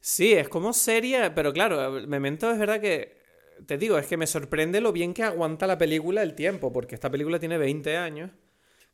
Sí, 0.00 0.32
es 0.32 0.48
como 0.48 0.72
seria, 0.72 1.34
pero 1.34 1.52
claro, 1.52 2.00
Memento 2.06 2.50
es 2.50 2.58
verdad 2.58 2.80
que, 2.80 3.18
te 3.66 3.78
digo, 3.78 3.98
es 3.98 4.06
que 4.06 4.16
me 4.16 4.26
sorprende 4.26 4.80
lo 4.80 4.92
bien 4.92 5.12
que 5.14 5.24
aguanta 5.24 5.66
la 5.66 5.78
película 5.78 6.22
el 6.22 6.34
tiempo, 6.34 6.72
porque 6.72 6.94
esta 6.94 7.10
película 7.10 7.38
tiene 7.38 7.58
20 7.58 7.96
años, 7.96 8.30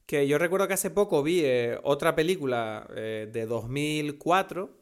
que 0.07 0.27
yo 0.27 0.38
recuerdo 0.38 0.68
que 0.68 0.74
hace 0.74 0.90
poco 0.90 1.22
vi 1.22 1.42
eh, 1.44 1.79
otra 1.83 2.14
película 2.14 2.88
eh, 2.96 3.29
de 3.31 3.46
2004, 3.46 4.77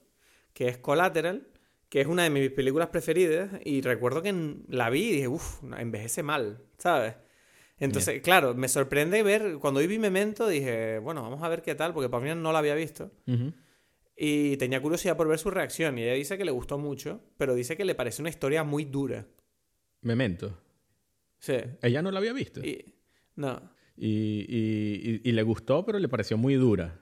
que 0.53 0.69
es 0.69 0.79
Collateral, 0.79 1.49
que 1.89 2.01
es 2.01 2.07
una 2.07 2.23
de 2.23 2.31
mis 2.31 2.51
películas 2.51 2.89
preferidas, 2.89 3.51
y 3.65 3.83
recuerdo 3.83 4.23
que 4.23 4.57
la 4.69 4.91
vi 4.91 5.09
y 5.09 5.13
dije, 5.13 5.29
uff, 5.29 5.63
envejece 5.77 6.23
mal, 6.23 6.63
¿sabes? 6.79 7.15
Entonces, 7.87 8.23
claro, 8.23 8.55
me 8.55 8.69
sorprende 8.69 9.23
ver, 9.25 9.59
cuando 9.59 9.81
vi 9.81 9.99
Memento 9.99 10.47
dije, 10.47 11.01
bueno, 11.01 11.23
vamos 11.23 11.43
a 11.43 11.49
ver 11.49 11.63
qué 11.63 11.75
tal, 11.75 11.93
porque 11.93 12.09
para 12.09 12.23
mí 12.23 12.41
no 12.41 12.53
la 12.53 12.61
había 12.61 12.77
visto. 12.77 13.11
Y 14.17 14.57
tenía 14.59 14.81
curiosidad 14.81 15.17
por 15.17 15.27
ver 15.27 15.39
su 15.39 15.51
reacción. 15.51 15.99
Y 15.99 16.05
ella 16.05 16.15
dice 16.15 16.39
que 16.39 16.45
le 16.45 16.53
gustó 16.53 16.79
mucho, 16.79 17.21
pero 17.37 17.55
dice 17.55 17.77
que 17.77 17.85
le 17.85 17.97
parece 17.97 18.23
una 18.23 18.29
historia 18.29 18.63
muy 18.63 18.85
dura. 18.85 19.27
Memento. 20.01 20.57
Sí. 21.41 21.57
Ella 21.83 22.03
no 22.03 22.13
la 22.13 22.21
había 22.21 22.33
visto. 22.33 22.61
no. 23.35 23.61
Y, 23.97 24.47
y, 24.49 25.21
y, 25.25 25.33
le 25.33 25.43
gustó, 25.43 25.85
pero 25.85 25.99
le 25.99 26.09
pareció 26.09 26.39
muy 26.39 26.55
dura. 26.55 27.02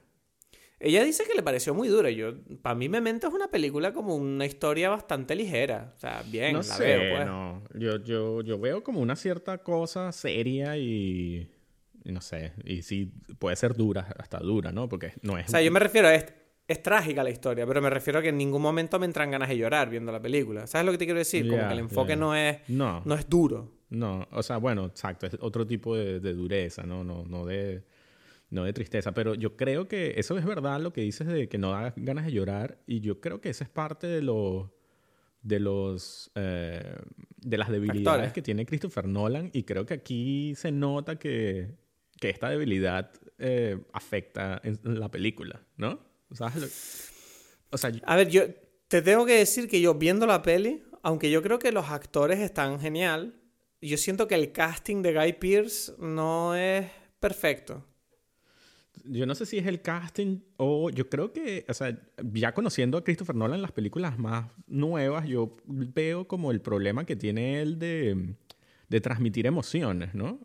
Ella 0.83 1.03
dice 1.03 1.23
que 1.25 1.35
le 1.35 1.43
pareció 1.43 1.75
muy 1.75 1.87
dura. 1.87 2.09
Yo, 2.09 2.33
para 2.61 2.73
mí, 2.75 2.89
Memento 2.89 3.27
es 3.27 3.33
una 3.33 3.49
película 3.49 3.93
como 3.93 4.15
una 4.15 4.45
historia 4.45 4.89
bastante 4.89 5.35
ligera. 5.35 5.93
O 5.95 5.99
sea, 5.99 6.23
bien, 6.25 6.53
no 6.53 6.59
la 6.59 6.63
sé, 6.63 6.83
veo, 6.83 7.15
pues. 7.15 7.25
No. 7.27 7.63
Yo, 7.75 7.97
yo, 8.03 8.41
yo 8.41 8.59
veo 8.59 8.83
como 8.83 8.99
una 8.99 9.15
cierta 9.15 9.59
cosa 9.59 10.11
seria 10.11 10.77
y, 10.77 11.51
y 12.03 12.11
no 12.11 12.19
sé. 12.19 12.53
Y 12.65 12.81
sí, 12.81 13.11
puede 13.37 13.55
ser 13.55 13.75
dura, 13.75 14.07
hasta 14.17 14.39
dura, 14.39 14.71
¿no? 14.71 14.89
Porque 14.89 15.13
no 15.21 15.37
es. 15.37 15.47
O 15.47 15.51
sea, 15.51 15.61
yo 15.61 15.71
me 15.71 15.79
refiero 15.79 16.07
a. 16.07 16.15
Es, 16.15 16.33
es 16.67 16.81
trágica 16.81 17.23
la 17.23 17.29
historia, 17.29 17.67
pero 17.67 17.81
me 17.81 17.89
refiero 17.89 18.19
a 18.19 18.21
que 18.21 18.29
en 18.29 18.37
ningún 18.37 18.61
momento 18.61 18.97
me 18.97 19.05
entran 19.05 19.29
ganas 19.29 19.49
de 19.49 19.57
llorar 19.57 19.89
viendo 19.89 20.11
la 20.11 20.21
película. 20.21 20.65
¿Sabes 20.67 20.85
lo 20.85 20.91
que 20.93 20.97
te 20.97 21.05
quiero 21.05 21.19
decir? 21.19 21.47
Como 21.47 21.67
que 21.67 21.73
el 21.73 21.79
enfoque 21.79 22.15
no 22.15 22.35
es. 22.35 22.57
No. 22.69 23.01
No 23.05 23.15
es 23.15 23.29
duro. 23.29 23.81
No, 23.91 24.25
o 24.31 24.41
sea, 24.41 24.55
bueno, 24.57 24.85
exacto, 24.85 25.27
es 25.27 25.35
otro 25.41 25.67
tipo 25.67 25.97
de, 25.97 26.21
de 26.21 26.33
dureza, 26.33 26.83
¿no? 26.83 27.03
No, 27.03 27.25
no 27.25 27.45
de, 27.45 27.83
no 28.51 28.63
de 28.65 28.73
tristeza, 28.73 29.13
pero 29.13 29.33
yo 29.33 29.55
creo 29.55 29.87
que 29.87 30.13
eso 30.17 30.37
es 30.37 30.45
verdad 30.45 30.79
lo 30.81 30.93
que 30.93 31.01
dices 31.01 31.25
de 31.27 31.49
que 31.49 31.57
no 31.57 31.71
da 31.71 31.93
ganas 31.95 32.25
de 32.25 32.31
llorar 32.33 32.77
y 32.85 32.99
yo 32.99 33.19
creo 33.19 33.41
que 33.41 33.49
esa 33.49 33.63
es 33.63 33.69
parte 33.69 34.05
de 34.07 34.21
los 34.21 34.69
de 35.41 35.59
los 35.59 36.31
eh, 36.35 36.95
de 37.37 37.57
las 37.57 37.69
debilidades 37.69 38.31
que 38.33 38.41
tiene 38.41 38.65
Christopher 38.65 39.07
Nolan 39.07 39.49
y 39.53 39.63
creo 39.63 39.85
que 39.85 39.95
aquí 39.95 40.53
se 40.55 40.71
nota 40.71 41.17
que, 41.17 41.75
que 42.19 42.29
esta 42.29 42.49
debilidad 42.49 43.11
eh, 43.39 43.79
afecta 43.93 44.61
en, 44.63 44.79
la 44.83 45.09
película, 45.09 45.65
¿no? 45.77 45.99
¿Sabes 46.31 46.57
lo- 46.57 46.67
O 47.73 47.77
sea, 47.77 47.91
A 48.03 48.15
ver, 48.17 48.29
yo 48.29 48.43
te 48.87 49.01
tengo 49.01 49.25
que 49.25 49.37
decir 49.37 49.67
que 49.67 49.81
yo 49.81 49.95
viendo 49.95 50.27
la 50.27 50.41
peli, 50.41 50.83
aunque 51.01 51.31
yo 51.31 51.41
creo 51.41 51.57
que 51.57 51.71
los 51.71 51.89
actores 51.89 52.39
están 52.39 52.79
genial, 52.79 53.33
yo 53.81 53.97
siento 53.97 54.27
que 54.27 54.35
el 54.35 54.51
casting 54.51 55.01
de 55.01 55.13
Guy 55.13 55.33
Pearce 55.33 55.93
no 55.97 56.53
es 56.55 56.85
perfecto. 57.19 57.85
Yo 59.05 59.25
no 59.25 59.33
sé 59.35 59.45
si 59.45 59.57
es 59.57 59.65
el 59.65 59.81
casting 59.81 60.39
o 60.57 60.89
yo 60.89 61.09
creo 61.09 61.31
que, 61.33 61.65
o 61.67 61.73
sea, 61.73 61.97
ya 62.33 62.53
conociendo 62.53 62.97
a 62.97 63.03
Christopher 63.03 63.35
Nolan 63.35 63.55
en 63.55 63.61
las 63.61 63.71
películas 63.71 64.19
más 64.19 64.45
nuevas, 64.67 65.27
yo 65.27 65.57
veo 65.65 66.27
como 66.27 66.51
el 66.51 66.61
problema 66.61 67.05
que 67.05 67.15
tiene 67.15 67.61
él 67.61 67.79
de, 67.79 68.35
de 68.89 69.01
transmitir 69.01 69.47
emociones, 69.47 70.13
¿no? 70.13 70.39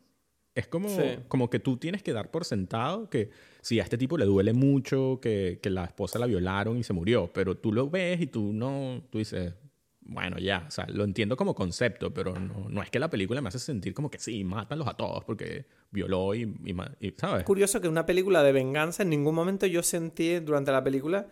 Es 0.55 0.67
como, 0.69 0.89
Sí. 0.89 1.03
como 1.29 1.51
que 1.51 1.59
tú 1.59 1.77
tienes 1.77 2.03
que 2.03 2.15
dar 2.15 2.31
por 2.31 2.47
sentado 2.47 3.11
que 3.11 3.29
si 3.61 3.79
a 3.79 3.83
este 3.83 3.99
tipo 3.99 4.17
le 4.17 4.25
duele 4.25 4.55
mucho, 4.55 5.19
que, 5.21 5.59
que 5.63 5.69
la 5.69 5.85
esposa 5.85 6.19
la 6.19 6.25
violaron 6.27 6.79
y 6.79 6.83
se 6.83 6.95
murió, 6.95 7.31
pero 7.35 7.59
tú 7.59 7.73
lo 7.75 7.91
ves 7.91 8.23
y 8.23 8.27
tú 8.27 8.55
no, 8.55 9.03
tú 9.11 9.19
dices, 9.19 9.53
bueno, 10.09 10.39
ya, 10.39 10.65
o 10.69 10.71
sea, 10.71 10.87
lo 10.89 11.05
entiendo 11.05 11.37
como 11.37 11.55
concepto, 11.55 12.13
pero 12.13 12.39
no, 12.39 12.69
no 12.69 12.83
es 12.83 12.91
que 12.91 12.99
la 12.99 13.11
película 13.11 13.41
me 13.41 13.49
hace 13.49 13.59
sentir 13.59 13.93
como 13.93 14.11
que 14.11 14.19
sí, 14.19 14.45
mátalos 14.45 14.87
a 14.87 14.95
todos 14.95 15.25
porque 15.25 15.67
violó 15.91 16.35
y, 16.35 16.43
y 16.65 16.77
y, 17.01 17.15
¿sabes? 17.17 17.45
curioso 17.45 17.81
que 17.81 17.89
una 17.89 18.07
película 18.07 18.43
de 18.43 18.53
venganza 18.53 19.03
en 19.03 19.11
ningún 19.11 19.35
momento 19.35 19.67
yo 19.67 19.83
sentí 19.83 20.39
durante 20.41 20.73
la 20.73 20.85
película 20.85 21.27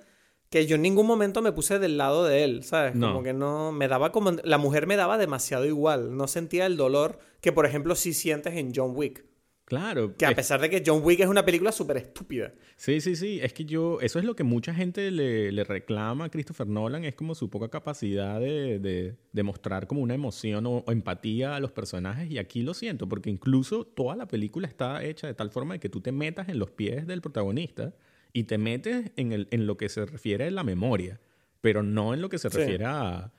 que 0.50 0.66
yo 0.66 0.76
en 0.76 0.82
ningún 0.82 1.06
momento 1.06 1.42
me 1.42 1.52
puse 1.52 1.78
del 1.78 1.96
lado 1.96 2.24
de 2.24 2.44
él, 2.44 2.62
¿sabes? 2.62 2.94
No. 2.94 3.08
Como 3.08 3.22
que 3.22 3.32
no 3.32 3.72
me 3.72 3.88
daba 3.88 4.12
como 4.12 4.32
la 4.32 4.58
mujer 4.58 4.86
me 4.86 4.96
daba 4.96 5.18
demasiado 5.18 5.64
igual, 5.66 6.16
no 6.16 6.28
sentía 6.28 6.66
el 6.66 6.76
dolor 6.76 7.18
que 7.40 7.52
por 7.52 7.66
ejemplo 7.66 7.94
sí 7.96 8.12
sientes 8.12 8.54
en 8.54 8.72
John 8.74 8.92
Wick, 8.94 9.24
Claro. 9.66 10.14
que 10.16 10.26
a 10.26 10.30
es- 10.30 10.36
pesar 10.36 10.60
de 10.60 10.68
que 10.68 10.82
John 10.86 11.00
Wick 11.02 11.20
es 11.20 11.26
una 11.26 11.44
película 11.44 11.72
súper 11.72 11.96
estúpida. 11.96 12.52
Sí, 12.76 13.00
sí, 13.00 13.16
sí. 13.16 13.40
Es 13.42 13.52
que 13.54 13.64
yo, 13.64 13.98
eso 14.02 14.18
es 14.18 14.24
lo 14.26 14.36
que 14.36 14.44
mucha 14.44 14.74
gente 14.74 15.10
le, 15.10 15.50
le 15.52 15.64
reclama 15.64 16.26
a 16.26 16.28
Christopher 16.28 16.66
Nolan, 16.66 17.04
es 17.04 17.14
como 17.14 17.34
su 17.34 17.48
poca 17.48 17.68
capacidad 17.70 18.38
de, 18.40 18.78
de, 18.78 19.14
de 19.32 19.42
mostrar 19.42 19.86
como 19.86 20.02
una 20.02 20.14
emoción 20.14 20.66
o, 20.66 20.84
o 20.86 20.92
empatía 20.92 21.56
a 21.56 21.60
los 21.60 21.72
personajes. 21.72 22.30
Y 22.30 22.36
aquí 22.38 22.62
lo 22.62 22.74
siento, 22.74 23.08
porque 23.08 23.30
incluso 23.30 23.84
toda 23.86 24.16
la 24.16 24.28
película 24.28 24.68
está 24.68 25.02
hecha 25.02 25.26
de 25.26 25.34
tal 25.34 25.50
forma 25.50 25.74
de 25.74 25.80
que 25.80 25.88
tú 25.88 26.00
te 26.00 26.12
metas 26.12 26.48
en 26.50 26.58
los 26.58 26.70
pies 26.70 27.06
del 27.06 27.22
protagonista 27.22 27.94
y 28.32 28.44
te 28.44 28.58
metes 28.58 29.12
en, 29.16 29.32
el, 29.32 29.48
en 29.50 29.66
lo 29.66 29.76
que 29.78 29.88
se 29.88 30.04
refiere 30.04 30.46
a 30.46 30.50
la 30.50 30.64
memoria, 30.64 31.20
pero 31.60 31.82
no 31.82 32.12
en 32.12 32.20
lo 32.20 32.28
que 32.28 32.36
se 32.38 32.50
Sí. 32.50 32.58
refiere 32.58 32.84
a, 32.84 33.32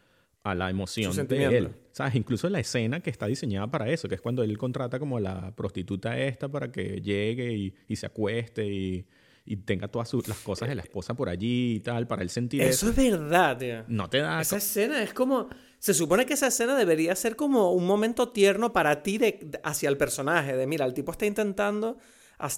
a 0.45 0.53
la 0.55 0.69
emoción 0.69 1.27
de 1.27 1.45
él. 1.45 1.69
¿Sabes? 1.91 2.15
Incluso 2.15 2.47
la 2.49 2.59
escena 2.59 2.99
que 2.99 3.09
está 3.09 3.25
diseñada 3.25 3.67
para 3.67 3.89
eso, 3.89 4.07
que 4.07 4.15
es 4.15 4.21
cuando 4.21 4.43
él 4.43 4.57
contrata 4.57 4.99
como 4.99 5.17
a 5.17 5.19
la 5.21 5.55
prostituta 5.55 6.17
esta 6.19 6.47
para 6.49 6.71
que 6.71 7.01
llegue 7.01 7.51
y, 7.53 7.73
y 7.87 7.95
se 7.95 8.05
acueste 8.05 8.65
y, 8.65 9.05
y 9.45 9.55
tenga 9.57 9.87
todas 9.87 10.07
sus- 10.09 10.27
las 10.27 10.37
cosas 10.39 10.69
de 10.69 10.75
la 10.75 10.81
esposa 10.83 11.13
por 11.15 11.29
allí 11.29 11.75
y 11.75 11.79
tal, 11.79 12.05
para 12.07 12.21
él 12.21 12.29
sentir 12.29 12.61
eso. 12.61 12.89
Eso 12.89 13.01
es 13.01 13.11
verdad, 13.11 13.57
tío. 13.57 13.83
No 13.87 14.07
te 14.09 14.19
da... 14.19 14.39
Esa 14.41 14.57
escena 14.57 15.01
es 15.01 15.13
como. 15.13 15.49
Se 15.79 15.93
supone 15.93 16.25
que 16.25 16.33
esa 16.33 16.47
escena 16.47 16.75
debería 16.77 17.15
ser 17.15 17.35
como 17.35 17.71
un 17.71 17.85
momento 17.87 18.29
tierno 18.29 18.71
para 18.73 19.01
ti 19.03 19.17
de, 19.17 19.59
hacia 19.63 19.89
el 19.89 19.97
personaje. 19.97 20.55
De 20.55 20.67
mira, 20.67 20.85
el 20.85 20.93
tipo 20.93 21.11
está 21.11 21.25
intentando 21.25 21.97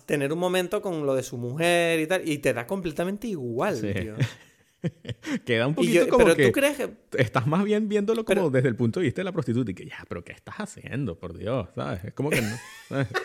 tener 0.06 0.34
un 0.34 0.40
momento 0.40 0.82
con 0.82 1.06
lo 1.06 1.14
de 1.16 1.24
su 1.24 1.38
mujer 1.38 2.00
y 2.00 2.08
tal. 2.08 2.28
Y 2.28 2.40
te 2.40 2.54
da 2.54 2.66
completamente 2.68 3.28
igual, 3.28 3.76
Sí. 3.78 3.94
tío. 3.94 4.16
Queda 5.46 5.68
un 5.68 5.76
poquito 5.76 5.94
yo- 6.06 6.10
como 6.10 6.24
pero 6.26 6.36
que 6.36 6.46
tú 6.48 6.52
crees 6.52 6.78
que. 6.78 6.90
estás 7.18 7.48
más 7.48 7.64
bien 7.64 7.90
viéndolo 7.90 8.24
como 8.26 8.36
Pero- 8.36 8.50
desde 8.50 8.70
el 8.70 8.76
punto 8.76 9.00
de 9.00 9.06
vista 9.06 9.22
de 9.22 9.26
la 9.26 9.32
prostituta 9.32 9.72
y 9.72 9.74
que 9.74 9.86
ya, 9.86 9.98
pero 10.08 10.24
¿qué 10.24 10.32
estás 10.34 10.56
haciendo? 10.58 11.18
Por 11.20 11.38
Dios, 11.38 11.70
¿sabes? 11.76 12.04
Es 12.06 12.14
como 12.14 12.30
que 12.30 12.42
no... 12.42 12.50
¿sabes? 12.90 13.08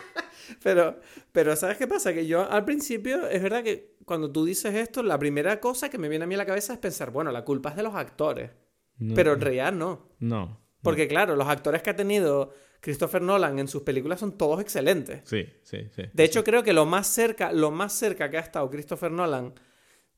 Pero, 0.63 0.99
pero 1.31 1.55
¿sabes 1.55 1.79
qué 1.79 1.87
pasa? 1.87 2.13
Que 2.13 2.27
yo 2.27 2.51
al 2.51 2.65
principio, 2.65 3.29
es 3.29 3.41
verdad 3.41 3.63
que 3.63 3.95
cuando 4.05 4.33
tú 4.33 4.45
dices 4.45 4.75
esto, 4.75 5.03
la 5.05 5.17
primera 5.19 5.61
cosa 5.61 5.89
que 5.89 5.99
me 5.99 6.09
viene 6.09 6.25
a 6.25 6.27
mí 6.27 6.35
a 6.35 6.39
la 6.39 6.45
cabeza 6.45 6.73
es 6.73 6.79
pensar, 6.81 7.13
bueno, 7.13 7.31
la 7.31 7.45
culpa 7.45 7.71
es 7.71 7.77
de 7.77 7.85
los 7.85 7.95
actores. 7.95 8.51
No, 8.99 9.15
Pero 9.15 9.35
en 9.35 9.41
realidad 9.41 9.73
no. 9.73 10.11
No. 10.19 10.61
Porque 10.83 11.07
claro, 11.07 11.37
los 11.37 11.47
actores 11.47 11.81
que 11.83 11.91
ha 11.91 11.97
tenido 11.97 12.53
Christopher 12.81 13.23
Nolan 13.23 13.61
en 13.61 13.69
sus 13.69 13.83
películas 13.83 14.19
son 14.19 14.37
todos 14.37 14.61
excelentes. 14.61 15.21
Sí, 15.25 15.47
sí, 15.63 15.89
sí. 15.95 16.03
De 16.13 16.25
hecho, 16.25 16.43
creo 16.43 16.65
que 16.65 16.73
lo 16.73 16.87
más 16.87 17.07
cerca, 17.07 17.53
lo 17.53 17.71
más 17.71 17.93
cerca 17.93 18.29
que 18.29 18.37
ha 18.37 18.41
estado 18.41 18.69
Christopher 18.69 19.13
Nolan 19.13 19.55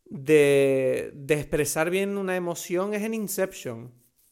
de, 0.05 1.11
de 1.15 1.35
expresar 1.35 1.91
bien 1.91 2.19
una 2.19 2.37
emoción 2.37 2.95
es 2.95 3.03
en 3.03 3.15
Inception. 3.15 3.91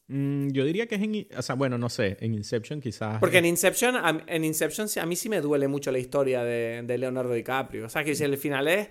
Mm, 0.08 0.48
yo 0.50 0.64
diría 0.64 0.86
que 0.86 0.96
es 0.96 1.02
en... 1.02 1.26
O 1.36 1.42
sea, 1.42 1.54
bueno, 1.54 1.78
no 1.78 1.88
sé. 1.88 2.16
En 2.20 2.34
Inception 2.34 2.80
quizás... 2.80 3.18
Porque 3.18 3.38
en 3.38 3.46
Inception, 3.46 3.96
a, 3.96 4.24
en 4.26 4.44
Inception 4.44 4.88
a 5.00 5.06
mí 5.06 5.16
sí 5.16 5.28
me 5.28 5.40
duele 5.40 5.68
mucho 5.68 5.90
la 5.90 5.98
historia 5.98 6.44
de, 6.44 6.82
de 6.82 6.98
Leonardo 6.98 7.32
DiCaprio. 7.32 7.86
O 7.86 7.88
sea, 7.88 8.04
que 8.04 8.14
si 8.14 8.24
el 8.24 8.36
final 8.36 8.68
es... 8.68 8.88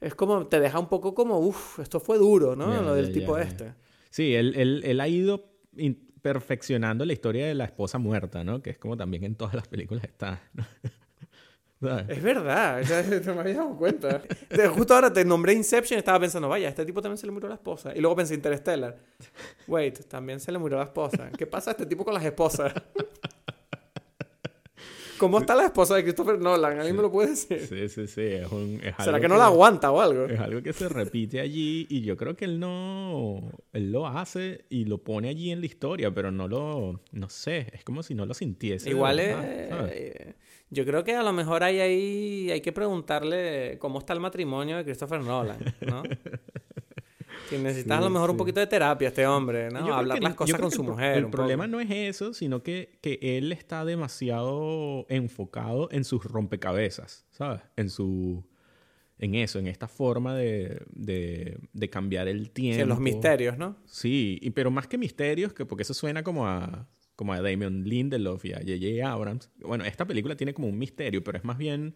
Es 0.00 0.14
como, 0.14 0.46
te 0.46 0.58
deja 0.60 0.78
un 0.78 0.88
poco 0.88 1.14
como, 1.14 1.38
uff, 1.40 1.78
esto 1.78 2.00
fue 2.00 2.16
duro, 2.16 2.56
¿no? 2.56 2.80
Lo 2.80 2.94
del 2.94 3.12
tipo 3.12 3.36
este. 3.36 3.74
Sí, 4.08 4.34
él, 4.34 4.54
él, 4.56 4.80
él 4.82 4.98
ha 4.98 5.06
ido 5.08 5.52
perfeccionando 6.22 7.04
la 7.04 7.12
historia 7.12 7.46
de 7.46 7.54
la 7.54 7.66
esposa 7.66 7.98
muerta, 7.98 8.42
¿no? 8.42 8.62
Que 8.62 8.70
es 8.70 8.78
como 8.78 8.96
también 8.96 9.24
en 9.24 9.34
todas 9.34 9.52
las 9.52 9.68
películas 9.68 10.04
está. 10.04 10.42
¿no? 10.54 10.64
¿Sabes? 11.80 12.10
Es 12.10 12.22
verdad, 12.22 12.82
ya 12.82 13.02
no 13.24 13.34
me 13.34 13.40
había 13.40 13.54
dado 13.54 13.76
cuenta. 13.76 14.22
Justo 14.74 14.94
ahora 14.94 15.12
te 15.12 15.24
nombré 15.24 15.54
Inception 15.54 15.96
y 15.96 16.00
estaba 16.00 16.20
pensando, 16.20 16.48
vaya, 16.48 16.66
a 16.66 16.70
este 16.70 16.84
tipo 16.84 17.00
también 17.00 17.16
se 17.16 17.26
le 17.26 17.32
murió 17.32 17.48
la 17.48 17.54
esposa. 17.54 17.92
Y 17.96 18.00
luego 18.00 18.16
pensé 18.16 18.34
Interstellar. 18.34 18.96
Wait, 19.66 19.98
también 20.06 20.40
se 20.40 20.52
le 20.52 20.58
murió 20.58 20.76
la 20.76 20.84
esposa. 20.84 21.30
¿Qué 21.36 21.46
pasa 21.46 21.70
a 21.70 21.72
este 21.72 21.86
tipo 21.86 22.04
con 22.04 22.12
las 22.12 22.24
esposas? 22.24 22.74
¿Cómo 25.20 25.38
está 25.38 25.54
la 25.54 25.66
esposa 25.66 25.96
de 25.96 26.02
Christopher 26.02 26.38
Nolan? 26.38 26.78
¿Alguien 26.78 26.96
me 26.96 27.02
lo 27.02 27.12
puede 27.12 27.30
decir? 27.30 27.60
Sí, 27.66 27.90
sí, 27.90 28.06
sí. 28.06 28.22
Es 28.22 28.50
un, 28.50 28.80
es 28.82 28.94
¿Será 28.96 29.16
algo 29.16 29.20
que 29.20 29.28
no 29.28 29.36
la 29.36 29.46
aguanta 29.46 29.90
o 29.90 30.00
algo? 30.00 30.24
Es 30.24 30.40
algo 30.40 30.62
que 30.62 30.72
se 30.72 30.88
repite 30.88 31.40
allí 31.40 31.86
y 31.90 32.00
yo 32.00 32.16
creo 32.16 32.36
que 32.36 32.46
él 32.46 32.58
no... 32.58 33.52
Él 33.74 33.92
lo 33.92 34.06
hace 34.06 34.64
y 34.70 34.86
lo 34.86 34.96
pone 34.98 35.28
allí 35.28 35.50
en 35.50 35.60
la 35.60 35.66
historia, 35.66 36.10
pero 36.10 36.30
no 36.30 36.48
lo... 36.48 37.02
No 37.12 37.28
sé, 37.28 37.66
es 37.72 37.84
como 37.84 38.02
si 38.02 38.14
no 38.14 38.24
lo 38.24 38.32
sintiese. 38.32 38.88
Igual 38.88 39.18
verdad, 39.18 39.88
es... 39.92 40.34
Yo 40.70 40.84
creo 40.84 41.02
que 41.04 41.14
a 41.16 41.22
lo 41.22 41.32
mejor 41.32 41.62
hay 41.64 41.80
ahí... 41.80 42.50
Hay 42.50 42.60
que 42.60 42.72
preguntarle 42.72 43.76
cómo 43.80 43.98
está 43.98 44.12
el 44.12 44.20
matrimonio 44.20 44.76
de 44.76 44.84
Christopher 44.84 45.20
Nolan, 45.20 45.58
¿no? 45.80 46.02
Que 47.48 47.58
necesitas 47.58 47.98
a 47.98 48.00
lo 48.00 48.06
Sí, 48.06 48.12
mejor 48.12 48.30
un 48.30 48.36
poquito 48.36 48.60
de 48.60 48.66
terapia 48.68 49.08
este 49.08 49.26
hombre, 49.26 49.70
¿no? 49.70 49.92
Hablar 49.92 50.18
que- 50.18 50.24
las 50.24 50.34
cosas 50.34 50.60
con 50.60 50.70
su 50.70 50.84
mujer. 50.84 51.16
El 51.18 51.24
un 51.24 51.30
problema 51.32 51.64
poco. 51.64 51.72
no 51.72 51.80
es 51.80 51.90
eso, 51.90 52.32
sino 52.32 52.62
que, 52.62 52.98
que 53.00 53.18
él 53.22 53.50
está 53.50 53.84
demasiado 53.84 55.04
enfocado 55.08 55.88
en 55.90 56.04
sus 56.04 56.24
rompecabezas, 56.24 57.26
¿sabes? 57.30 57.60
En 57.76 57.90
su... 57.90 58.44
En 59.18 59.34
eso, 59.34 59.58
en 59.58 59.66
esta 59.66 59.86
forma 59.88 60.34
de, 60.36 60.80
de, 60.94 61.58
de 61.72 61.90
cambiar 61.90 62.26
el 62.28 62.50
tiempo. 62.52 62.76
Sí, 62.76 62.82
en 62.82 62.88
los 62.88 63.00
misterios, 63.00 63.58
¿no? 63.58 63.76
Sí, 63.84 64.38
y, 64.40 64.50
pero 64.50 64.70
más 64.70 64.86
que 64.86 64.96
misterios, 64.96 65.52
que 65.52 65.66
porque 65.66 65.82
eso 65.82 65.92
suena 65.92 66.22
como 66.22 66.46
a, 66.46 66.86
como 67.20 67.34
a 67.34 67.42
Damon 67.42 67.84
Lindelof 67.84 68.46
y 68.46 68.54
a 68.54 68.60
J.J. 68.60 69.06
Abrams. 69.12 69.50
Bueno, 69.60 69.84
esta 69.84 70.06
película 70.06 70.36
tiene 70.36 70.54
como 70.54 70.68
un 70.68 70.78
misterio, 70.78 71.22
pero 71.22 71.36
es 71.36 71.44
más 71.44 71.58
bien 71.58 71.94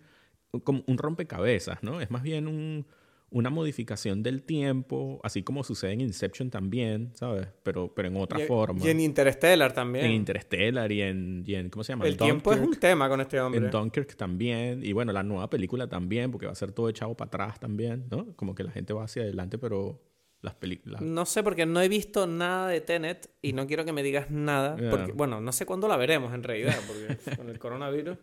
como 0.64 0.84
un 0.86 0.98
rompecabezas, 0.98 1.82
¿no? 1.82 2.02
Es 2.02 2.10
más 2.10 2.22
bien 2.22 2.46
un- 2.46 2.86
una 3.30 3.48
modificación 3.48 4.22
del 4.22 4.42
tiempo, 4.42 5.18
así 5.24 5.42
como 5.42 5.64
sucede 5.64 5.92
en 5.92 6.02
Inception 6.02 6.50
también, 6.50 7.10
¿sabes? 7.14 7.48
Pero, 7.62 7.92
pero 7.94 8.08
en 8.08 8.16
otra 8.18 8.42
Y- 8.42 8.46
forma. 8.46 8.84
Y 8.84 8.90
en 8.90 9.00
Interstellar 9.00 9.72
también. 9.72 10.04
En 10.04 10.12
Interstellar 10.12 10.92
y 10.92 11.00
en, 11.00 11.42
y 11.46 11.54
en- 11.54 11.70
¿cómo 11.70 11.82
se 11.84 11.92
llama? 11.94 12.06
el 12.06 12.18
tiempo 12.18 12.52
es 12.52 12.60
un 12.60 12.74
tema 12.74 13.08
con 13.08 13.22
este 13.22 13.40
hombre. 13.40 13.64
En 13.64 13.70
Dunkirk 13.70 14.14
también, 14.16 14.84
y 14.84 14.92
bueno, 14.92 15.10
la 15.14 15.22
nueva 15.22 15.48
película 15.48 15.88
también, 15.88 16.30
porque 16.30 16.44
va 16.44 16.52
a 16.52 16.54
ser 16.54 16.70
todo 16.72 16.90
echado 16.90 17.16
para 17.16 17.28
atrás 17.28 17.58
también, 17.58 18.04
¿no? 18.10 18.36
Como 18.36 18.54
que 18.54 18.62
la 18.62 18.70
gente 18.70 18.92
va 18.92 19.04
hacia 19.04 19.22
adelante, 19.22 19.56
pero 19.56 20.02
las 20.44 20.54
películas... 20.54 21.00
No 21.00 21.26
sé, 21.26 21.42
porque 21.42 21.66
no 21.66 21.80
he 21.80 21.88
visto 21.88 22.26
nada 22.26 22.68
de 22.68 22.80
Tenet 22.80 23.30
y 23.42 23.52
no 23.52 23.66
quiero 23.66 23.84
que 23.84 23.92
me 23.92 24.02
digas 24.02 24.30
nada. 24.30 24.76
Porque, 24.90 25.12
bueno, 25.12 25.40
no 25.40 25.52
sé 25.52 25.66
cuándo 25.66 25.88
la 25.88 25.96
veremos 25.96 26.32
en 26.34 26.42
realidad, 26.42 26.76
porque 26.86 27.36
con 27.36 27.48
el 27.48 27.58
coronavirus. 27.58 28.18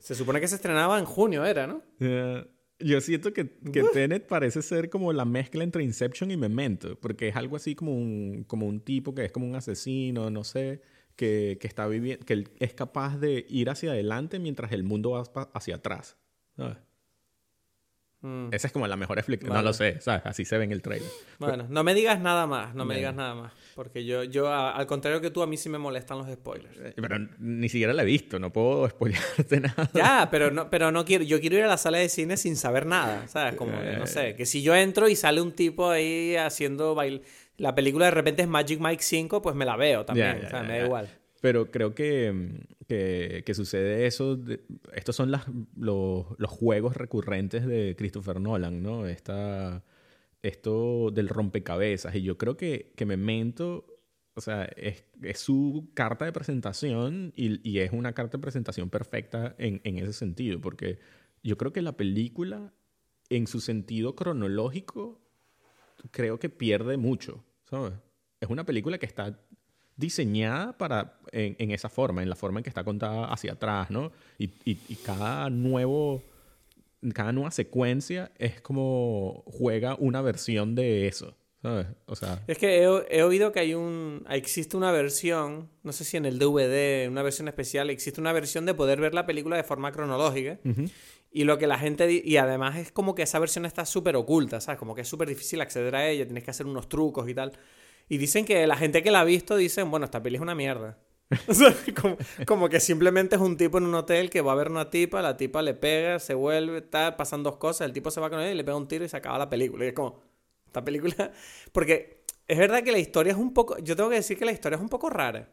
Se 0.00 0.14
supone 0.14 0.40
que 0.40 0.48
se 0.48 0.56
estrenaba 0.56 0.98
en 0.98 1.04
junio, 1.04 1.44
era, 1.44 1.66
¿no? 1.66 1.82
Yo 2.80 3.00
siento 3.00 3.32
que, 3.32 3.58
que 3.72 3.82
Tenet 3.92 4.26
parece 4.26 4.62
ser 4.62 4.88
como 4.88 5.12
la 5.12 5.24
mezcla 5.24 5.64
entre 5.64 5.82
Inception 5.82 6.30
y 6.30 6.36
Memento, 6.36 6.98
porque 7.00 7.28
es 7.28 7.36
algo 7.36 7.56
así 7.56 7.74
como 7.74 7.94
un, 7.94 8.44
como 8.46 8.66
un 8.66 8.80
tipo 8.80 9.14
que 9.14 9.24
es 9.24 9.32
como 9.32 9.46
un 9.46 9.56
asesino, 9.56 10.30
no 10.30 10.44
sé, 10.44 10.80
que, 11.16 11.58
que 11.60 11.66
está 11.66 11.88
viviendo, 11.88 12.24
que 12.24 12.44
es 12.60 12.74
capaz 12.74 13.18
de 13.18 13.44
ir 13.48 13.68
hacia 13.68 13.90
adelante 13.90 14.38
mientras 14.38 14.70
el 14.72 14.84
mundo 14.84 15.10
va 15.10 15.50
hacia 15.52 15.76
atrás. 15.76 16.16
¿sabes? 16.56 16.76
Mm. 18.20 18.48
Esa 18.52 18.66
es 18.66 18.72
como 18.72 18.86
la 18.88 18.96
mejor 18.96 19.18
explicación. 19.18 19.54
No 19.56 19.62
lo 19.62 19.72
sé, 19.72 20.00
¿sabes? 20.00 20.22
Así 20.24 20.44
se 20.44 20.58
ve 20.58 20.64
en 20.64 20.72
el 20.72 20.82
trailer. 20.82 21.08
Bueno, 21.38 21.66
no 21.68 21.84
me 21.84 21.94
digas 21.94 22.18
nada 22.20 22.48
más, 22.48 22.74
no 22.74 22.84
me 22.84 22.96
digas 22.96 23.14
nada 23.14 23.34
más. 23.36 23.52
Porque 23.76 24.04
yo, 24.04 24.24
yo 24.24 24.48
a- 24.48 24.72
al 24.72 24.86
contrario 24.88 25.20
que 25.20 25.30
tú, 25.30 25.40
a 25.40 25.46
mí 25.46 25.56
sí 25.56 25.68
me 25.68 25.78
molestan 25.78 26.18
los 26.18 26.28
spoilers. 26.32 26.76
Eh, 26.78 26.94
Pero 26.96 27.16
ni 27.38 27.68
siquiera 27.68 27.92
la 27.92 28.02
he 28.02 28.06
visto, 28.06 28.40
no 28.40 28.52
puedo 28.52 28.88
spoilearte 28.90 29.60
nada. 29.60 29.88
Ya, 29.94 30.28
pero 30.32 30.50
no, 30.50 30.68
pero 30.68 30.90
no 30.90 31.04
quiero, 31.04 31.22
yo 31.22 31.40
quiero 31.40 31.56
ir 31.58 31.62
a 31.62 31.68
la 31.68 31.76
sala 31.76 31.98
de 31.98 32.08
cine 32.08 32.36
sin 32.36 32.56
saber 32.56 32.86
nada, 32.86 33.28
¿sabes? 33.28 33.54
Como, 33.54 33.80
que, 33.80 33.96
no 33.96 34.06
sé, 34.06 34.34
que 34.34 34.46
si 34.46 34.62
yo 34.62 34.74
entro 34.74 35.08
y 35.08 35.14
sale 35.14 35.40
un 35.40 35.52
tipo 35.52 35.88
ahí 35.90 36.34
haciendo 36.34 36.96
baile, 36.96 37.22
la 37.56 37.74
película 37.76 38.06
de 38.06 38.10
repente 38.12 38.42
es 38.42 38.48
Magic 38.48 38.80
Mike 38.80 39.02
5, 39.02 39.42
pues 39.42 39.54
me 39.54 39.64
la 39.64 39.76
veo 39.76 40.04
también, 40.04 40.40
ya, 40.40 40.46
o 40.46 40.50
sea, 40.50 40.62
me 40.64 40.78
da 40.80 40.84
igual. 40.84 41.08
Pero 41.40 41.70
creo 41.70 41.94
que, 41.94 42.66
que, 42.88 43.54
sucede 43.54 44.06
eso. 44.06 44.38
estos 44.92 45.14
son 45.14 45.30
los, 45.30 45.42
los 45.76 46.50
juegos 46.50 46.96
recurrentes 46.96 47.66
de 47.66 47.94
Christopher 47.96 48.40
Nolan, 48.40 48.82
¿no? 48.82 49.06
Esta, 49.06 49.84
esto 50.42 51.10
del 51.12 51.28
rompecabezas. 51.28 52.14
Y 52.16 52.22
yo 52.22 52.38
creo 52.38 52.56
que, 52.56 52.92
que 52.96 53.06
Memento, 53.06 53.86
o 54.34 54.40
sea, 54.40 54.64
es, 54.76 55.04
es 55.22 55.38
su 55.38 55.90
carta 55.94 56.24
de 56.24 56.32
presentación 56.32 57.32
y, 57.36 57.68
y 57.68 57.80
es 57.80 57.92
una 57.92 58.14
carta 58.14 58.38
de 58.38 58.42
presentación 58.42 58.90
perfecta 58.90 59.54
en, 59.58 59.80
en 59.84 59.98
ese 59.98 60.12
sentido. 60.12 60.60
Porque 60.60 60.98
yo 61.42 61.56
creo 61.56 61.72
que 61.72 61.82
la 61.82 61.96
película, 61.96 62.72
en 63.30 63.46
su 63.46 63.60
sentido 63.60 64.16
cronológico, 64.16 65.20
creo 66.10 66.38
que 66.38 66.48
pierde 66.48 66.96
mucho, 66.96 67.44
¿sabes? 67.64 67.94
Es 68.40 68.48
una 68.48 68.64
película 68.64 68.98
que 68.98 69.06
está 69.06 69.40
diseñada 69.98 70.72
para 70.78 71.18
en, 71.32 71.56
en 71.58 71.70
esa 71.72 71.90
forma, 71.90 72.22
en 72.22 72.30
la 72.30 72.36
forma 72.36 72.60
en 72.60 72.64
que 72.64 72.70
está 72.70 72.84
contada 72.84 73.26
hacia 73.30 73.52
atrás, 73.52 73.90
¿no? 73.90 74.10
Y, 74.38 74.46
y- 74.64 74.78
y 74.88 74.94
cada 74.96 75.50
nuevo, 75.50 76.22
cada 77.14 77.32
nueva 77.32 77.50
secuencia 77.50 78.30
es 78.38 78.60
como 78.60 79.42
juega 79.46 79.96
una 79.98 80.22
versión 80.22 80.74
de 80.74 81.06
eso, 81.08 81.36
¿sabes? 81.62 81.86
O 82.06 82.16
sea, 82.16 82.42
Es 82.46 82.58
que 82.58 82.82
he, 82.84 83.18
he 83.18 83.22
oído 83.22 83.52
que 83.52 83.60
hay 83.60 83.74
un, 83.74 84.24
existe 84.30 84.76
una 84.76 84.90
versión, 84.92 85.68
no 85.82 85.92
sé 85.92 86.04
si 86.04 86.16
en 86.16 86.24
el 86.26 86.38
DVD, 86.38 87.08
una 87.08 87.22
versión 87.22 87.48
especial, 87.48 87.90
existe 87.90 88.20
una 88.20 88.32
versión 88.32 88.64
de 88.66 88.74
poder 88.74 89.00
ver 89.00 89.14
la 89.14 89.26
película 89.26 89.56
de 89.56 89.64
forma 89.64 89.92
cronológica. 89.92 90.58
Y 91.30 91.44
lo 91.44 91.58
que 91.58 91.66
la 91.66 91.78
gente... 91.78 92.22
Y 92.24 92.38
además 92.38 92.78
es 92.78 92.90
como 92.90 93.14
que 93.14 93.22
esa 93.22 93.38
versión 93.38 93.66
está 93.66 93.84
súper 93.84 94.16
oculta, 94.16 94.62
¿sabes? 94.62 94.78
Como 94.78 94.94
que 94.94 95.02
es 95.02 95.08
súper 95.08 95.28
difícil 95.28 95.60
acceder 95.60 95.94
a 95.94 96.08
ella, 96.08 96.24
tienes 96.24 96.42
que 96.42 96.50
hacer 96.50 96.64
unos 96.64 96.88
trucos 96.88 97.28
y 97.28 97.34
tal. 97.34 97.52
Y 98.08 98.18
dicen 98.18 98.44
que 98.44 98.66
la 98.66 98.76
gente 98.76 99.02
que 99.02 99.10
la 99.10 99.20
ha 99.20 99.24
visto 99.24 99.56
dicen, 99.56 99.90
bueno, 99.90 100.04
esta 100.04 100.22
peli 100.22 100.36
es 100.36 100.42
una 100.42 100.54
mierda. 100.54 100.98
Como, 102.00 102.16
como 102.46 102.68
que 102.70 102.80
simplemente 102.80 103.36
es 103.36 103.42
un 103.42 103.58
tipo 103.58 103.76
en 103.76 103.84
un 103.84 103.94
hotel 103.94 104.30
que 104.30 104.40
va 104.40 104.52
a 104.52 104.54
ver 104.54 104.70
una 104.70 104.88
tipa, 104.88 105.20
la 105.20 105.36
tipa 105.36 105.60
le 105.60 105.74
pega, 105.74 106.18
se 106.18 106.32
vuelve, 106.32 106.80
tal, 106.80 107.16
pasan 107.16 107.42
dos 107.42 107.58
cosas, 107.58 107.86
el 107.86 107.92
tipo 107.92 108.10
se 108.10 108.18
va 108.18 108.30
con 108.30 108.40
ella 108.40 108.52
y 108.52 108.54
le 108.54 108.64
pega 108.64 108.78
un 108.78 108.88
tiro 108.88 109.04
y 109.04 109.10
se 109.10 109.18
acaba 109.18 109.36
la 109.36 109.50
película. 109.50 109.84
Y 109.84 109.88
es 109.88 109.94
como, 109.94 110.22
esta 110.64 110.82
película... 110.82 111.30
Porque 111.72 112.24
es 112.46 112.56
verdad 112.56 112.82
que 112.82 112.92
la 112.92 112.98
historia 112.98 113.32
es 113.32 113.38
un 113.38 113.52
poco... 113.52 113.76
Yo 113.78 113.94
tengo 113.94 114.08
que 114.08 114.16
decir 114.16 114.38
que 114.38 114.46
la 114.46 114.52
historia 114.52 114.76
es 114.76 114.82
un 114.82 114.88
poco 114.88 115.10
rara. 115.10 115.50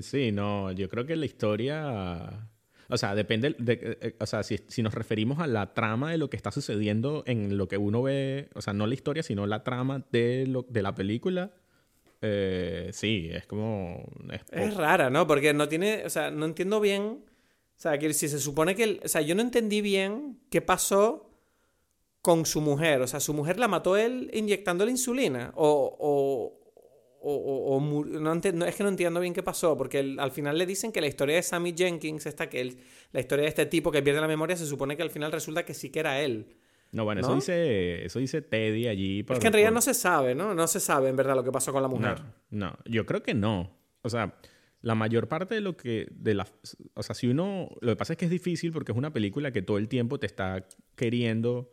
sí, 0.00 0.30
no, 0.30 0.70
yo 0.70 0.88
creo 0.88 1.04
que 1.04 1.16
la 1.16 1.26
historia... 1.26 2.48
O 2.90 2.96
sea, 2.96 3.14
depende, 3.14 3.54
de, 3.58 3.72
eh, 3.74 3.98
eh, 4.00 4.16
o 4.18 4.26
sea, 4.26 4.42
si, 4.42 4.58
si 4.68 4.82
nos 4.82 4.94
referimos 4.94 5.40
a 5.40 5.46
la 5.46 5.74
trama 5.74 6.10
de 6.10 6.18
lo 6.18 6.30
que 6.30 6.36
está 6.36 6.50
sucediendo 6.50 7.22
en 7.26 7.56
lo 7.58 7.68
que 7.68 7.76
uno 7.76 8.02
ve, 8.02 8.48
o 8.54 8.62
sea, 8.62 8.72
no 8.72 8.86
la 8.86 8.94
historia, 8.94 9.22
sino 9.22 9.46
la 9.46 9.62
trama 9.62 10.06
de, 10.10 10.46
lo, 10.46 10.64
de 10.68 10.82
la 10.82 10.94
película, 10.94 11.50
eh, 12.22 12.90
sí, 12.92 13.28
es 13.30 13.46
como... 13.46 14.04
es 14.32 14.40
Es 14.50 14.74
rara, 14.76 15.10
¿no? 15.10 15.26
Porque 15.26 15.52
no 15.52 15.68
tiene, 15.68 16.02
o 16.06 16.10
sea, 16.10 16.30
no 16.30 16.46
entiendo 16.46 16.80
bien, 16.80 17.02
o 17.02 17.80
sea, 17.80 17.98
que 17.98 18.12
si 18.14 18.26
se 18.28 18.38
supone 18.40 18.74
que, 18.74 18.84
el- 18.84 19.00
o 19.04 19.08
sea, 19.08 19.20
yo 19.20 19.34
no 19.34 19.42
entendí 19.42 19.80
bien 19.82 20.38
qué 20.50 20.60
pasó 20.62 21.30
con 22.22 22.44
su 22.46 22.60
mujer, 22.60 23.00
o 23.02 23.06
sea, 23.06 23.20
su 23.20 23.32
mujer 23.34 23.58
la 23.58 23.68
mató 23.68 23.96
él 23.96 24.30
inyectándole 24.32 24.90
insulina, 24.90 25.52
o, 25.54 25.94
o, 25.98 26.67
o, 27.20 27.34
o- 27.34 27.76
o 27.76 27.80
mu- 27.80 28.04
no 28.04 28.32
es 28.34 28.74
que 28.76 28.82
no 28.82 28.88
entiendo 28.88 29.20
bien 29.20 29.34
qué 29.34 29.42
pasó, 29.42 29.76
porque 29.76 29.98
el- 30.00 30.20
al 30.20 30.30
final 30.30 30.56
le 30.58 30.66
dicen 30.66 30.92
que 30.92 31.00
la 31.00 31.06
historia 31.06 31.36
de 31.36 31.42
Sammy 31.42 31.74
Jenkins, 31.76 32.26
esta 32.26 32.48
que 32.48 32.60
él, 32.60 32.78
la 33.12 33.20
historia 33.20 33.42
de 33.44 33.48
este 33.48 33.66
tipo 33.66 33.90
que 33.90 34.02
pierde 34.02 34.20
la 34.20 34.28
memoria, 34.28 34.56
se 34.56 34.66
supone 34.66 34.96
que 34.96 35.02
al 35.02 35.10
final 35.10 35.32
resulta 35.32 35.64
que 35.64 35.74
sí 35.74 35.90
que 35.90 36.00
era 36.00 36.20
él. 36.20 36.46
No, 36.92 37.04
bueno, 37.04 37.20
¿No? 37.20 37.26
eso 37.26 37.34
dice, 37.34 38.04
eso 38.06 38.18
dice 38.18 38.40
Teddy 38.40 38.86
allí. 38.88 39.20
es 39.20 39.38
que 39.38 39.46
en 39.46 39.52
realidad 39.52 39.68
por- 39.70 39.74
no 39.74 39.80
se 39.82 39.94
sabe, 39.94 40.34
¿no? 40.34 40.54
No 40.54 40.66
se 40.66 40.80
sabe 40.80 41.08
en 41.10 41.16
verdad 41.16 41.34
lo 41.36 41.44
que 41.44 41.52
pasó 41.52 41.72
con 41.72 41.82
la 41.82 41.88
mujer. 41.88 42.20
No, 42.50 42.66
no, 42.70 42.78
yo 42.86 43.04
creo 43.04 43.22
que 43.22 43.34
no. 43.34 43.76
O 44.02 44.08
sea, 44.08 44.36
la 44.80 44.94
mayor 44.94 45.28
parte 45.28 45.54
de 45.56 45.60
lo 45.60 45.76
que, 45.76 46.06
de 46.10 46.34
la, 46.34 46.46
o 46.94 47.02
sea, 47.02 47.14
si 47.14 47.26
uno, 47.26 47.68
lo 47.82 47.92
que 47.92 47.96
pasa 47.96 48.14
es 48.14 48.16
que 48.16 48.24
es 48.24 48.30
difícil 48.30 48.72
porque 48.72 48.92
es 48.92 48.98
una 48.98 49.12
película 49.12 49.50
que 49.52 49.60
todo 49.60 49.76
el 49.76 49.88
tiempo 49.88 50.18
te 50.18 50.26
está 50.26 50.66
queriendo 50.96 51.72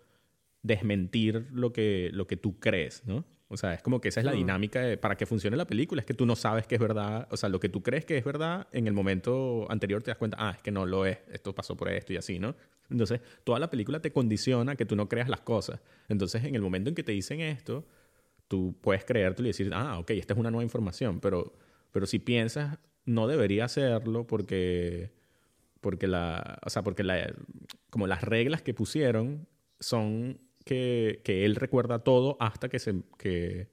desmentir 0.63 1.45
lo 1.51 1.71
que, 1.71 2.09
lo 2.11 2.27
que 2.27 2.37
tú 2.37 2.59
crees, 2.59 3.03
¿no? 3.05 3.23
O 3.47 3.57
sea, 3.57 3.75
es 3.75 3.81
como 3.83 4.01
que 4.01 4.07
esa 4.09 4.21
es 4.21 4.25
la 4.25 4.31
Mm. 4.33 4.37
dinámica 4.37 4.81
de- 4.81 4.97
para 4.97 5.15
que 5.15 5.25
funcione 5.27 5.55
la 5.55 5.65
película, 5.67 6.01
es 6.01 6.05
que 6.05 6.15
tú 6.15 6.25
no 6.25 6.35
sabes 6.35 6.65
que 6.65 6.75
es 6.75 6.81
verdad, 6.81 7.27
o 7.31 7.37
sea, 7.37 7.47
lo 7.49 7.59
que 7.59 7.69
tú 7.69 7.83
crees 7.83 8.03
que 8.03 8.17
es 8.17 8.23
verdad, 8.25 8.67
en 8.71 8.87
el 8.87 8.93
momento 8.93 9.67
anterior 9.69 10.01
te 10.01 10.09
das 10.11 10.17
cuenta, 10.17 10.37
ah, 10.39 10.51
es 10.55 10.61
que 10.63 10.71
no 10.71 10.85
lo 10.87 11.05
es, 11.05 11.19
esto 11.31 11.53
pasó 11.53 11.77
por 11.77 11.89
esto 11.89 12.11
y 12.11 12.17
así, 12.17 12.39
¿no? 12.39 12.55
Entonces, 12.89 13.21
toda 13.43 13.59
la 13.59 13.69
película 13.69 13.99
te 14.01 14.11
condiciona 14.11 14.75
que 14.75 14.85
tú 14.85 14.95
no 14.95 15.07
creas 15.07 15.29
las 15.29 15.41
cosas. 15.41 15.79
Entonces, 16.09 16.43
en 16.43 16.55
el 16.55 16.61
momento 16.61 16.89
en 16.89 16.95
que 16.95 17.03
te 17.03 17.11
dicen 17.11 17.39
esto, 17.41 17.85
tú 18.47 18.75
puedes 18.81 19.05
creértelo 19.05 19.47
y 19.47 19.49
decir, 19.51 19.71
ah, 19.73 19.99
ok, 19.99 20.11
esta 20.11 20.33
es 20.33 20.39
una 20.39 20.49
nueva 20.51 20.63
información, 20.63 21.19
pero, 21.19 21.53
pero 21.91 22.05
si 22.07 22.17
piensas, 22.19 22.79
no 23.05 23.27
debería 23.27 23.65
hacerlo 23.65 24.25
porque, 24.25 25.11
porque, 25.81 26.07
la, 26.07 26.57
o 26.65 26.69
sea, 26.71 26.81
porque 26.83 27.03
la, 27.03 27.31
como 27.91 28.07
las 28.07 28.23
reglas 28.23 28.63
que 28.63 28.73
pusieron 28.73 29.47
son 29.79 30.39
que, 30.65 31.21
que 31.23 31.45
él 31.45 31.55
recuerda 31.55 31.99
todo 31.99 32.35
hasta 32.41 32.67
que, 32.67 32.79
se, 32.79 32.95
que, 33.17 33.67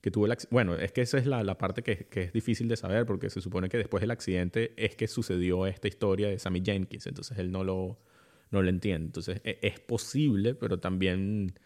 que 0.00 0.10
tuvo 0.10 0.24
el 0.26 0.32
accidente. 0.32 0.54
Bueno, 0.54 0.74
es 0.76 0.92
que 0.92 1.02
esa 1.02 1.18
es 1.18 1.26
la, 1.26 1.42
la 1.44 1.58
parte 1.58 1.82
que, 1.82 2.06
que 2.06 2.22
es 2.22 2.32
difícil 2.32 2.68
de 2.68 2.76
saber 2.76 3.04
porque 3.04 3.28
se 3.28 3.40
supone 3.42 3.68
que 3.68 3.76
después 3.76 4.00
del 4.00 4.12
accidente 4.12 4.72
es 4.76 4.96
que 4.96 5.08
sucedió 5.08 5.66
esta 5.66 5.88
historia 5.88 6.28
de 6.28 6.38
Sammy 6.38 6.62
Jenkins, 6.64 7.06
entonces 7.06 7.36
él 7.38 7.50
no 7.52 7.64
lo, 7.64 7.98
no 8.50 8.62
lo 8.62 8.68
entiende. 8.70 9.06
Entonces 9.06 9.40
e- 9.44 9.58
es 9.60 9.80
posible, 9.80 10.54
pero 10.54 10.78
también 10.78 11.58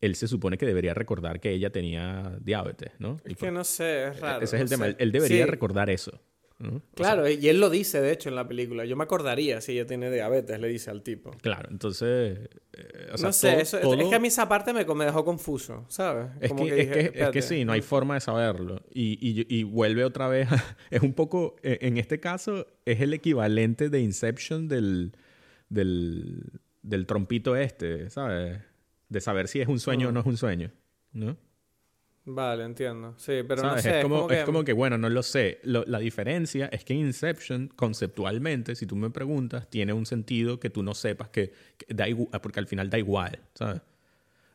él 0.00 0.14
se 0.16 0.26
supone 0.26 0.58
que 0.58 0.66
debería 0.66 0.92
recordar 0.94 1.40
que 1.40 1.50
ella 1.52 1.70
tenía 1.70 2.36
diabetes, 2.40 2.92
¿no? 2.98 3.18
Y 3.26 3.32
Es 3.32 3.38
que 3.38 3.50
no 3.50 3.62
sé, 3.64 4.08
es 4.08 4.20
raro. 4.20 4.42
ese 4.42 4.56
es 4.56 4.60
el 4.62 4.66
no 4.66 4.70
tema. 4.70 4.84
sé. 4.86 4.90
Él, 4.92 4.96
él 4.98 5.12
debería 5.12 5.44
Sí. 5.44 5.50
recordar 5.50 5.88
eso. 5.90 6.20
¿No? 6.58 6.68
O 6.76 6.80
sea, 6.80 6.82
Claro, 6.94 7.28
y 7.28 7.48
él 7.48 7.60
lo 7.60 7.68
dice, 7.68 8.00
de 8.00 8.12
hecho, 8.12 8.28
en 8.28 8.36
la 8.36 8.46
película. 8.46 8.84
Yo 8.84 8.96
me 8.96 9.04
acordaría 9.04 9.60
si 9.60 9.72
ella 9.72 9.86
tiene 9.86 10.10
diabetes, 10.10 10.58
le 10.60 10.68
dice 10.68 10.90
al 10.90 11.02
tipo. 11.02 11.32
claro, 11.42 11.68
entonces. 11.70 12.38
eh, 12.72 13.10
o 13.12 13.18
sea, 13.18 13.26
no 13.28 13.32
sé, 13.32 13.50
todo- 13.52 13.60
eso, 13.60 13.78
todo- 13.80 13.94
es 13.94 14.08
que 14.08 14.14
a 14.14 14.18
mí 14.20 14.28
esa 14.28 14.48
parte 14.48 14.72
me, 14.72 14.84
me 14.84 15.04
dejó 15.04 15.24
confuso, 15.24 15.84
¿sabes? 15.88 16.30
Es 16.40 16.50
Como 16.50 16.64
que, 16.64 16.74
dije, 16.74 16.90
que, 16.92 17.00
es 17.00 17.06
espérate. 17.06 17.32
que 17.32 17.42
sí, 17.42 17.64
no 17.64 17.72
hay 17.72 17.82
forma 17.82 18.14
de 18.14 18.20
saberlo. 18.20 18.82
Y, 18.92 19.18
y, 19.20 19.46
y 19.48 19.62
vuelve 19.64 20.04
otra 20.04 20.28
vez. 20.28 20.50
a- 20.50 20.76
es 20.90 21.02
un 21.02 21.12
poco. 21.14 21.56
eh, 21.62 21.78
En 21.82 21.96
este 21.98 22.20
caso, 22.20 22.66
es 22.84 23.00
el 23.00 23.12
equivalente 23.14 23.88
de 23.90 24.00
Inception 24.00 24.68
del, 24.68 25.12
del, 25.68 26.42
del 26.82 27.06
trompito 27.06 27.56
este, 27.56 28.10
¿sabes? 28.10 28.60
De 29.08 29.20
saber 29.20 29.48
si 29.48 29.60
es 29.60 29.68
un 29.68 29.78
sueño 29.80 30.08
o 30.08 30.10
Mm. 30.10 30.14
no 30.14 30.20
es 30.20 30.26
un 30.26 30.36
sueño. 30.36 30.70
¿No? 31.12 31.36
Vale, 32.26 32.64
entiendo. 32.64 33.14
Sí, 33.18 33.42
pero 33.46 33.62
no 33.62 33.78
sé. 33.78 33.98
es, 33.98 34.02
como, 34.02 34.16
como 34.16 34.28
que... 34.28 34.38
es 34.38 34.44
como 34.44 34.64
que, 34.64 34.72
bueno, 34.72 34.96
no 34.96 35.10
lo 35.10 35.22
sé. 35.22 35.58
Lo- 35.62 35.84
la 35.86 35.98
diferencia 35.98 36.66
es 36.72 36.82
que 36.84 36.94
Inception, 36.94 37.68
conceptualmente, 37.76 38.74
si 38.74 38.86
tú 38.86 38.96
me 38.96 39.10
preguntas, 39.10 39.68
tiene 39.68 39.92
un 39.92 40.06
sentido 40.06 40.58
que 40.58 40.70
tú 40.70 40.82
no 40.82 40.94
sepas 40.94 41.28
que, 41.28 41.52
que 41.76 41.92
da 41.94 42.08
igual, 42.08 42.40
porque 42.40 42.60
al 42.60 42.66
final 42.66 42.88
da 42.88 42.98
igual, 42.98 43.40
¿sabes? 43.54 43.82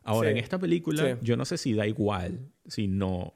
Ahora, 0.02 0.30
Sí. 0.30 0.32
en 0.32 0.38
esta 0.42 0.58
película, 0.58 1.12
Sí. 1.14 1.18
yo 1.22 1.36
no 1.36 1.44
sé 1.44 1.58
si 1.58 1.72
da 1.74 1.86
igual, 1.86 2.40
si 2.66 2.88
no, 2.88 3.34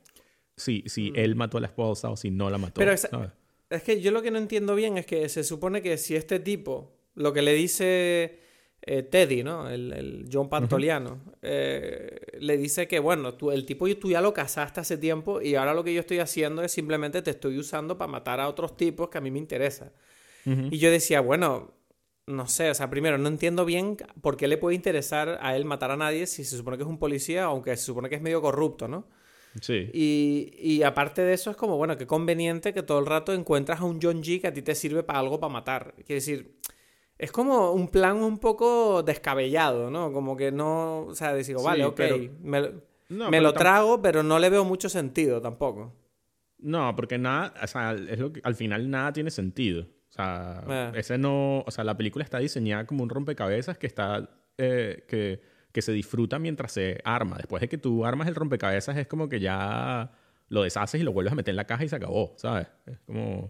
si, 0.57 0.83
si 0.87 1.13
él 1.15 1.37
mató 1.37 1.59
a 1.59 1.61
la 1.61 1.67
esposa 1.69 2.11
o 2.11 2.17
si 2.17 2.31
no 2.33 2.51
la 2.51 2.59
mató. 2.59 2.81
Mm. 2.81 2.85
Pero 2.85 2.97
¿sabes? 2.97 3.31
Es 3.71 3.83
que 3.85 4.01
yo 4.01 4.11
lo 4.11 4.23
que 4.23 4.31
no 4.33 4.39
entiendo 4.39 4.75
bien 4.75 4.99
es 4.99 5.07
que 5.07 5.29
se 5.29 5.45
supone 5.45 5.81
que 5.81 5.97
si 5.97 6.17
este 6.17 6.41
tipo, 6.41 6.93
lo 7.15 7.33
que 7.33 7.43
le 7.43 7.53
dice 7.55 8.41
eh, 8.87 9.03
Teddy, 9.03 9.43
¿no? 9.43 9.71
El, 9.71 9.93
el 9.93 10.29
John 10.31 10.51
Pantoliano, 10.51 11.19
eh, 11.41 12.21
le 12.39 12.59
dice 12.59 12.87
que, 12.87 12.99
bueno, 12.99 13.35
tú, 13.35 13.51
el 13.51 13.65
tipo 13.65 13.89
tú 13.97 14.11
ya 14.11 14.21
lo 14.21 14.35
casaste 14.35 14.81
hace 14.81 14.99
tiempo 14.99 15.41
y 15.41 15.55
ahora 15.55 15.73
lo 15.73 15.83
que 15.83 15.95
yo 15.95 16.01
estoy 16.01 16.19
haciendo 16.19 16.63
es 16.63 16.73
simplemente 16.73 17.23
te 17.23 17.31
estoy 17.31 17.59
usando 17.59 17.97
para 17.97 18.13
matar 18.13 18.41
a 18.41 18.49
otros 18.49 18.77
tipos 18.77 19.09
que 19.09 19.19
a 19.19 19.21
mí 19.21 19.31
me 19.31 19.39
interesa. 19.39 19.93
Y 20.47 20.77
yo 20.77 20.91
decía, 20.91 21.23
bueno, 21.23 21.73
no 22.27 22.47
sé, 22.47 22.69
o 22.69 22.75
sea, 22.75 22.91
primero, 22.91 23.17
no 23.17 23.29
entiendo 23.29 23.65
bien 23.65 23.97
por 24.21 24.37
qué 24.37 24.47
le 24.47 24.59
puede 24.59 24.77
interesar 24.77 25.39
a 25.41 25.57
él 25.57 25.65
matar 25.65 25.91
a 25.91 25.97
nadie 25.97 26.27
si 26.27 26.45
se 26.45 26.59
supone 26.59 26.77
que 26.77 26.83
es 26.83 26.89
un 26.89 26.99
policía, 26.99 27.45
aunque 27.45 27.75
se 27.79 27.85
supone 27.85 28.11
que 28.11 28.17
es 28.17 28.21
medio 28.21 28.43
corrupto, 28.43 28.87
¿no? 28.87 29.09
Sí. 29.63 29.89
Y, 29.95 30.53
y 30.59 30.83
aparte 30.83 31.23
de 31.23 31.33
eso 31.33 31.51
es 31.51 31.57
como, 31.57 31.79
bueno, 31.79 31.97
qué 31.97 32.07
conveniente 32.07 32.75
que 32.75 32.83
todo 32.83 32.99
el 32.99 33.07
rato 33.07 33.33
encuentras 33.33 33.81
a 33.81 33.85
un 33.85 34.01
John 34.03 34.23
G 34.23 34.43
que 34.43 34.49
a 34.49 34.53
ti 34.53 34.61
te 34.61 34.75
sirve 34.75 35.03
para 35.03 35.21
algo 35.21 35.41
para 35.41 35.53
matar. 35.53 35.95
Quiere 35.97 36.17
decir, 36.17 36.57
Es 37.19 37.31
como 37.31 37.73
un 37.73 37.89
plan 37.89 38.17
un 38.17 38.39
poco 38.39 39.03
descabellado, 39.03 39.91
¿no? 39.91 40.13
Como 40.13 40.37
que 40.37 40.51
no. 40.51 41.07
O 41.07 41.15
sea, 41.15 41.33
decir, 41.33 41.57
vale, 41.63 41.85
ok, 41.85 42.01
me, 42.41 43.41
lo 43.41 43.53
trago, 43.53 44.03
pero 44.03 44.23
no 44.23 44.39
le 44.39 44.51
veo 44.51 44.65
mucho 44.65 44.89
sentido 44.89 45.41
tampoco. 45.41 45.95
No, 46.59 46.95
porque 46.97 47.19
nada. 47.19 47.55
O 47.63 47.67
sea, 47.67 47.93
es 47.93 48.19
lo 48.19 48.33
que, 48.33 48.41
al 48.43 48.57
final 48.57 48.91
nada 48.91 49.13
tiene 49.13 49.31
sentido. 49.31 49.83
O 49.83 50.13
sea, 50.13 50.65
eh. 50.69 50.93
ese 50.97 51.19
no. 51.19 51.61
O 51.61 51.71
sea, 51.71 51.85
la 51.85 51.97
película 51.97 52.25
está 52.25 52.39
diseñada 52.39 52.87
como 52.87 53.03
un 53.03 53.11
rompecabezas 53.11 53.79
que 53.79 53.87
está. 53.87 54.29
Eh, 54.59 55.05
que, 55.09 55.41
que 55.73 55.83
se 55.83 55.93
disfruta 55.93 56.39
mientras 56.39 56.73
se 56.73 57.01
arma. 57.05 57.37
Después 57.37 57.61
de 57.61 57.69
que 57.69 57.79
tú 57.79 58.05
armas 58.05 58.29
el 58.29 58.35
rompecabezas, 58.35 58.97
es 58.97 59.07
como 59.07 59.29
que 59.29 59.41
ya 59.41 60.13
lo 60.55 60.63
deshaces 60.63 61.01
y 61.01 61.05
lo 61.05 61.13
vuelves 61.13 61.33
a 61.33 61.37
meter 61.37 61.53
en 61.53 61.57
la 61.57 61.67
caja 61.67 61.85
y 61.85 61.89
se 61.89 61.97
acabó, 61.97 62.33
¿sabes? 62.37 62.69
Es 62.87 62.99
como... 63.01 63.49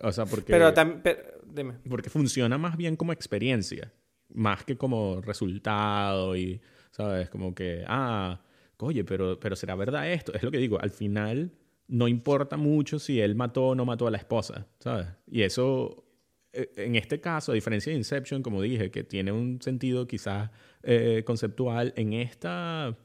O 0.00 0.12
sea, 0.12 0.24
porque... 0.24 0.52
Pero 0.52 0.72
también... 0.72 1.02
Dime. 1.44 1.74
Porque 1.88 2.08
funciona 2.08 2.56
más 2.56 2.76
bien 2.76 2.96
como 2.96 3.12
experiencia, 3.12 3.92
más 4.28 4.64
que 4.64 4.76
como 4.76 5.20
resultado 5.20 6.36
y, 6.36 6.60
¿sabes? 6.90 7.28
Como 7.30 7.54
que, 7.54 7.84
ah, 7.86 8.40
oye, 8.78 9.04
pero, 9.04 9.38
pero 9.40 9.56
¿será 9.56 9.74
verdad 9.74 10.10
esto? 10.10 10.32
Es 10.34 10.42
lo 10.42 10.50
que 10.50 10.58
digo, 10.58 10.80
al 10.80 10.90
final 10.90 11.52
no 11.88 12.08
importa 12.08 12.56
mucho 12.56 12.98
si 12.98 13.20
él 13.20 13.34
mató 13.34 13.68
o 13.68 13.74
no 13.74 13.84
mató 13.84 14.06
a 14.06 14.10
la 14.10 14.18
esposa, 14.18 14.66
¿sabes? 14.78 15.06
Y 15.26 15.42
eso, 15.42 16.04
e, 16.52 16.70
en 16.76 16.96
este 16.96 17.20
caso, 17.20 17.52
a 17.52 17.54
diferencia 17.54 17.90
de 17.90 17.98
Inception, 17.98 18.42
como 18.42 18.62
dije, 18.62 18.90
que 18.90 19.04
tiene 19.04 19.32
un 19.32 19.60
sentido 19.62 20.06
quizás 20.06 20.50
eh, 20.82 21.22
conceptual, 21.26 21.92
en 21.96 22.12
esta 22.12 22.96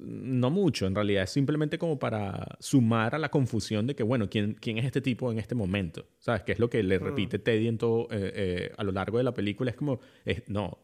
no 0.00 0.50
mucho, 0.50 0.86
en 0.86 0.94
realidad. 0.94 1.24
Es 1.24 1.30
simplemente 1.30 1.78
como 1.78 1.98
para 1.98 2.56
sumar 2.60 3.14
a 3.14 3.18
la 3.18 3.30
confusión 3.30 3.86
de 3.86 3.94
que, 3.94 4.02
bueno, 4.02 4.28
¿quién, 4.28 4.54
quién 4.54 4.78
es 4.78 4.84
este 4.84 5.00
tipo 5.00 5.30
en 5.30 5.38
este 5.38 5.54
momento? 5.54 6.06
¿Sabes? 6.18 6.42
Que 6.42 6.52
es 6.52 6.58
lo 6.58 6.70
que 6.70 6.82
le 6.82 6.98
mm. 6.98 7.02
repite 7.02 7.38
Teddy 7.38 7.68
en 7.68 7.78
todo, 7.78 8.08
eh, 8.10 8.32
eh, 8.34 8.72
a 8.76 8.84
lo 8.84 8.92
largo 8.92 9.18
de 9.18 9.24
la 9.24 9.34
película. 9.34 9.70
Es 9.70 9.76
como, 9.76 10.00
es, 10.24 10.42
no, 10.48 10.78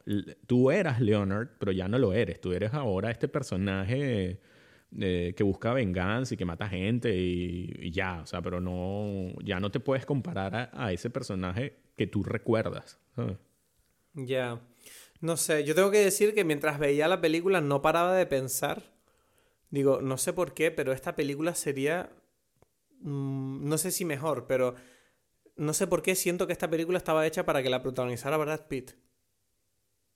tú 0.46 0.70
eras 0.70 1.00
Leonard, 1.00 1.48
pero 1.58 1.72
ya 1.72 1.88
no 1.88 1.98
lo 1.98 2.12
eres. 2.12 2.40
Tú 2.40 2.52
eres 2.52 2.74
ahora 2.74 3.10
este 3.10 3.28
personaje 3.28 4.40
eh, 4.98 5.34
que 5.36 5.42
busca 5.42 5.72
venganza 5.72 6.34
y 6.34 6.36
que 6.36 6.44
mata 6.44 6.68
gente 6.68 7.14
y, 7.14 7.90
ya. 7.90 8.20
O 8.22 8.26
sea, 8.26 8.42
pero 8.42 8.60
no, 8.60 9.32
ya 9.44 9.60
no 9.60 9.70
te 9.70 9.80
puedes 9.80 10.06
comparar 10.06 10.70
a, 10.72 10.92
ese 10.92 11.10
personaje 11.10 11.76
que 11.96 12.06
tú 12.06 12.22
recuerdas. 12.22 12.98
Ya. 14.14 14.60
No 15.20 15.36
sé, 15.36 15.64
yo 15.64 15.74
tengo 15.74 15.90
que 15.90 15.98
decir 15.98 16.32
que 16.32 16.44
mientras 16.44 16.78
veía 16.78 17.08
la 17.08 17.20
película 17.20 17.60
no 17.60 17.82
paraba 17.82 18.14
de 18.14 18.26
pensar 18.26 18.97
Digo, 19.70 20.00
no 20.00 20.16
sé 20.16 20.32
por 20.32 20.54
qué, 20.54 20.70
pero 20.70 20.92
esta 20.92 21.14
película 21.14 21.54
sería... 21.54 22.10
Mm, 23.00 23.68
no 23.68 23.78
sé 23.78 23.90
si 23.90 24.04
mejor, 24.04 24.46
pero... 24.46 24.74
No 25.56 25.74
sé 25.74 25.86
por 25.86 26.02
qué 26.02 26.14
siento 26.14 26.46
que 26.46 26.52
esta 26.52 26.70
película 26.70 26.98
estaba 26.98 27.26
hecha 27.26 27.44
para 27.44 27.62
que 27.62 27.70
la 27.70 27.82
protagonizara 27.82 28.36
Brad 28.36 28.66
Pitt. 28.68 28.92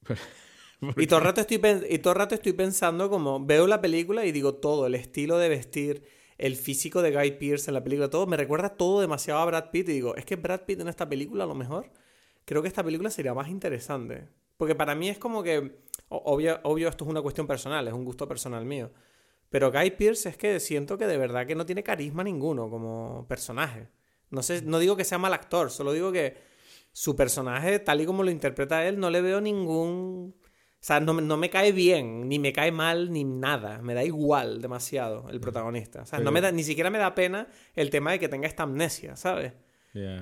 y, 0.97 1.07
todo 1.07 1.19
el 1.19 1.25
rato 1.25 1.41
estoy 1.41 1.61
y 1.91 1.99
todo 1.99 2.13
el 2.13 2.19
rato 2.19 2.35
estoy 2.35 2.53
pensando 2.53 3.11
como... 3.11 3.45
Veo 3.45 3.67
la 3.67 3.81
película 3.81 4.25
y 4.25 4.33
digo 4.33 4.55
todo, 4.55 4.87
el 4.87 4.95
estilo 4.95 5.39
de 5.39 5.49
vestir, 5.49 6.05
el 6.39 6.57
físico 6.57 7.03
de 7.03 7.13
Guy 7.13 7.33
Pearce 7.33 7.71
en 7.71 7.75
la 7.75 7.85
película, 7.85 8.09
todo, 8.09 8.27
me 8.27 8.37
recuerda 8.37 8.71
todo 8.71 9.01
demasiado 9.01 9.41
a 9.41 9.45
Brad 9.45 9.71
Pitt 9.71 9.89
y 9.89 9.93
digo, 9.93 10.17
es 10.17 10.25
que 10.25 10.37
Brad 10.37 10.63
Pitt 10.63 10.81
en 10.81 10.89
esta 10.89 11.09
película 11.09 11.45
a 11.45 11.47
lo 11.47 11.55
mejor, 11.55 11.91
creo 12.45 12.63
que 12.63 12.69
esta 12.69 12.83
película 12.83 13.11
sería 13.11 13.35
más 13.35 13.49
interesante. 13.49 14.29
Porque 14.57 14.75
para 14.75 14.95
mí 14.95 15.09
es 15.09 15.19
como 15.19 15.43
que, 15.43 15.81
obvio, 16.09 16.61
obvio 16.63 16.89
esto 16.89 17.05
es 17.05 17.11
una 17.11 17.21
cuestión 17.21 17.47
personal, 17.47 17.87
es 17.89 17.95
un 17.95 18.05
gusto 18.05 18.29
personal 18.29 18.65
mío. 18.65 18.91
Pero 19.53 19.71
Guy 19.71 19.91
Pearce 19.91 20.31
es 20.31 20.39
que 20.39 20.59
siento 20.61 20.97
que 20.97 21.07
de 21.07 21.19
verdad 21.19 21.47
que 21.47 21.55
no 21.55 21.67
tiene 21.67 21.83
carisma 21.83 22.25
ninguno 22.25 22.71
como 22.71 23.27
personaje. 23.29 23.87
No, 24.31 24.43
sé, 24.43 24.63
no 24.63 24.79
digo 24.79 24.97
que 24.97 25.05
sea 25.05 25.19
mal 25.19 25.35
actor, 25.35 25.71
solo 25.71 25.93
digo 25.93 26.11
que 26.11 26.39
su 26.91 27.15
personaje, 27.15 27.79
tal 27.79 28.01
y 28.01 28.07
como 28.07 28.23
lo 28.23 28.31
interpreta 28.31 28.87
él, 28.87 28.99
no 28.99 29.11
le 29.11 29.21
veo 29.21 29.43
ningún... 29.43 30.35
O 30.41 30.85
sea, 30.85 31.01
no, 31.01 31.13
no 31.13 31.37
me 31.37 31.51
cae 31.51 31.71
bien, 31.71 32.31
ni 32.31 32.39
me 32.39 32.55
cae 32.55 32.73
mal, 32.73 33.13
ni 33.13 33.25
nada. 33.25 33.83
Me 33.83 33.93
da 33.93 34.03
igual 34.03 34.63
demasiado 34.63 35.29
el 35.29 35.39
protagonista. 35.39 36.01
O 36.01 36.07
sea, 36.07 36.19
no 36.19 36.33
me 36.33 36.41
da, 36.41 36.51
ni 36.51 36.65
siquiera 36.65 36.89
me 36.89 36.99
da 36.99 37.15
pena 37.15 37.47
el 37.75 37.91
tema 37.91 38.13
de 38.13 38.19
que 38.19 38.31
tenga 38.31 38.49
esta 38.49 38.63
amnesia, 38.63 39.17
¿sabes? 39.17 39.53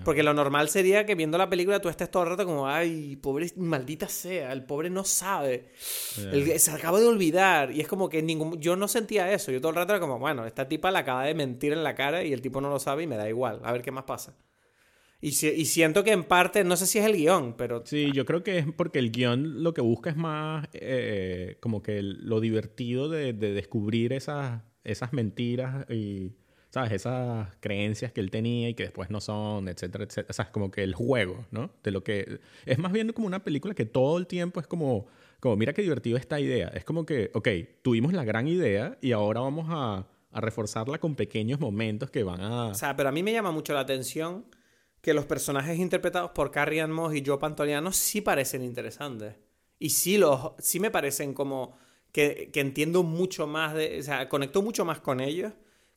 Porque 0.05 0.25
lo 0.25 0.35
normal 0.35 0.68
sería 0.68 1.07
que 1.07 1.14
viendo 1.14 1.39
la 1.39 1.49
película 1.49 1.81
tú 1.81 1.89
estés 1.89 2.11
todo 2.11 2.25
el 2.25 2.31
rato 2.31 2.45
como, 2.45 2.66
ay, 2.66 3.14
pobre, 3.16 3.47
maldita 3.57 4.09
sea, 4.09 4.53
el 4.53 4.64
pobre 4.64 4.91
no 4.91 5.05
sabe. 5.05 5.71
se 5.77 6.71
acaba 6.73 6.99
de 6.99 7.07
olvidar. 7.07 7.71
Y 7.71 7.81
es 7.81 7.87
como 7.87 8.09
que 8.09 8.21
ningún, 8.23 8.61
yo 8.61 8.75
no 8.75 8.89
sentía 8.89 9.33
eso. 9.33 9.53
Yo 9.53 9.61
todo 9.61 9.71
el 9.71 9.77
rato 9.77 9.93
era 9.93 10.01
como, 10.01 10.18
bueno, 10.18 10.45
esta 10.45 10.68
tipa 10.68 10.91
la 10.91 11.01
acaba 11.01 11.25
de 11.25 11.35
mentir 11.35 11.73
en 11.73 11.85
la 11.85 11.95
cara 11.95 12.25
y 12.25 12.33
el 12.33 12.41
tipo 12.41 12.61
no 12.61 12.68
lo 12.68 12.81
sabe 12.81 13.05
y 13.05 13.07
me 13.07 13.16
da 13.16 13.29
igual. 13.29 13.61
A 13.62 13.73
ver 13.73 13.83
qué 13.83 13.93
más 13.93 14.05
pasa. 14.05 14.37
Y, 15.21 15.29
y 15.29 15.64
siento 15.66 16.03
que 16.03 16.12
en 16.12 16.25
parte, 16.25 16.64
no 16.64 16.77
sé 16.77 16.87
si 16.87 16.99
es 16.99 17.05
el 17.05 17.14
guion, 17.14 17.55
pero... 17.57 17.85
Sí, 17.85 18.11
yo 18.12 18.25
creo 18.25 18.43
que 18.43 18.59
es 18.59 18.66
porque 18.75 18.99
el 18.99 19.12
guion 19.12 19.62
lo 19.62 19.75
que 19.75 19.83
busca 19.83 20.11
es 20.11 20.16
más 20.16 20.66
eh, 20.73 21.59
como 21.61 21.83
que 21.83 22.01
lo 22.03 22.41
divertido 22.41 23.09
de, 23.09 23.35
de 23.35 23.53
descubrir 23.53 24.14
esas, 24.14 24.62
esas 24.83 25.12
mentiras 25.12 25.85
y 25.91 26.33
¿sabes? 26.71 26.93
Esas 26.93 27.49
creencias 27.61 28.12
que 28.12 28.21
él 28.21 28.31
tenía 28.31 28.68
y 28.68 28.75
que 28.75 28.85
después 28.85 29.11
no 29.11 29.21
son, 29.21 29.68
etcétera, 29.68 30.05
etcétera. 30.05 30.27
O 30.31 30.33
sea, 30.33 30.45
es 30.47 30.51
como 30.51 30.71
que 30.71 30.83
el 30.83 30.95
juego, 30.95 31.45
¿no? 31.51 31.71
De 31.83 31.91
lo 31.91 32.03
que... 32.03 32.41
Es 32.64 32.79
más 32.79 32.93
bien 32.93 33.12
como 33.12 33.27
una 33.27 33.43
película 33.43 33.75
que 33.75 33.85
todo 33.85 34.18
el 34.18 34.27
tiempo 34.27 34.61
es 34.61 34.66
como, 34.66 35.07
como 35.41 35.57
mira 35.57 35.73
qué 35.73 35.83
divertido 35.83 36.16
esta 36.16 36.41
idea. 36.41 36.68
Es 36.68 36.85
como 36.85 37.05
que, 37.05 37.31
ok, 37.35 37.49
tuvimos 37.83 38.12
la 38.12 38.25
gran 38.25 38.47
idea 38.47 38.97
y 39.01 39.12
ahora 39.12 39.41
vamos 39.41 39.66
a, 39.68 40.07
a 40.31 40.41
reforzarla 40.41 40.99
con 40.99 41.16
pequeños 41.16 41.59
momentos 41.59 42.11
que 42.11 42.23
van 42.23 42.41
a... 42.41 42.66
O 42.68 42.75
sea, 42.75 42.97
pero 42.97 43.09
a 43.09 43.12
mí 43.12 43.23
me 43.23 43.33
llama 43.33 43.51
mucho 43.51 43.75
la 43.75 43.81
atención 43.81 44.47
que 45.01 45.12
los 45.12 45.25
personajes 45.25 45.79
interpretados 45.79 46.31
por 46.31 46.51
Carrie 46.51 46.81
Ann 46.81 46.93
Moss 46.93 47.14
y 47.16 47.25
Joe 47.25 47.39
Pantoliano 47.39 47.93
sí 47.93 48.21
parecen 48.21 48.62
interesantes. 48.62 49.35
Y 49.79 49.91
sí, 49.91 50.18
los, 50.18 50.53
sí 50.59 50.79
me 50.79 50.91
parecen 50.91 51.35
como 51.35 51.77
que, 52.12 52.51
que 52.53 52.61
entiendo 52.61 53.03
mucho 53.03 53.49
más 53.49 53.75
de... 53.75 53.99
O 53.99 54.03
sea, 54.05 54.29
conecto 54.29 54.62
mucho 54.62 54.85
más 54.85 55.01
con 55.01 55.21
ellos 55.21 55.53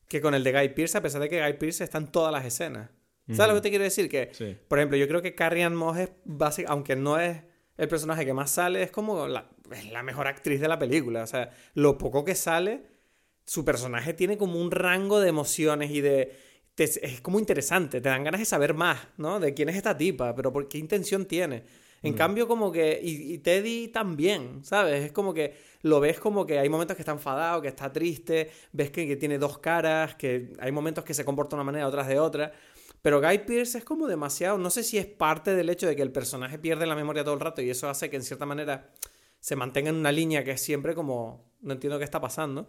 que 0.08 0.20
con 0.20 0.34
el 0.34 0.44
de 0.44 0.52
Guy 0.52 0.68
Pearce, 0.70 0.98
a 0.98 1.02
pesar 1.02 1.20
de 1.20 1.28
que 1.28 1.42
Guy 1.42 1.54
Pearce 1.54 1.84
está 1.84 1.98
en 1.98 2.08
todas 2.08 2.32
las 2.32 2.44
escenas. 2.44 2.90
¿Sabes 3.32 3.48
lo 3.48 3.54
que 3.54 3.62
te 3.62 3.70
quiero 3.70 3.84
decir? 3.84 4.08
Que, 4.10 4.30
por 4.68 4.78
ejemplo, 4.78 4.98
yo 4.98 5.08
creo 5.08 5.22
que 5.22 5.34
Carrie 5.34 5.64
Ann 5.64 5.74
Moss 5.74 5.96
es 5.96 6.10
básica, 6.24 6.70
aunque 6.70 6.94
no 6.94 7.18
es 7.18 7.42
el 7.78 7.88
personaje 7.88 8.26
que 8.26 8.34
más 8.34 8.50
sale, 8.50 8.82
es 8.82 8.90
como 8.90 9.26
la, 9.26 9.50
la 9.90 10.02
mejor 10.02 10.26
actriz 10.26 10.60
de 10.60 10.68
la 10.68 10.78
película. 10.78 11.22
O 11.22 11.26
sea, 11.26 11.50
lo 11.72 11.96
poco 11.96 12.24
que 12.24 12.34
sale, 12.34 12.82
su 13.46 13.64
personaje 13.64 14.12
tiene 14.12 14.36
como 14.36 14.60
un 14.60 14.70
rango 14.70 15.20
de 15.20 15.30
emociones 15.30 15.90
y 15.90 16.02
de... 16.02 16.36
es 16.76 17.20
como 17.22 17.38
interesante, 17.38 18.00
te 18.02 18.08
dan 18.10 18.24
ganas 18.24 18.40
de 18.40 18.46
saber 18.46 18.74
más, 18.74 19.00
¿no? 19.16 19.40
De 19.40 19.54
quién 19.54 19.70
es 19.70 19.76
esta 19.76 19.96
tipa, 19.96 20.34
pero 20.34 20.52
por 20.52 20.68
qué 20.68 20.76
intención 20.78 21.24
tiene. 21.24 21.64
En 22.04 22.14
cambio, 22.14 22.46
como 22.46 22.70
que... 22.70 23.00
y 23.02 23.38
Teddy 23.38 23.88
también, 23.88 24.64
¿sabes? 24.64 25.04
Es 25.04 25.12
como 25.12 25.34
que 25.34 25.54
lo 25.84 26.00
ves 26.00 26.18
como 26.18 26.46
que 26.46 26.58
hay 26.58 26.68
momentos 26.70 26.96
que 26.96 27.02
está 27.02 27.12
enfadado, 27.12 27.60
que 27.60 27.68
está 27.68 27.92
triste, 27.92 28.50
ves 28.72 28.90
que, 28.90 29.16
tiene 29.16 29.38
dos 29.38 29.58
caras, 29.58 30.14
que 30.14 30.54
hay 30.58 30.72
momentos 30.72 31.04
que 31.04 31.12
se 31.12 31.26
comporta 31.26 31.56
de 31.56 31.60
una 31.60 31.64
manera, 31.64 31.86
otras 31.86 32.08
de 32.08 32.18
otra. 32.18 32.52
Pero 33.02 33.20
Guy 33.20 33.40
Pearce 33.40 33.76
es 33.76 33.84
como 33.84 34.06
demasiado, 34.06 34.56
no 34.56 34.70
sé 34.70 34.82
si 34.82 34.96
es 34.96 35.04
parte 35.04 35.54
del 35.54 35.68
hecho 35.68 35.86
de 35.86 35.94
que 35.94 36.00
el 36.00 36.10
personaje 36.10 36.58
pierde 36.58 36.86
la 36.86 36.94
memoria 36.94 37.22
todo 37.22 37.34
el 37.34 37.40
rato 37.40 37.60
y 37.60 37.68
eso 37.68 37.90
hace 37.90 38.08
que 38.08 38.16
en 38.16 38.22
cierta 38.22 38.46
manera 38.46 38.92
se 39.40 39.56
mantenga 39.56 39.90
en 39.90 39.96
una 39.96 40.10
línea 40.10 40.42
que 40.42 40.52
es 40.52 40.62
siempre 40.62 40.94
como, 40.94 41.52
no 41.60 41.74
entiendo 41.74 41.98
qué 41.98 42.04
está 42.04 42.20
pasando. 42.20 42.66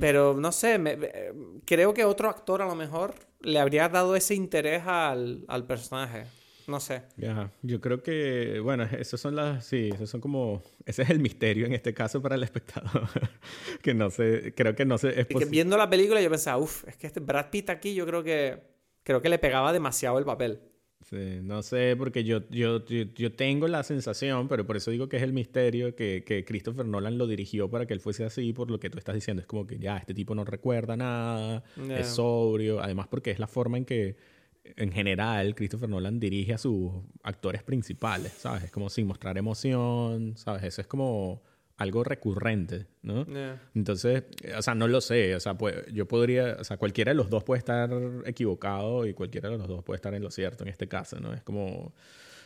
Pero 0.00 0.34
no 0.34 0.52
sé, 0.52 1.62
creo 1.64 1.94
que 1.94 2.04
otro 2.04 2.28
actor 2.28 2.60
a 2.60 2.66
lo 2.66 2.74
mejor 2.74 3.14
le 3.40 3.58
habría 3.58 3.88
dado 3.88 4.16
ese 4.16 4.34
interés 4.34 4.82
al, 4.84 5.44
al 5.48 5.64
personaje. 5.64 6.26
No 6.72 6.80
sé. 6.80 7.02
Ya, 7.18 7.52
yo 7.60 7.82
creo 7.82 8.02
que, 8.02 8.58
bueno, 8.60 8.84
esos 8.98 9.20
son 9.20 9.36
las, 9.36 9.66
sí, 9.66 9.90
esos 9.92 10.08
son 10.08 10.22
como, 10.22 10.62
ese 10.86 11.02
es 11.02 11.10
el 11.10 11.18
misterio 11.20 11.66
en 11.66 11.74
este 11.74 11.92
caso 11.92 12.22
para 12.22 12.34
el 12.34 12.42
espectador, 12.42 13.10
que 13.82 13.92
no 13.92 14.08
sé, 14.08 14.54
creo 14.56 14.74
que 14.74 14.86
no 14.86 14.96
sé. 14.96 15.20
Es 15.20 15.26
que 15.26 15.44
viendo 15.44 15.76
la 15.76 15.90
película 15.90 16.22
yo 16.22 16.30
pensaba, 16.30 16.56
uff, 16.56 16.88
es 16.88 16.96
que 16.96 17.06
este 17.06 17.20
Brad 17.20 17.50
Pitt 17.50 17.68
aquí 17.68 17.92
yo 17.92 18.06
creo 18.06 18.22
que, 18.22 18.62
creo 19.02 19.20
que 19.20 19.28
le 19.28 19.38
pegaba 19.38 19.70
demasiado 19.70 20.18
el 20.18 20.24
papel. 20.24 20.60
Sí, 21.02 21.40
no 21.42 21.62
sé, 21.62 21.94
porque 21.98 22.24
yo, 22.24 22.48
yo, 22.48 22.82
yo, 22.86 23.32
tengo 23.34 23.68
la 23.68 23.82
sensación, 23.82 24.48
pero 24.48 24.66
por 24.66 24.78
eso 24.78 24.90
digo 24.90 25.10
que 25.10 25.18
es 25.18 25.22
el 25.22 25.34
misterio, 25.34 25.94
que, 25.94 26.24
que 26.24 26.46
Christopher 26.46 26.86
Nolan 26.86 27.18
lo 27.18 27.26
dirigió 27.26 27.68
para 27.68 27.84
que 27.84 27.92
él 27.92 28.00
fuese 28.00 28.24
así, 28.24 28.54
por 28.54 28.70
lo 28.70 28.80
que 28.80 28.88
tú 28.88 28.96
estás 28.96 29.14
diciendo. 29.14 29.42
Es 29.42 29.46
como 29.46 29.66
que 29.66 29.78
ya, 29.78 29.98
este 29.98 30.14
tipo 30.14 30.34
no 30.34 30.46
recuerda 30.46 30.96
nada, 30.96 31.64
es 31.90 32.06
sobrio, 32.06 32.80
además 32.80 33.08
porque 33.08 33.30
es 33.30 33.38
la 33.38 33.46
forma 33.46 33.76
en 33.76 33.84
que 33.84 34.16
en 34.64 34.92
general, 34.92 35.54
Christopher 35.54 35.88
Nolan 35.88 36.20
dirige 36.20 36.54
a 36.54 36.58
sus 36.58 36.92
actores 37.22 37.62
principales, 37.62 38.32
¿sabes? 38.32 38.64
Es 38.64 38.70
como 38.70 38.88
sin 38.90 39.06
mostrar 39.06 39.36
emoción, 39.38 40.36
¿sabes? 40.36 40.62
Eso 40.64 40.80
es 40.80 40.86
como 40.86 41.42
algo 41.76 42.04
recurrente, 42.04 42.86
¿no? 43.02 43.26
Entonces, 43.74 44.24
o 44.56 44.62
sea, 44.62 44.74
no 44.74 44.86
lo 44.86 45.00
sé, 45.00 45.34
o 45.34 45.40
sea, 45.40 45.54
pues, 45.54 45.86
yo 45.92 46.06
podría, 46.06 46.56
o 46.60 46.64
sea, 46.64 46.76
cualquiera 46.76 47.10
de 47.10 47.16
los 47.16 47.28
dos 47.28 47.44
puede 47.44 47.58
estar 47.58 47.90
equivocado 48.24 49.06
y 49.06 49.14
cualquiera 49.14 49.50
de 49.50 49.58
los 49.58 49.66
dos 49.66 49.82
puede 49.82 49.96
estar 49.96 50.14
en 50.14 50.22
lo 50.22 50.30
cierto 50.30 50.64
en 50.64 50.68
este 50.68 50.86
caso, 50.86 51.18
¿no? 51.18 51.32
Es 51.32 51.42
como, 51.42 51.92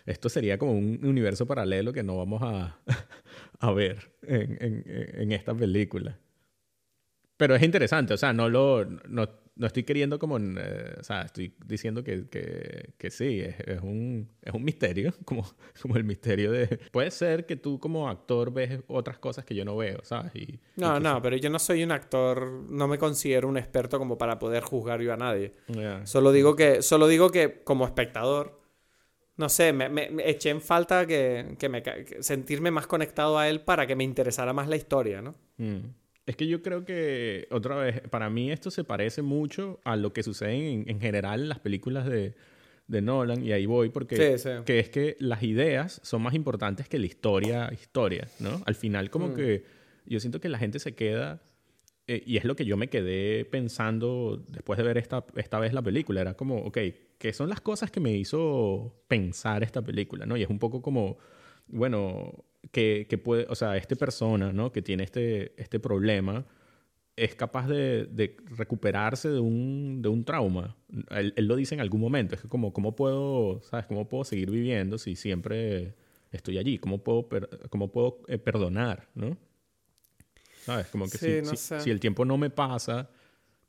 esto 0.07 0.29
sería 0.29 0.59
como 0.59 0.73
un 0.73 1.01
universo 1.05 1.47
paralelo 1.47 1.93
que 1.93 2.03
no 2.03 2.17
vamos 2.17 2.43
a, 2.43 2.79
a 3.61 3.73
ver 3.73 4.11
en, 4.23 4.57
en, 4.61 4.85
en, 5.21 5.33
esta 5.33 5.55
película. 5.55 6.19
Pero 7.37 7.55
es 7.55 7.63
interesante, 7.63 8.15
o 8.15 8.17
sea, 8.17 8.33
no 8.33 8.49
lo, 8.49 8.87
no, 8.87 9.29
no 9.57 9.67
estoy 9.67 9.85
queriendo 9.85 10.19
como, 10.19 10.39
eh, 10.39 10.95
o 11.01 11.03
sea, 11.03 11.23
estoy 11.23 11.55
diciendo 11.67 12.05
que, 12.05 12.29
que, 12.29 12.93
que 12.99 13.11
sí, 13.11 13.41
es, 13.41 13.59
es, 13.61 13.81
un, 13.81 14.29
es 14.43 14.53
un 14.53 14.63
misterio, 14.63 15.15
como, 15.25 15.47
como 15.81 15.97
el 15.97 16.05
misterio 16.05 16.53
de... 16.53 16.67
Puede 16.93 17.11
ser 17.11 17.47
que 17.47 17.57
tú 17.57 17.81
como 17.81 18.09
actor 18.09 18.53
ves 18.53 18.81
otras 18.87 19.19
cosas 19.19 19.45
que 19.47 19.55
yo 19.55 19.65
no 19.65 19.77
veo, 19.77 20.01
¿sabes? 20.03 20.37
Y, 20.37 20.61
no, 20.77 21.01
no, 21.01 21.23
pero 21.23 21.37
yo 21.37 21.49
no 21.49 21.59
soy 21.59 21.83
un 21.83 21.91
actor, 21.91 22.51
no 22.69 22.87
me 22.87 22.99
considero 22.99 23.49
un 23.49 23.57
experto 23.57 23.99
como 23.99 24.19
para 24.19 24.39
poder 24.39 24.63
juzgar 24.63 25.01
yo 25.01 25.13
a 25.13 25.17
nadie. 25.17 25.55
Solo, 26.05 26.33
digo 26.33 26.55
que, 26.55 26.83
solo 26.83 27.09
digo 27.09 27.31
que 27.31 27.63
como 27.65 27.87
espectador, 27.87 28.61
no 29.39 29.49
sé, 29.49 29.73
me, 29.73 29.89
me, 29.89 30.09
eché 30.25 30.51
en 30.51 30.61
falta 30.61 31.07
que, 31.07 31.57
que 31.59 31.69
me, 31.69 31.83
sentirme 32.21 32.71
más 32.71 32.87
conectado 32.87 33.39
a 33.39 33.49
él 33.49 33.63
para 33.63 33.87
que 33.87 33.97
me 33.97 34.05
interesara 34.05 34.53
más 34.53 34.69
la 34.69 34.77
historia, 34.77 35.23
¿no? 35.23 35.35
Mm. 35.57 36.06
Es 36.27 36.35
que 36.35 36.49
yo 36.49 36.61
creo 36.61 36.85
que, 36.85 37.47
otra 37.53 37.77
vez, 37.77 38.01
para 38.11 38.29
mí 38.29 38.51
esto 38.51 38.73
se 38.73 38.83
parece 38.83 39.23
mucho 39.23 39.81
a 39.85 39.95
lo 39.95 40.13
que 40.13 40.25
sucede 40.25 40.73
en, 40.73 41.01
general 41.01 41.43
en 41.43 41.49
las 41.49 41.61
películas 41.61 42.05
de, 42.05 42.35
de, 42.89 43.01
Nolan, 43.01 43.45
y 43.45 43.53
ahí 43.53 43.67
voy, 43.67 43.91
porque 43.91 44.17
Que 44.65 44.81
es 44.81 44.89
que 44.89 45.17
las 45.21 45.45
ideas 45.45 46.01
son 46.03 46.23
más 46.23 46.35
importantes 46.35 46.89
que 46.89 46.99
la 46.99 47.07
historia, 47.07 47.71
historia, 47.73 48.29
¿no? 48.41 48.61
Al 48.67 48.75
final, 48.75 49.09
como 49.09 49.29
mm. 49.29 49.35
que 49.35 49.65
yo 50.05 50.19
siento 50.19 50.41
que 50.41 50.49
la 50.49 50.59
gente 50.59 50.81
se 50.81 50.97
queda, 50.97 51.43
eh, 52.09 52.25
y 52.27 52.37
es 52.39 52.45
lo 52.45 52.57
que 52.57 52.65
yo 52.65 52.77
me 52.77 52.89
quedé 52.89 53.45
pensando 53.45 54.45
después 54.49 54.79
de 54.79 54.83
ver 54.83 54.99
esta, 54.99 55.25
esta 55.37 55.61
vez 55.61 55.73
la 55.73 55.83
película, 55.83 56.21
era 56.21 56.35
como, 56.35 56.59
ok, 56.59 56.79
¿qué 57.19 57.33
son 57.33 57.49
las 57.49 57.61
cosas 57.61 57.93
que 57.93 58.01
me 58.01 58.13
hizo 58.17 58.95
pensar 59.07 59.63
esta 59.63 59.83
película, 59.83 60.27
¿no? 60.27 60.37
Y 60.37 60.43
es 60.43 60.51
un 60.51 60.59
poco 60.59 60.83
como, 60.83 61.19
bueno, 61.69 62.45
que, 62.73 63.07
que, 63.09 63.19
puede, 63.19 63.47
o 63.49 63.55
sea, 63.55 63.77
esta 63.77 63.97
persona, 63.97 64.53
¿no? 64.53 64.73
Que 64.73 64.83
tiene 64.83 65.05
este, 65.05 65.61
este 65.61 65.81
problema, 65.81 66.45
es 67.17 67.35
capaz 67.35 67.67
de, 67.67 68.07
de 68.07 68.37
recuperarse 68.57 69.31
de 69.31 69.41
un, 69.41 70.03
de 70.03 70.09
un 70.09 70.25
trauma. 70.25 70.77
Él, 71.11 71.33
él, 71.37 71.47
lo 71.47 71.57
dice 71.57 71.75
en 71.75 71.81
algún 71.81 72.01
momento. 72.01 72.35
Es 72.35 72.43
como, 72.43 72.73
¿cómo 72.73 72.95
puedo, 72.95 73.63
sabes, 73.63 73.87
cómo 73.87 74.09
puedo 74.09 74.25
seguir 74.25 74.51
viviendo 74.51 74.99
si 74.99 75.17
siempre 75.17 75.95
estoy 76.31 76.59
allí? 76.59 76.79
¿Cómo 76.79 77.03
puedo, 77.03 77.29
cómo 77.71 77.91
puedo 77.91 78.21
eh, 78.29 78.39
perdonar, 78.39 79.09
no? 79.15 79.37
¿Sabes? 80.63 80.89
Como 80.89 81.09
que 81.09 81.17
si, 81.17 81.57
si, 81.57 81.91
el 81.91 82.01
tiempo 82.01 82.25
no 82.25 82.37
me 82.37 82.51
pasa, 82.51 83.09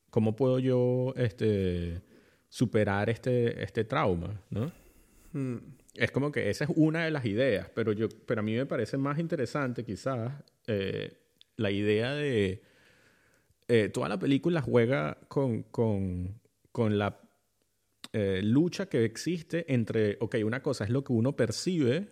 ¿cómo 0.10 0.36
puedo 0.36 0.60
yo 0.60 1.14
este, 1.16 2.02
superar 2.50 3.10
este, 3.10 3.64
este 3.64 3.84
trauma, 3.86 4.42
no? 4.50 4.72
Hmm 5.32 5.77
es 5.98 6.12
como 6.12 6.32
que 6.32 6.50
esa 6.50 6.66
es 6.66 6.72
una 6.76 7.06
de 7.06 7.12
las 7.12 7.26
ideas, 7.26 7.70
pero, 7.74 7.92
yo, 7.92 8.08
pero 8.26 8.42
a 8.42 8.44
mí 8.44 8.56
me 8.56 8.66
parece 8.66 8.98
más 8.98 9.20
interesante 9.20 9.84
quizás 9.84 10.32
eh, 10.68 11.18
la 11.56 11.72
idea 11.72 12.14
de... 12.14 12.62
Eh, 13.70 13.90
toda 13.90 14.08
la 14.08 14.18
película 14.18 14.62
juega 14.62 15.18
con, 15.28 15.64
con, 15.64 16.40
con 16.72 16.98
la 16.98 17.20
eh, 18.14 18.42
lucha 18.42 18.88
que 18.88 19.04
existe 19.04 19.72
entre, 19.74 20.18
ok, 20.22 20.38
una 20.46 20.62
cosa 20.62 20.86
es 20.86 20.90
lo 20.90 21.04
que 21.04 21.12
uno 21.12 21.36
percibe 21.36 22.08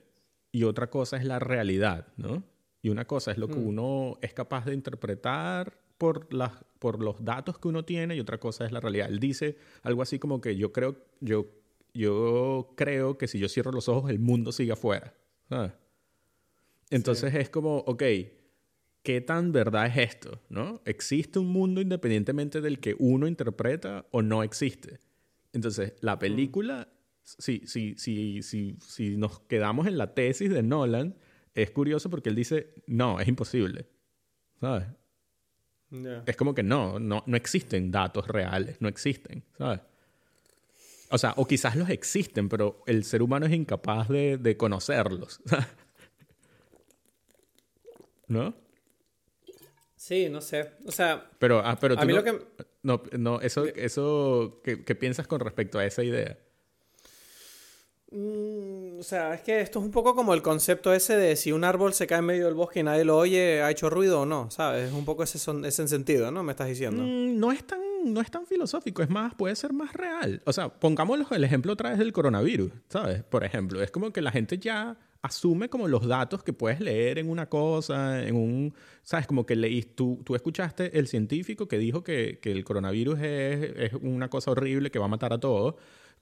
y 0.52 0.64
otra 0.64 0.90
cosa 0.90 1.16
es 1.16 1.24
la 1.24 1.40
realidad, 1.40 2.08
¿no? 2.18 2.44
Y 2.82 2.90
una 2.90 3.06
cosa 3.06 3.32
es 3.32 3.38
lo 3.38 3.48
que 3.48 3.56
hmm. 3.56 3.68
uno 3.68 4.18
es 4.22 4.34
capaz 4.34 4.66
de 4.66 4.74
interpretar 4.74 5.78
por, 5.98 6.32
las, 6.34 6.52
por 6.80 7.02
los 7.02 7.24
datos 7.24 7.58
que 7.58 7.70
uno 7.70 7.86
tiene 7.86 8.16
y 8.16 8.20
otra 8.20 8.38
cosa 8.38 8.66
es 8.66 8.72
la 8.72 8.82
realidad. 8.82 9.08
Él 9.10 9.20
dice 9.20 9.58
algo 9.84 10.02
así 10.02 10.20
como 10.20 10.42
que 10.42 10.58
yo 10.58 10.72
creo, 10.72 10.98
yo 11.22 11.48
yo 11.96 12.74
creo 12.76 13.18
que 13.18 13.28
si 13.28 13.40
yo 13.40 13.48
cierro 13.48 13.72
los 13.72 13.88
ojos, 13.88 14.12
el 14.12 14.20
mundo 14.20 14.52
sigue 14.52 14.74
afuera. 14.74 15.14
Entonces 16.90 17.34
es 17.34 17.50
como, 17.50 17.78
ok, 17.78 18.04
¿qué 19.02 19.22
tan 19.22 19.52
verdad 19.52 19.88
es 19.88 20.10
esto? 20.10 20.42
¿No? 20.50 20.82
¿Existe 20.86 21.40
un 21.40 21.48
mundo 21.48 21.80
independientemente 21.80 22.60
del 22.60 22.80
que 22.80 22.96
uno 23.00 23.28
interpreta 23.28 24.06
o 24.12 24.22
no 24.22 24.44
existe? 24.44 25.00
Entonces, 25.54 25.94
la 26.02 26.18
mm. 26.18 26.20
película, 26.20 26.90
si, 27.24 27.66
si, 27.66 27.96
si, 27.98 28.42
si, 28.44 28.78
si 28.86 29.16
nos 29.16 29.40
quedamos 29.40 29.88
en 29.88 29.98
la 29.98 30.14
tesis 30.14 30.50
de 30.50 30.64
Nolan, 30.64 31.16
es 31.54 31.72
curioso 31.72 32.10
porque 32.10 32.30
él 32.30 32.36
dice, 32.36 32.74
no, 32.88 33.22
es 33.22 33.28
imposible. 33.28 33.88
¿Sabes? 34.60 34.88
Es 36.26 36.36
como 36.36 36.54
que 36.54 36.64
no, 36.64 37.00
no, 37.00 37.24
no 37.26 37.38
existen 37.38 37.90
datos 37.90 38.28
reales, 38.28 38.82
no 38.82 38.90
existen, 38.90 39.44
¿sabes? 39.58 39.80
O 41.16 41.18
sea, 41.18 41.34
o 41.38 41.48
quizás 41.48 41.78
los 41.78 41.90
existen, 41.90 42.50
pero 42.50 42.84
el 42.88 43.06
ser 43.06 43.22
humano 43.22 43.46
es 43.46 43.54
incapaz 43.54 44.10
de, 44.10 44.38
de 44.38 44.58
conocerlos. 44.58 45.40
¿No? 48.28 48.54
Sí, 49.96 50.28
no 50.28 50.42
sé. 50.42 50.72
O 50.86 50.92
sea. 50.92 51.32
Pero, 51.40 51.62
ah, 51.64 51.78
pero 51.80 51.96
tú 51.96 52.02
a 52.02 52.06
mí 52.06 52.12
no, 52.12 52.20
lo 52.20 52.24
que. 52.26 52.46
No, 52.84 53.02
no 53.18 53.40
eso, 53.40 53.64
eso 53.64 54.60
¿qué, 54.62 54.84
¿qué, 54.84 54.94
piensas 54.94 55.26
con 55.26 55.40
respecto 55.40 55.80
a 55.80 55.86
esa 55.86 56.04
idea? 56.04 56.38
Mm, 58.12 59.00
o 59.00 59.04
sea, 59.04 59.36
es 59.36 59.42
que 59.42 59.62
esto 59.62 59.80
es 59.80 59.86
un 59.86 59.92
poco 59.92 60.16
como 60.16 60.34
el 60.34 60.42
concepto 60.42 60.94
ese 60.94 61.16
de 61.16 61.38
si 61.38 61.54
un 61.54 61.64
árbol 61.64 61.94
se 61.94 62.08
cae 62.08 62.20
en 62.20 62.26
medio 62.26 62.44
del 62.44 62.56
bosque 62.56 62.82
y 62.82 62.84
nadie 62.84 63.06
lo 63.06 63.18
oye, 63.18 63.62
¿ha 63.62 63.72
hecho 63.72 63.90
ruido 63.90 64.20
o 64.20 64.26
no? 64.26 64.52
¿Sabes? 64.52 64.90
Es 64.90 64.94
un 64.94 65.06
poco 65.06 65.24
ese, 65.24 65.40
son, 65.40 65.64
ese 65.64 65.88
sentido, 65.88 66.30
¿no? 66.30 66.44
Me 66.44 66.52
estás 66.52 66.68
diciendo. 66.68 67.04
Mm, 67.04 67.40
no 67.40 67.54
es 67.54 67.66
tan 67.66 67.80
no 68.06 68.22
es 68.22 68.32
tan 68.32 68.46
filosófico, 68.46 69.02
es 69.02 69.10
más, 69.10 69.36
puede 69.36 69.56
ser 69.56 69.74
más 69.74 69.94
real. 69.94 70.42
O 70.46 70.54
sea, 70.54 70.70
pongámoslo 70.70 71.28
el 71.32 71.44
ejemplo 71.44 71.74
otra 71.74 71.90
vez 71.90 72.00
del 72.00 72.14
coronavirus, 72.14 72.72
¿sabes? 72.88 73.24
Por 73.24 73.44
ejemplo, 73.44 73.82
es 73.82 73.92
como 73.92 74.12
que 74.12 74.22
la 74.22 74.32
gente 74.32 74.58
ya 74.58 74.98
asume 75.22 75.70
como 75.70 75.88
los 75.88 76.08
datos 76.08 76.44
que 76.44 76.54
puedes 76.54 76.80
leer 76.80 77.18
en 77.18 77.30
una 77.30 77.48
cosa, 77.48 78.24
en 78.24 78.36
un, 78.36 78.74
¿sabes? 79.04 79.26
Como 79.28 79.46
que 79.46 79.56
leí, 79.56 79.82
tú, 79.82 80.22
tú 80.24 80.36
escuchaste 80.36 80.98
el 80.98 81.08
científico 81.08 81.68
que 81.68 81.80
dijo 81.80 82.04
que, 82.04 82.40
que 82.42 82.52
el 82.52 82.64
coronavirus 82.64 83.20
es, 83.20 83.74
es, 83.76 83.94
una 83.94 84.30
cosa 84.30 84.52
horrible 84.52 84.92
que 84.92 85.00
va 85.00 85.06
a 85.06 85.10
matar 85.10 85.34
a 85.34 85.40
todos, 85.40 85.76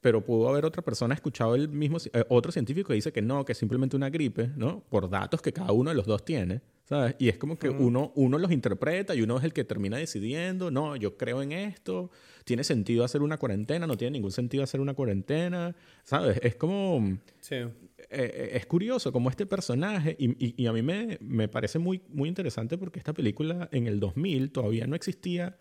pero 0.03 0.19
pudo 0.25 0.49
haber 0.49 0.65
otra 0.65 0.81
persona 0.81 1.15
escuchado 1.15 1.55
el 1.55 1.69
mismo, 1.69 1.97
eh, 2.11 2.25
otro 2.27 2.51
científico 2.51 2.89
que 2.89 2.95
dice 2.95 3.13
que 3.13 3.21
no, 3.21 3.45
que 3.45 3.53
es 3.53 3.57
simplemente 3.57 3.95
una 3.95 4.09
gripe, 4.09 4.51
¿no? 4.57 4.83
Por 4.89 5.09
datos 5.09 5.41
que 5.41 5.53
cada 5.53 5.71
uno 5.71 5.91
de 5.91 5.95
los 5.95 6.05
dos 6.05 6.25
tiene. 6.25 6.61
¿sabes? 6.83 7.15
Y 7.19 7.29
es 7.29 7.37
como 7.37 7.57
que 7.57 7.69
uno, 7.69 8.11
uno 8.15 8.37
los 8.37 8.51
interpreta 8.51 9.15
y 9.15 9.21
uno 9.21 9.37
es 9.37 9.45
el 9.45 9.53
que 9.53 9.63
termina 9.63 9.95
decidiendo, 9.95 10.69
no, 10.69 10.97
yo 10.97 11.15
creo 11.15 11.41
en 11.41 11.53
esto, 11.53 12.11
tiene 12.43 12.65
sentido 12.65 13.05
hacer 13.05 13.21
una 13.21 13.37
cuarentena, 13.37 13.87
no 13.87 13.95
tiene 13.95 14.11
ningún 14.11 14.33
sentido 14.33 14.61
hacer 14.61 14.81
una 14.81 14.93
cuarentena, 14.93 15.73
¿sabes? 16.03 16.37
Es 16.43 16.55
como... 16.55 17.17
Sí. 17.39 17.55
Eh, 17.55 17.71
eh, 18.09 18.49
es 18.55 18.65
curioso 18.65 19.13
como 19.13 19.29
este 19.29 19.45
personaje, 19.45 20.17
y, 20.19 20.61
y, 20.61 20.67
a 20.67 20.73
mí 20.73 20.81
me, 20.81 21.17
me, 21.21 21.47
parece 21.47 21.79
muy, 21.79 22.01
muy 22.09 22.27
interesante 22.27 22.77
porque 22.77 22.99
esta 22.99 23.13
película 23.13 23.69
en 23.71 23.87
el 23.87 24.01
2000 24.01 24.51
todavía 24.51 24.85
no 24.85 24.97
existía 24.97 25.57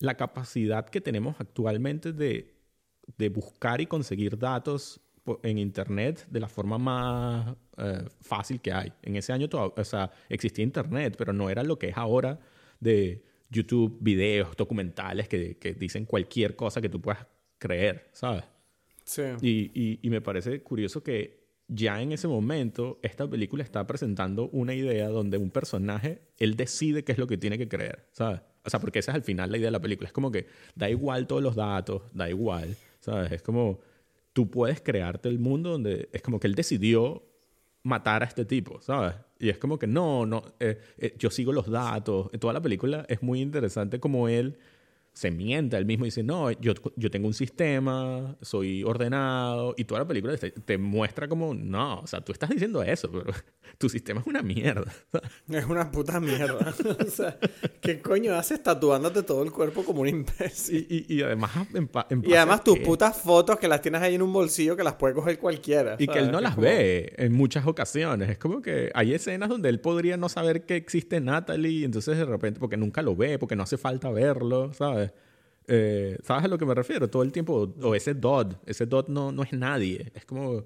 la 0.00 0.16
capacidad 0.16 0.88
que 0.88 1.02
tenemos 1.02 1.36
actualmente 1.38 2.12
de, 2.14 2.57
de 3.16 3.28
buscar 3.28 3.80
y 3.80 3.86
conseguir 3.86 4.38
datos 4.38 5.00
en 5.42 5.58
Internet 5.58 6.26
de 6.30 6.40
la 6.40 6.48
forma 6.48 6.78
más 6.78 7.56
eh, 7.76 8.04
fácil 8.20 8.60
que 8.60 8.72
hay. 8.72 8.92
En 9.02 9.16
ese 9.16 9.32
año 9.32 9.48
o 9.52 9.84
sea, 9.84 10.10
existía 10.28 10.64
Internet, 10.64 11.14
pero 11.18 11.32
no 11.32 11.50
era 11.50 11.62
lo 11.62 11.78
que 11.78 11.88
es 11.88 11.96
ahora 11.96 12.40
de 12.80 13.24
YouTube, 13.50 13.98
videos, 14.00 14.56
documentales 14.56 15.28
que, 15.28 15.56
que 15.58 15.74
dicen 15.74 16.04
cualquier 16.04 16.56
cosa 16.56 16.80
que 16.80 16.88
tú 16.88 17.00
puedas 17.00 17.26
creer, 17.58 18.08
¿sabes? 18.12 18.44
Sí. 19.04 19.22
Y, 19.40 19.98
y, 20.02 20.10
me 20.10 20.20
parece 20.20 20.60
curioso 20.62 21.02
que 21.02 21.48
ya 21.66 22.00
en 22.02 22.12
ese 22.12 22.28
momento 22.28 22.98
esta 23.02 23.28
película 23.28 23.62
está 23.62 23.86
presentando 23.86 24.48
una 24.50 24.74
idea 24.74 25.08
donde 25.08 25.38
un 25.38 25.50
personaje, 25.50 26.20
él 26.36 26.56
decide 26.56 27.04
qué 27.04 27.12
es 27.12 27.18
lo 27.18 27.26
que 27.26 27.38
tiene 27.38 27.56
que 27.56 27.68
creer, 27.68 28.06
¿sabes? 28.12 28.40
O 28.64 28.70
sea, 28.70 28.80
porque 28.80 28.98
esa 28.98 29.12
es 29.12 29.16
al 29.16 29.22
final 29.22 29.50
la 29.50 29.56
idea 29.56 29.68
de 29.68 29.72
la 29.72 29.80
película. 29.80 30.08
Es 30.08 30.12
como 30.12 30.30
que 30.30 30.46
da 30.74 30.90
igual 30.90 31.26
todos 31.26 31.42
los 31.42 31.56
datos, 31.56 32.02
da 32.12 32.28
igual, 32.28 32.76
¿sabes? 33.00 33.32
Es 33.32 33.42
como 33.42 33.80
tú 34.32 34.50
puedes 34.50 34.80
crearte 34.80 35.28
el 35.28 35.38
mundo 35.38 35.70
donde 35.70 36.08
es 36.12 36.22
como 36.22 36.38
que 36.38 36.46
él 36.46 36.54
decidió 36.54 37.24
matar 37.82 38.22
a 38.22 38.26
este 38.26 38.44
tipo, 38.44 38.80
¿sabes? 38.80 39.14
Y 39.38 39.48
es 39.48 39.58
como 39.58 39.78
que 39.78 39.86
no, 39.86 40.26
no, 40.26 40.44
eh, 40.60 40.80
eh, 40.98 41.14
yo 41.18 41.30
sigo 41.30 41.52
los 41.52 41.70
datos. 41.70 42.28
En 42.32 42.40
toda 42.40 42.52
la 42.52 42.60
película 42.60 43.04
es 43.08 43.22
muy 43.22 43.40
interesante 43.40 44.00
como 44.00 44.28
él 44.28 44.58
se 45.18 45.32
miente 45.32 45.76
él 45.76 45.84
mismo 45.84 46.04
y 46.04 46.08
dice, 46.08 46.22
no, 46.22 46.52
yo, 46.52 46.74
yo 46.94 47.10
tengo 47.10 47.26
un 47.26 47.34
sistema, 47.34 48.36
soy 48.40 48.84
ordenado, 48.84 49.74
y 49.76 49.82
toda 49.82 50.02
la 50.02 50.06
película 50.06 50.36
te, 50.36 50.78
muestra 50.78 51.26
como, 51.26 51.54
no, 51.54 52.02
o 52.02 52.06
sea, 52.06 52.20
tú 52.20 52.30
estás 52.30 52.50
diciendo 52.50 52.84
eso, 52.84 53.10
pero 53.10 53.24
tu 53.78 53.88
sistema 53.88 54.20
es 54.20 54.28
una 54.28 54.42
mierda. 54.42 54.92
Es 55.48 55.64
una 55.64 55.90
puta 55.90 56.20
mierda. 56.20 56.72
o 57.06 57.10
sea, 57.10 57.36
¿qué 57.80 58.00
coño 58.00 58.34
haces 58.34 58.62
tatuándote 58.62 59.22
todo 59.22 59.42
el 59.42 59.50
cuerpo 59.50 59.82
como 59.82 60.02
un 60.02 60.08
imbécil? 60.08 60.86
Y, 60.88 61.16
y, 61.16 61.22
además... 61.22 61.50
y 62.22 62.34
además 62.34 62.62
tus 62.62 62.78
putas 62.80 63.16
fotos 63.20 63.58
que 63.58 63.66
las 63.66 63.80
tienes 63.80 64.02
ahí 64.02 64.14
en 64.14 64.22
un 64.22 64.32
bolsillo 64.32 64.76
que 64.76 64.84
las 64.84 64.94
puede 64.94 65.14
coger 65.14 65.38
cualquiera. 65.38 65.96
Y 65.98 66.06
que 66.06 66.18
él 66.18 66.30
no 66.30 66.40
las 66.40 66.56
ve 66.56 67.12
en 67.16 67.32
muchas 67.32 67.66
ocasiones. 67.66 68.30
Es 68.30 68.38
como 68.38 68.62
que 68.62 68.90
hay 68.94 69.14
escenas 69.14 69.48
donde 69.48 69.68
él 69.68 69.80
podría 69.80 70.16
no 70.16 70.28
saber 70.28 70.64
que 70.64 70.76
existe 70.76 71.20
Natalie, 71.20 71.84
entonces 71.84 72.16
de 72.16 72.24
repente, 72.24 72.60
porque 72.60 72.76
nunca 72.76 73.02
lo 73.02 73.16
ve, 73.16 73.38
porque 73.38 73.56
no 73.56 73.64
hace 73.64 73.78
falta 73.78 74.10
verlo, 74.10 74.72
¿sabes? 74.74 75.07
Eh, 75.70 76.18
¿Sabes 76.22 76.44
a 76.44 76.48
lo 76.48 76.56
que 76.56 76.64
me 76.64 76.74
refiero? 76.74 77.10
Todo 77.10 77.22
el 77.22 77.30
tiempo, 77.30 77.74
o 77.82 77.94
ese 77.94 78.14
Dodd, 78.14 78.54
ese 78.64 78.86
Dodd 78.86 79.08
no, 79.08 79.30
no 79.30 79.42
es 79.42 79.52
nadie, 79.52 80.10
es 80.14 80.24
como, 80.24 80.64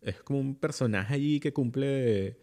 es 0.00 0.22
como 0.22 0.38
un 0.38 0.54
personaje 0.54 1.14
allí 1.14 1.40
que 1.40 1.52
cumple, 1.52 2.38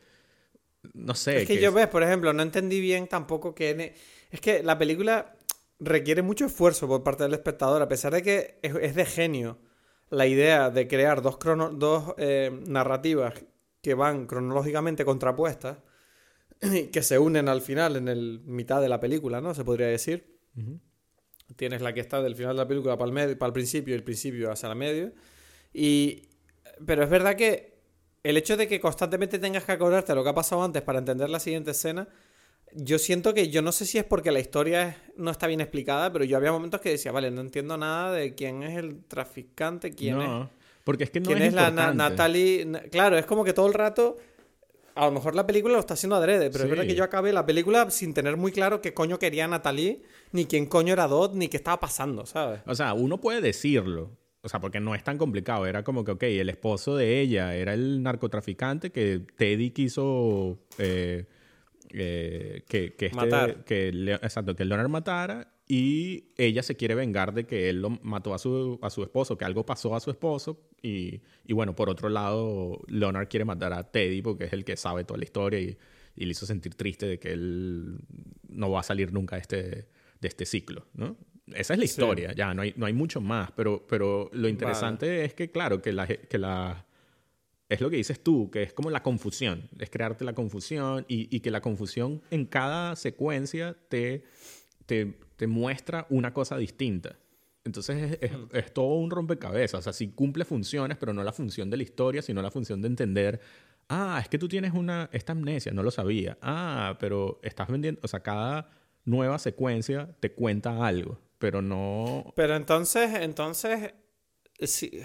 no 0.93 1.15
sé. 1.15 1.43
Es 1.43 1.47
que, 1.47 1.61
yo 1.61 1.71
ves, 1.71 1.87
por 1.87 2.03
ejemplo, 2.03 2.33
no 2.33 2.43
entendí 2.43 2.81
bien 2.81 3.07
tampoco 3.07 3.55
que... 3.55 3.95
Es 4.29 4.41
que 4.41 4.61
la 4.61 4.77
película 4.77 5.37
requiere 5.79 6.21
mucho 6.21 6.45
esfuerzo 6.45 6.85
por 6.85 7.01
parte 7.01 7.23
del 7.23 7.33
espectador, 7.33 7.81
a 7.81 7.87
pesar 7.87 8.13
de 8.13 8.21
que 8.21 8.59
es, 8.61 8.93
de 8.93 9.05
genio 9.05 9.57
la 10.09 10.27
idea 10.27 10.69
de 10.69 10.89
crear 10.89 11.21
dos, 11.21 11.37
dos 11.73 12.13
eh, 12.17 12.51
narrativas 12.67 13.33
que 13.81 13.93
van 13.93 14.27
cronológicamente 14.27 15.05
contrapuestas, 15.05 15.77
que 16.91 17.01
se 17.01 17.17
unen 17.19 17.47
al 17.47 17.61
final, 17.61 17.95
en 17.95 18.09
el 18.09 18.41
mitad 18.45 18.81
de 18.81 18.89
la 18.89 18.99
película, 18.99 19.39
¿no? 19.39 19.53
Se 19.53 19.63
podría 19.63 19.87
decir. 19.87 20.39
Tienes 21.55 21.81
la 21.81 21.93
que 21.93 21.99
está 21.99 22.21
del 22.21 22.35
final 22.35 22.55
de 22.55 22.63
la 22.63 22.67
película 22.67 22.97
para 22.97 23.07
el, 23.07 23.13
medio, 23.13 23.37
para 23.37 23.47
el 23.47 23.53
principio 23.53 23.93
y 23.93 23.97
el 23.97 24.03
principio 24.03 24.51
hacia 24.51 24.69
la 24.69 24.75
medio. 24.75 25.11
Y, 25.73 26.23
pero 26.85 27.03
es 27.03 27.09
verdad 27.09 27.35
que 27.35 27.71
el 28.23 28.37
hecho 28.37 28.57
de 28.57 28.67
que 28.67 28.79
constantemente 28.79 29.39
tengas 29.39 29.63
que 29.63 29.71
acordarte 29.71 30.11
de 30.11 30.15
lo 30.15 30.23
que 30.23 30.29
ha 30.29 30.35
pasado 30.35 30.63
antes 30.63 30.81
para 30.81 30.99
entender 30.99 31.29
la 31.29 31.39
siguiente 31.39 31.71
escena, 31.71 32.07
yo 32.73 32.99
siento 32.99 33.33
que 33.33 33.49
yo 33.49 33.61
no 33.61 33.71
sé 33.71 33.85
si 33.85 33.97
es 33.97 34.03
porque 34.03 34.31
la 34.31 34.39
historia 34.39 34.97
no 35.17 35.31
está 35.31 35.47
bien 35.47 35.61
explicada, 35.61 36.11
pero 36.11 36.23
yo 36.23 36.37
había 36.37 36.51
momentos 36.51 36.79
que 36.81 36.89
decía, 36.89 37.11
vale, 37.11 37.31
no 37.31 37.41
entiendo 37.41 37.77
nada 37.77 38.13
de 38.13 38.33
quién 38.35 38.63
es 38.63 38.77
el 38.77 39.03
traficante, 39.05 39.93
quién 39.93 40.17
no, 40.17 40.43
es. 40.43 40.49
Porque 40.83 41.03
es 41.03 41.11
que 41.11 41.19
no 41.19 41.27
¿Quién 41.27 41.41
es, 41.41 41.53
la 41.53 41.69
Natalie? 41.71 42.67
Claro, 42.91 43.17
es 43.17 43.25
como 43.25 43.43
que 43.43 43.53
todo 43.53 43.67
el 43.67 43.73
rato. 43.73 44.17
A 44.95 45.05
lo 45.05 45.11
mejor 45.11 45.35
la 45.35 45.47
película 45.47 45.73
lo 45.73 45.79
está 45.79 45.93
haciendo 45.93 46.15
adrede, 46.15 46.49
pero 46.49 46.65
es 46.65 46.69
verdad 46.69 46.85
que 46.85 46.95
yo 46.95 47.03
acabé 47.03 47.31
la 47.33 47.45
película 47.45 47.89
sin 47.89 48.13
tener 48.13 48.37
muy 48.37 48.51
claro 48.51 48.81
qué 48.81 48.93
coño 48.93 49.19
quería 49.19 49.47
Natalie, 49.47 50.03
ni 50.31 50.45
quién 50.45 50.65
coño 50.65 50.93
era 50.93 51.07
Dot, 51.07 51.33
ni 51.33 51.47
qué 51.47 51.57
estaba 51.57 51.79
pasando, 51.79 52.25
¿sabes? 52.25 52.61
O 52.65 52.75
sea, 52.75 52.93
uno 52.93 53.19
puede 53.19 53.41
decirlo, 53.41 54.17
o 54.41 54.49
sea, 54.49 54.59
porque 54.59 54.79
no 54.79 54.95
es 54.95 55.03
tan 55.03 55.17
complicado. 55.17 55.65
Era 55.65 55.83
como 55.83 56.03
que, 56.03 56.11
ok, 56.11 56.23
el 56.23 56.49
esposo 56.49 56.95
de 56.95 57.21
ella 57.21 57.55
era 57.55 57.73
el 57.73 58.01
narcotraficante 58.01 58.91
que 58.91 59.21
Teddy 59.37 59.71
quiso 59.71 60.59
eh, 60.77 61.25
eh, 61.93 62.63
que, 62.67 62.95
que, 62.95 63.05
este, 63.07 63.63
que, 63.65 63.89
exacto, 64.21 64.55
que 64.55 64.65
Leonard 64.65 64.89
matara 64.89 65.53
y 65.73 66.33
ella 66.35 66.63
se 66.63 66.75
quiere 66.75 66.95
vengar 66.95 67.33
de 67.33 67.45
que 67.45 67.69
él 67.69 67.81
lo 67.81 67.91
mató 67.91 68.33
a 68.33 68.39
su, 68.39 68.77
a 68.81 68.89
su 68.89 69.03
esposo, 69.03 69.37
que 69.37 69.45
algo 69.45 69.65
pasó 69.65 69.95
a 69.95 70.01
su 70.01 70.11
esposo. 70.11 70.59
Y, 70.81 71.21
y, 71.45 71.53
bueno, 71.53 71.77
por 71.77 71.89
otro 71.89 72.09
lado, 72.09 72.81
Leonard 72.87 73.29
quiere 73.29 73.45
matar 73.45 73.71
a 73.71 73.89
Teddy 73.89 74.21
porque 74.21 74.43
es 74.43 74.51
el 74.51 74.65
que 74.65 74.75
sabe 74.75 75.05
toda 75.05 75.19
la 75.19 75.23
historia 75.23 75.61
y, 75.61 75.77
y 76.17 76.25
le 76.25 76.31
hizo 76.31 76.45
sentir 76.45 76.75
triste 76.75 77.05
de 77.05 77.19
que 77.19 77.31
él 77.31 77.99
no 78.49 78.69
va 78.69 78.81
a 78.81 78.83
salir 78.83 79.13
nunca 79.13 79.37
de 79.37 79.41
este, 79.43 79.59
de 80.19 80.27
este 80.27 80.45
ciclo, 80.45 80.87
¿no? 80.93 81.15
Esa 81.53 81.71
es 81.71 81.79
la 81.79 81.85
historia, 81.85 82.33
ya, 82.33 82.53
no 82.53 82.63
hay, 82.63 82.73
no 82.75 82.85
hay 82.85 82.93
mucho 82.93 83.21
más, 83.21 83.51
pero, 83.53 83.87
pero 83.87 84.29
lo 84.33 84.49
interesante 84.49 85.23
es 85.23 85.33
que, 85.33 85.51
claro, 85.51 85.81
que 85.81 85.93
la, 85.93 86.05
que 86.05 86.37
la 86.37 86.85
es 87.71 87.79
lo 87.79 87.89
que 87.89 87.95
dices 87.95 88.21
tú, 88.21 88.51
que 88.51 88.63
es 88.63 88.73
como 88.73 88.89
la 88.89 89.01
confusión, 89.01 89.69
es 89.79 89.89
crearte 89.89 90.25
la 90.25 90.33
confusión 90.33 91.05
y, 91.07 91.39
que 91.39 91.51
la 91.51 91.61
confusión 91.61 92.21
en 92.29 92.45
cada 92.45 92.97
secuencia 92.97 93.77
te, 93.87 94.25
te, 94.85 95.19
te 95.35 95.47
muestra 95.47 96.07
una 96.09 96.33
cosa 96.33 96.57
distinta. 96.57 97.17
Entonces 97.63 98.17
es, 98.21 98.31
mm. 98.31 98.47
es, 98.53 98.73
todo 98.73 98.95
un 98.95 99.11
rompecabezas, 99.11 99.79
o 99.79 99.81
sea, 99.83 99.93
sí 99.93 100.09
cumple 100.09 100.45
funciones, 100.45 100.97
pero 100.97 101.13
no 101.13 101.23
la 101.23 101.31
función 101.31 101.69
de 101.69 101.77
la 101.77 101.83
historia, 101.83 102.21
sino 102.21 102.41
la 102.41 102.51
función 102.51 102.81
de 102.81 102.87
entender, 102.87 103.39
ah, 103.89 104.19
es 104.21 104.29
que 104.29 104.39
tú 104.39 104.47
tienes 104.47 104.73
una, 104.73 105.09
esta 105.11 105.33
amnesia, 105.33 105.71
no 105.71 105.83
lo 105.83 105.91
sabía, 105.91 106.37
ah, 106.41 106.97
pero 106.99 107.39
estás 107.43 107.67
vendiendo, 107.69 108.01
o 108.03 108.07
sea, 108.07 108.21
cada 108.21 108.69
nueva 109.05 109.37
secuencia 109.37 110.15
te 110.19 110.33
cuenta 110.33 110.85
algo, 110.85 111.19
pero 111.37 111.61
no... 111.61 112.33
Pero 112.35 112.55
entonces, 112.55 113.13
entonces, 113.15 113.93
sí 114.59 115.03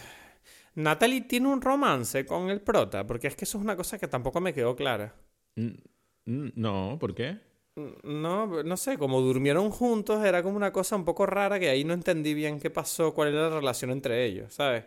Natalie 0.76 1.22
tiene 1.22 1.48
un 1.48 1.62
romance 1.62 2.26
con 2.26 2.50
el 2.50 2.60
prota, 2.60 3.06
porque 3.06 3.26
es 3.26 3.34
que 3.34 3.44
eso 3.46 3.58
es 3.58 3.64
una 3.64 3.76
cosa 3.76 3.98
que 3.98 4.08
tampoco 4.08 4.40
me 4.40 4.52
quedó 4.52 4.76
clara. 4.76 5.14
No, 6.26 6.98
¿por 7.00 7.14
qué? 7.14 7.38
No, 7.76 8.62
no 8.62 8.76
sé, 8.78 8.96
como 8.96 9.20
durmieron 9.20 9.70
juntos 9.70 10.24
era 10.24 10.42
como 10.42 10.56
una 10.56 10.72
cosa 10.72 10.96
un 10.96 11.04
poco 11.04 11.26
rara 11.26 11.60
que 11.60 11.68
ahí 11.68 11.84
no 11.84 11.92
entendí 11.92 12.32
bien 12.32 12.58
qué 12.58 12.70
pasó, 12.70 13.12
cuál 13.12 13.28
era 13.28 13.50
la 13.50 13.56
relación 13.56 13.90
entre 13.90 14.24
ellos, 14.24 14.54
¿sabes? 14.54 14.84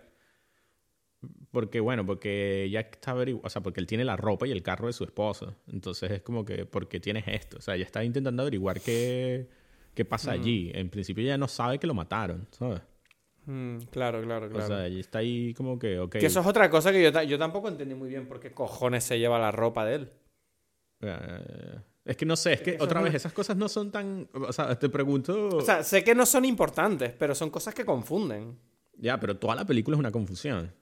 Porque, 1.51 1.79
bueno, 1.79 2.05
porque 2.05 2.67
ya 2.71 2.79
está 2.79 3.11
averiguando, 3.11 3.45
o 3.45 3.49
sea, 3.49 3.61
porque 3.61 3.79
él 3.79 3.85
tiene 3.85 4.05
la 4.05 4.17
ropa 4.17 4.47
y 4.47 4.51
el 4.51 4.63
carro 4.63 4.87
de 4.87 4.93
su 4.93 5.03
esposa. 5.03 5.55
Entonces 5.71 6.09
es 6.09 6.21
como 6.21 6.45
que, 6.45 6.65
¿por 6.65 6.87
qué 6.87 6.99
tienes 6.99 7.25
esto? 7.27 7.57
O 7.57 7.61
sea, 7.61 7.75
ella 7.75 7.85
está 7.85 8.03
intentando 8.03 8.41
averiguar 8.41 8.81
qué, 8.81 9.47
qué 9.93 10.05
pasa 10.05 10.31
allí. 10.31 10.71
En 10.73 10.89
principio 10.89 11.23
ya 11.23 11.37
no 11.37 11.47
sabe 11.47 11.77
que 11.77 11.85
lo 11.85 11.93
mataron, 11.93 12.47
¿sabes? 12.51 12.81
Mm, 13.45 13.77
claro, 13.91 14.21
claro, 14.23 14.49
claro. 14.49 14.63
O 14.63 14.67
sea, 14.67 14.87
está 14.87 15.19
ahí 15.19 15.53
como 15.53 15.77
que, 15.77 15.99
ok. 15.99 16.17
Que 16.17 16.25
eso 16.25 16.39
es 16.39 16.45
otra 16.45 16.69
cosa 16.69 16.91
que 16.91 17.03
yo, 17.03 17.23
yo 17.23 17.37
tampoco 17.37 17.67
entendí 17.67 17.93
muy 17.93 18.09
bien 18.09 18.27
por 18.27 18.39
qué 18.39 18.51
cojones 18.51 19.03
se 19.03 19.19
lleva 19.19 19.37
la 19.37 19.51
ropa 19.51 19.85
de 19.85 19.95
él. 19.95 20.09
Es 22.09 22.17
que 22.17 22.25
no 22.25 22.35
sé, 22.35 22.53
es 22.53 22.61
que, 22.61 22.75
otra 22.79 23.03
vez, 23.03 23.13
esas 23.13 23.31
cosas 23.31 23.55
no 23.55 23.69
son 23.69 23.91
tan. 23.91 24.27
O 24.33 24.51
sea, 24.51 24.79
te 24.79 24.89
pregunto. 24.89 25.49
O 25.49 25.61
sea, 25.61 25.83
sé 25.83 26.03
que 26.03 26.15
no 26.15 26.25
son 26.25 26.43
importantes, 26.43 27.13
pero 27.13 27.35
son 27.35 27.51
cosas 27.51 27.75
que 27.75 27.85
confunden. 27.85 28.57
Ya, 28.97 29.19
pero 29.19 29.37
toda 29.37 29.53
la 29.53 29.63
película 29.63 29.95
es 29.95 29.99
una 29.99 30.11
confusión. 30.11 30.73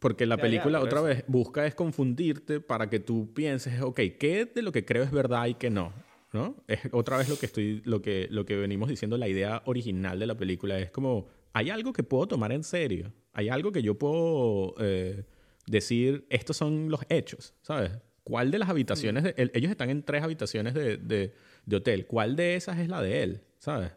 Porque 0.00 0.24
la 0.24 0.38
película, 0.38 0.80
otra 0.80 1.02
vez, 1.02 1.22
busca 1.26 1.66
es 1.66 1.74
confundirte 1.74 2.60
para 2.60 2.88
que 2.88 2.98
tú 2.98 3.34
pienses, 3.34 3.82
ok, 3.82 4.00
¿qué 4.18 4.50
de 4.54 4.62
lo 4.62 4.72
que 4.72 4.86
creo 4.86 5.02
es 5.02 5.10
verdad 5.10 5.48
y 5.48 5.54
qué 5.54 5.68
no? 5.68 5.92
¿No? 6.32 6.56
Es 6.66 6.80
otra 6.92 7.18
vez 7.18 7.28
lo 7.28 7.38
que 7.38 7.44
estoy, 7.44 7.82
lo 7.84 8.00
que, 8.00 8.26
lo 8.30 8.46
que 8.46 8.56
venimos 8.56 8.88
diciendo, 8.88 9.18
la 9.18 9.28
idea 9.28 9.62
original 9.66 10.18
de 10.18 10.26
la 10.26 10.36
película 10.36 10.78
es 10.78 10.90
como 10.90 11.28
hay 11.52 11.68
algo 11.68 11.92
que 11.92 12.04
puedo 12.04 12.26
tomar 12.26 12.52
en 12.52 12.64
serio. 12.64 13.12
Hay 13.34 13.50
algo 13.50 13.70
que 13.70 13.82
yo 13.82 13.98
puedo 13.98 14.76
eh, 14.78 15.26
decir, 15.66 16.26
estos 16.30 16.56
son 16.56 16.88
los 16.88 17.00
hechos, 17.10 17.54
¿sabes? 17.60 17.92
¿Cuál 18.28 18.50
de 18.50 18.58
las 18.58 18.68
habitaciones, 18.68 19.24
de, 19.24 19.50
ellos 19.54 19.70
están 19.70 19.88
en 19.88 20.02
tres 20.02 20.22
habitaciones 20.22 20.74
de, 20.74 20.98
de, 20.98 21.76
hotel, 21.76 22.06
¿cuál 22.06 22.36
de 22.36 22.56
esas 22.56 22.78
es 22.78 22.90
la 22.90 23.00
de 23.00 23.22
él, 23.22 23.40
¿sabes? 23.58 23.92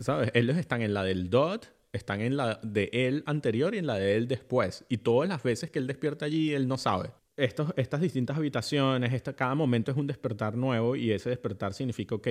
¿Sabes? 0.00 0.30
Ellos 0.34 0.58
están 0.58 0.82
en 0.82 0.92
la 0.92 1.02
del 1.02 1.30
Dot, 1.30 1.72
están 1.94 2.20
en 2.20 2.36
la 2.36 2.60
de 2.62 2.90
él 2.92 3.22
anterior 3.24 3.74
y 3.74 3.78
en 3.78 3.86
la 3.86 3.96
de 3.96 4.16
él 4.16 4.28
después. 4.28 4.84
Y 4.90 4.98
todas 4.98 5.30
las 5.30 5.42
veces 5.42 5.70
que 5.70 5.78
él 5.78 5.86
despierta 5.86 6.26
allí, 6.26 6.52
él 6.52 6.68
no 6.68 6.76
sabe. 6.76 7.12
Estos, 7.38 7.72
estas 7.78 8.02
distintas 8.02 8.36
habitaciones, 8.36 9.22
cada 9.34 9.54
momento 9.54 9.90
es 9.90 9.96
un 9.96 10.06
despertar 10.06 10.54
nuevo 10.54 10.94
y 10.94 11.10
ese 11.10 11.30
despertar 11.30 11.72
significa, 11.72 12.16
ok, 12.16 12.28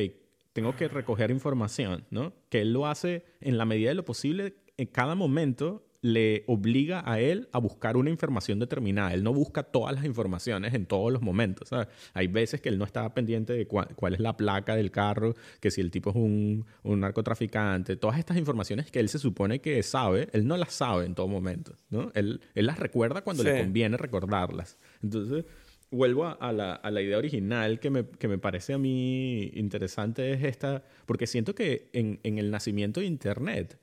tengo 0.54 0.76
que 0.76 0.88
recoger 0.88 1.32
información, 1.32 2.06
¿no? 2.12 2.32
Que 2.50 2.62
él 2.62 2.74
lo 2.74 2.86
hace 2.86 3.26
en 3.40 3.58
la 3.58 3.66
medida 3.66 3.90
de 3.90 3.96
lo 3.96 4.06
posible, 4.06 4.54
en 4.78 4.86
cada 4.86 5.16
momento 5.16 5.84
le 6.02 6.44
obliga 6.48 7.04
a 7.06 7.20
él 7.20 7.48
a 7.52 7.60
buscar 7.60 7.96
una 7.96 8.10
información 8.10 8.60
determinada. 8.60 9.14
Él 9.14 9.24
no 9.24 9.34
busca 9.34 9.64
todas 9.64 9.94
las 9.94 10.04
informaciones 10.04 10.74
en 10.74 10.86
todos 10.86 11.12
los 11.14 11.22
momentos. 11.22 11.70
¿sabes? 11.70 11.88
Hay 12.14 12.28
veces 12.28 12.60
que 12.60 12.70
él 12.70 12.80
no 12.80 12.86
está 12.86 13.14
pendiente 13.14 13.54
de 13.54 13.68
cuál, 13.68 14.14
es 14.14 14.20
la 14.20 14.36
placa 14.36 14.76
del 14.76 14.90
carro, 14.92 15.36
que 15.60 15.70
si 15.70 15.80
el 15.80 15.92
tipo 15.92 16.10
es 16.10 16.16
un, 16.16 16.66
narcotraficante. 16.84 17.96
Todas 17.96 18.18
estas 18.18 18.38
informaciones 18.38 18.90
que 18.90 19.00
él 19.00 19.10
se 19.10 19.20
supone 19.20 19.62
que 19.62 19.82
sabe, 19.84 20.28
él 20.34 20.48
no 20.48 20.58
las 20.58 20.74
sabe 20.74 21.06
en 21.06 21.14
todo 21.14 21.28
momento. 21.28 21.76
¿no? 21.90 22.12
Él, 22.16 22.42
él 22.56 22.66
las 22.66 22.80
recuerda 22.80 23.22
cuando 23.22 23.44
le 23.44 23.62
conviene 23.62 23.96
recordarlas. 23.98 24.80
Entonces, 25.04 25.46
vuelvo 25.92 26.26
a, 26.26 26.52
la, 26.52 26.74
a, 26.74 26.90
la, 26.90 27.02
idea 27.02 27.18
original 27.18 27.80
que 27.80 27.92
me, 27.92 28.08
que 28.08 28.28
me, 28.28 28.40
parece 28.40 28.74
a 28.74 28.80
mí 28.80 29.52
interesante 29.54 30.34
es 30.34 30.44
esta, 30.44 30.84
porque 31.06 31.28
siento 31.28 31.54
que 31.54 31.90
en, 31.94 32.20
en 32.24 32.40
el 32.40 32.50
nacimiento 32.50 33.02
de 33.02 33.06
Internet 33.06 33.78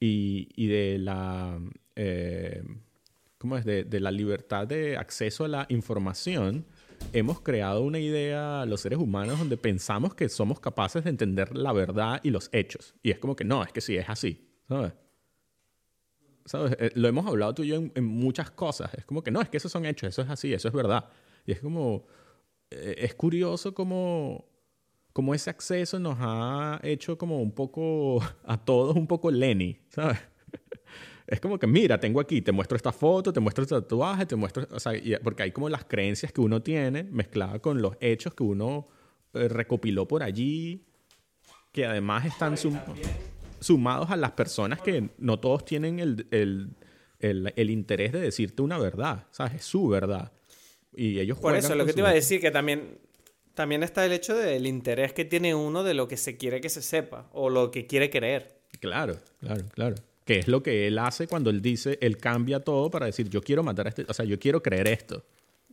y, 0.00 0.66
de 0.66 0.98
la... 0.98 1.60
Eh, 1.96 2.62
¿Cómo 3.38 3.56
es? 3.56 3.64
De, 3.64 4.00
la 4.00 4.10
libertad 4.10 4.66
de 4.66 4.96
acceso 4.96 5.44
a 5.44 5.48
la 5.48 5.66
información, 5.68 6.66
hemos 7.12 7.40
creado 7.40 7.82
una 7.82 8.00
idea, 8.00 8.64
los 8.66 8.80
seres 8.80 8.98
humanos, 8.98 9.38
donde 9.38 9.56
pensamos 9.56 10.14
que 10.14 10.28
somos 10.28 10.58
capaces 10.58 11.04
de 11.04 11.10
entender 11.10 11.56
la 11.56 11.72
verdad 11.72 12.20
y 12.24 12.30
los 12.30 12.50
hechos. 12.52 12.94
Y 13.02 13.12
es 13.12 13.18
como 13.18 13.36
que 13.36 13.44
no, 13.44 13.62
es 13.62 13.72
que 13.72 13.80
sí, 13.80 13.96
es 13.96 14.08
así, 14.08 14.48
¿sabes? 14.68 14.92
¿Sabes? 16.46 16.76
Eh, 16.80 16.90
lo 16.94 17.06
hemos 17.06 17.26
hablado 17.26 17.54
tú 17.54 17.62
y 17.62 17.68
yo 17.68 17.76
en, 17.76 17.92
en, 17.94 18.04
muchas 18.04 18.50
cosas. 18.50 18.92
Es 18.94 19.04
como 19.04 19.22
que 19.22 19.30
no, 19.30 19.40
es 19.40 19.48
que 19.48 19.58
esos 19.58 19.70
son 19.70 19.86
hechos, 19.86 20.08
eso 20.08 20.22
es 20.22 20.30
así, 20.30 20.52
eso 20.52 20.66
es 20.66 20.74
verdad. 20.74 21.08
Y 21.46 21.52
es 21.52 21.60
como, 21.60 22.06
eh, 22.70 22.96
es 22.98 23.14
curioso 23.14 23.72
como, 23.72 24.46
como 25.18 25.34
ese 25.34 25.50
acceso 25.50 25.98
nos 25.98 26.16
ha 26.20 26.78
hecho 26.84 27.18
como 27.18 27.42
un 27.42 27.50
poco, 27.50 28.22
a 28.44 28.56
todos 28.56 28.94
un 28.94 29.08
poco 29.08 29.32
Lenny, 29.32 29.80
¿sabes? 29.88 30.16
Es 31.26 31.40
como 31.40 31.58
que, 31.58 31.66
mira, 31.66 31.98
tengo 31.98 32.20
aquí, 32.20 32.40
te 32.40 32.52
muestro 32.52 32.76
esta 32.76 32.92
foto, 32.92 33.32
te 33.32 33.40
muestro 33.40 33.64
este 33.64 33.74
tatuaje, 33.74 34.26
te 34.26 34.36
muestro, 34.36 34.68
o 34.70 34.78
sea, 34.78 34.92
porque 35.24 35.42
hay 35.42 35.50
como 35.50 35.68
las 35.68 35.84
creencias 35.84 36.32
que 36.32 36.40
uno 36.40 36.62
tiene 36.62 37.02
mezcladas 37.02 37.58
con 37.58 37.82
los 37.82 37.96
hechos 38.00 38.32
que 38.32 38.44
uno 38.44 38.86
eh, 39.34 39.48
recopiló 39.48 40.06
por 40.06 40.22
allí, 40.22 40.86
que 41.72 41.84
además 41.84 42.24
están 42.24 42.54
sumados 43.58 44.10
a 44.10 44.16
las 44.16 44.30
personas 44.30 44.80
que 44.80 45.10
no 45.18 45.40
todos 45.40 45.64
tienen 45.64 45.98
el, 45.98 46.28
el, 46.30 46.70
el, 47.18 47.52
el, 47.56 47.70
interés 47.70 48.12
de 48.12 48.20
decirte 48.20 48.62
una 48.62 48.78
verdad, 48.78 49.26
¿sabes? 49.32 49.54
Es 49.54 49.64
su 49.64 49.88
verdad. 49.88 50.30
Y 50.94 51.18
ellos 51.18 51.38
Por 51.38 51.56
eso, 51.56 51.74
lo 51.74 51.84
que 51.84 51.92
te 51.92 52.00
iba 52.00 52.08
a 52.08 52.14
decir, 52.14 52.40
que 52.40 52.52
también, 52.52 53.00
también 53.58 53.82
está 53.82 54.06
el 54.06 54.12
hecho 54.12 54.36
del 54.36 54.68
interés 54.68 55.12
que 55.12 55.24
tiene 55.24 55.52
uno 55.52 55.82
de 55.82 55.92
lo 55.92 56.06
que 56.06 56.16
se 56.16 56.36
quiere 56.36 56.60
que 56.60 56.68
se 56.68 56.80
sepa 56.80 57.28
o 57.32 57.50
lo 57.50 57.72
que 57.72 57.88
quiere 57.88 58.08
creer. 58.08 58.60
Claro, 58.78 59.18
claro, 59.40 59.64
claro. 59.74 59.96
Que 60.24 60.38
es 60.38 60.46
lo 60.46 60.62
que 60.62 60.86
él 60.86 60.96
hace 60.96 61.26
cuando 61.26 61.50
él 61.50 61.60
dice, 61.60 61.98
él 62.00 62.18
cambia 62.18 62.60
todo 62.60 62.88
para 62.88 63.06
decir, 63.06 63.28
yo 63.28 63.42
quiero 63.42 63.64
matar 63.64 63.86
a 63.86 63.88
este, 63.88 64.06
o 64.08 64.14
sea, 64.14 64.24
yo 64.24 64.38
quiero 64.38 64.62
creer 64.62 64.86
esto 64.86 65.24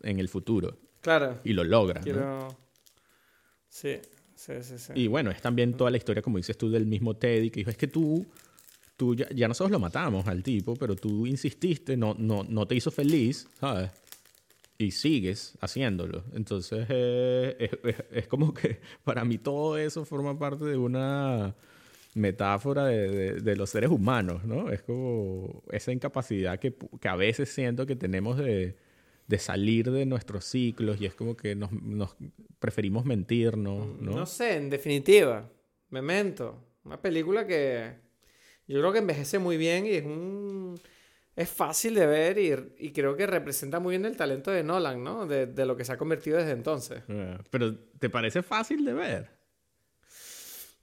en 0.02 0.20
el 0.20 0.30
futuro. 0.30 0.80
Claro. 1.02 1.40
Y 1.44 1.54
lo 1.54 1.64
logra. 1.64 2.02
Quiero... 2.02 2.58
Sí. 3.70 4.00
Sí, 4.34 4.54
sí, 4.64 4.80
sí. 4.80 4.94
Y 4.96 5.06
bueno, 5.06 5.30
es 5.30 5.40
también 5.40 5.76
toda 5.76 5.92
la 5.92 5.98
historia, 5.98 6.24
como 6.24 6.38
dices 6.38 6.58
tú, 6.58 6.72
del 6.72 6.88
mismo 6.88 7.16
Teddy, 7.16 7.52
que 7.52 7.60
dijo, 7.60 7.70
es 7.70 7.78
que 7.78 7.88
tú, 7.88 8.26
tú 8.98 9.14
ya, 9.14 9.30
ya 9.30 9.48
nosotros 9.48 9.70
lo 9.70 9.80
matamos 9.80 10.26
al 10.26 10.42
tipo, 10.42 10.74
pero 10.76 10.96
tú 10.96 11.28
insististe, 11.28 11.96
no, 11.96 12.16
no, 12.18 12.44
no 12.50 12.66
te 12.66 12.74
hizo 12.74 12.90
feliz, 12.90 13.48
¿sabes? 13.60 13.92
Y 14.78 14.92
sigues 14.92 15.58
haciéndolo. 15.62 16.24
Entonces, 16.34 16.86
eh, 16.90 17.56
es, 17.60 17.72
es- 17.96 18.04
es 18.12 18.28
como 18.28 18.54
que 18.54 18.80
para 19.04 19.24
mí 19.24 19.38
todo 19.38 19.78
eso 19.78 20.04
forma 20.06 20.38
parte 20.38 20.66
de 20.66 20.78
una 20.78 21.56
metáfora 22.14 22.86
de, 22.86 23.10
de- 23.10 23.34
de 23.42 23.56
los 23.56 23.70
seres 23.70 23.90
humanos, 23.90 24.44
¿no? 24.46 24.70
Es 24.72 24.82
como 24.82 25.64
esa 25.72 25.92
incapacidad 25.92 26.60
que, 26.60 26.74
que 27.00 27.08
a 27.08 27.16
veces 27.16 27.50
siento 27.50 27.86
que 27.86 27.96
tenemos 27.96 28.38
de, 28.38 28.76
de 29.28 29.38
salir 29.40 29.92
de 29.92 30.06
nuestros 30.06 30.46
ciclos 30.46 31.00
y 31.02 31.06
es 31.06 31.16
como 31.16 31.36
que 31.36 31.56
nos, 31.56 31.72
nos 31.72 32.16
preferimos 32.60 33.06
mentirnos, 33.06 33.88
¿no? 34.02 34.12
No 34.12 34.26
sé, 34.26 34.56
en 34.58 34.70
definitiva, 34.70 35.50
Memento, 35.90 36.64
una 36.84 37.02
película 37.02 37.46
que 37.48 37.94
yo 38.68 38.80
creo 38.80 38.92
que 38.94 39.00
envejece 39.00 39.38
muy 39.40 39.58
bien 39.58 39.86
y 39.86 39.92
es 39.92 40.06
un 40.06 40.76
es 41.36 41.50
fácil 41.50 41.96
de 41.96 42.06
ver 42.08 42.38
y, 42.38 42.86
y 42.88 42.92
creo 42.92 43.16
que 43.16 43.28
representa 43.28 43.80
muy 43.80 43.92
bien 43.92 44.06
el 44.06 44.16
talento 44.16 44.52
de 44.52 44.64
Nolan, 44.64 45.04
¿no? 45.04 45.26
De, 45.28 45.48
de 45.48 45.66
lo 45.66 45.76
que 45.76 45.84
se 45.86 45.92
ha 45.94 45.98
convertido 45.98 46.38
desde 46.38 46.52
entonces. 46.52 47.04
Pero 47.50 47.76
¿te 48.00 48.10
parece 48.10 48.42
fácil 48.42 48.86
de 48.86 48.94
ver? 48.94 49.30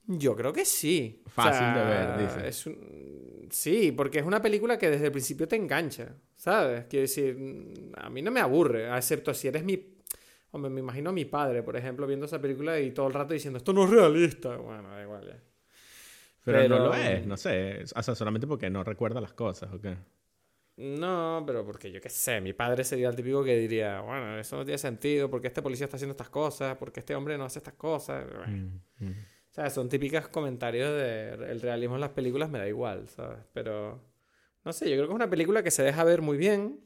Yo 0.06 0.34
creo 0.34 0.52
que 0.52 0.64
sí. 0.64 1.22
Fácil 1.28 1.74
de 1.74 1.84
ver, 1.84 2.18
dices. 2.18 2.44
es 2.44 2.66
un- 2.66 3.48
Sí, 3.50 3.92
porque 3.92 4.18
es 4.18 4.24
una 4.24 4.40
película 4.40 4.78
que 4.78 4.88
desde 4.90 5.06
el 5.06 5.12
principio 5.12 5.46
te 5.46 5.56
engancha, 5.56 6.14
¿sabes? 6.36 6.86
Quiero 6.88 7.02
decir, 7.02 7.36
a 7.96 8.08
mí 8.08 8.22
no 8.22 8.30
me 8.30 8.40
aburre, 8.40 8.94
excepto 8.96 9.34
si 9.34 9.48
eres 9.48 9.62
mi... 9.62 9.98
Hombre, 10.52 10.70
me 10.70 10.80
imagino 10.80 11.10
a 11.10 11.12
mi 11.12 11.24
padre, 11.26 11.62
por 11.62 11.76
ejemplo, 11.76 12.06
viendo 12.06 12.26
esa 12.26 12.40
película 12.40 12.78
y 12.80 12.90
todo 12.92 13.06
el 13.08 13.14
rato 13.14 13.32
diciendo, 13.34 13.58
esto 13.58 13.72
no 13.74 13.84
es 13.84 13.90
realista. 13.90 14.56
Bueno, 14.56 14.88
da 14.90 15.02
igual 15.02 15.26
ya. 15.26 15.38
Pero, 16.44 16.58
Pero- 16.58 16.78
no 16.78 16.84
lo 16.86 16.94
es, 16.94 17.26
no 17.26 17.36
sé. 17.36 17.84
O 17.94 18.02
sea, 18.02 18.14
solamente 18.14 18.46
porque 18.46 18.68
no 18.70 18.82
recuerda 18.84 19.20
las 19.20 19.32
cosas, 19.34 19.70
¿o 19.72 19.80
qué? 19.80 19.96
No, 20.82 21.44
pero 21.46 21.64
porque 21.64 21.92
yo 21.92 22.00
qué 22.00 22.08
sé, 22.08 22.40
mi 22.40 22.54
padre 22.54 22.82
sería 22.82 23.08
el 23.08 23.14
típico 23.14 23.44
que 23.44 23.56
diría, 23.56 24.00
bueno, 24.00 24.36
eso 24.36 24.56
no 24.56 24.64
tiene 24.64 24.78
sentido, 24.78 25.30
porque 25.30 25.46
este 25.46 25.62
policía 25.62 25.84
está 25.84 25.96
haciendo 25.96 26.10
estas 26.12 26.28
cosas, 26.28 26.76
porque 26.76 26.98
este 26.98 27.14
hombre 27.14 27.38
no 27.38 27.44
hace 27.44 27.60
estas 27.60 27.74
cosas. 27.74 28.26
Mm, 28.48 29.04
mm. 29.04 29.10
O 29.10 29.54
sea, 29.54 29.70
son 29.70 29.88
típicos 29.88 30.26
comentarios 30.26 30.90
de 30.90 31.34
el 31.52 31.60
realismo 31.60 31.94
en 31.94 32.00
las 32.00 32.10
películas, 32.10 32.50
me 32.50 32.58
da 32.58 32.66
igual, 32.66 33.08
¿sabes? 33.08 33.38
Pero, 33.52 34.02
no 34.64 34.72
sé, 34.72 34.90
yo 34.90 34.96
creo 34.96 35.06
que 35.06 35.12
es 35.12 35.16
una 35.16 35.30
película 35.30 35.62
que 35.62 35.70
se 35.70 35.84
deja 35.84 36.02
ver 36.02 36.20
muy 36.20 36.36
bien. 36.36 36.80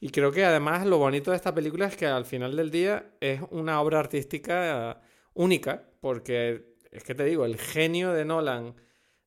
Y 0.00 0.10
creo 0.10 0.32
que 0.32 0.44
además 0.44 0.84
lo 0.84 0.98
bonito 0.98 1.30
de 1.30 1.36
esta 1.36 1.54
película 1.54 1.86
es 1.86 1.96
que 1.96 2.06
al 2.06 2.24
final 2.24 2.56
del 2.56 2.72
día 2.72 3.12
es 3.20 3.42
una 3.50 3.80
obra 3.80 4.00
artística 4.00 4.90
eh, 4.90 4.94
única, 5.34 5.84
porque 6.00 6.74
es 6.90 7.04
que 7.04 7.14
te 7.14 7.24
digo, 7.24 7.44
el 7.44 7.58
genio 7.58 8.12
de 8.12 8.24
Nolan 8.24 8.74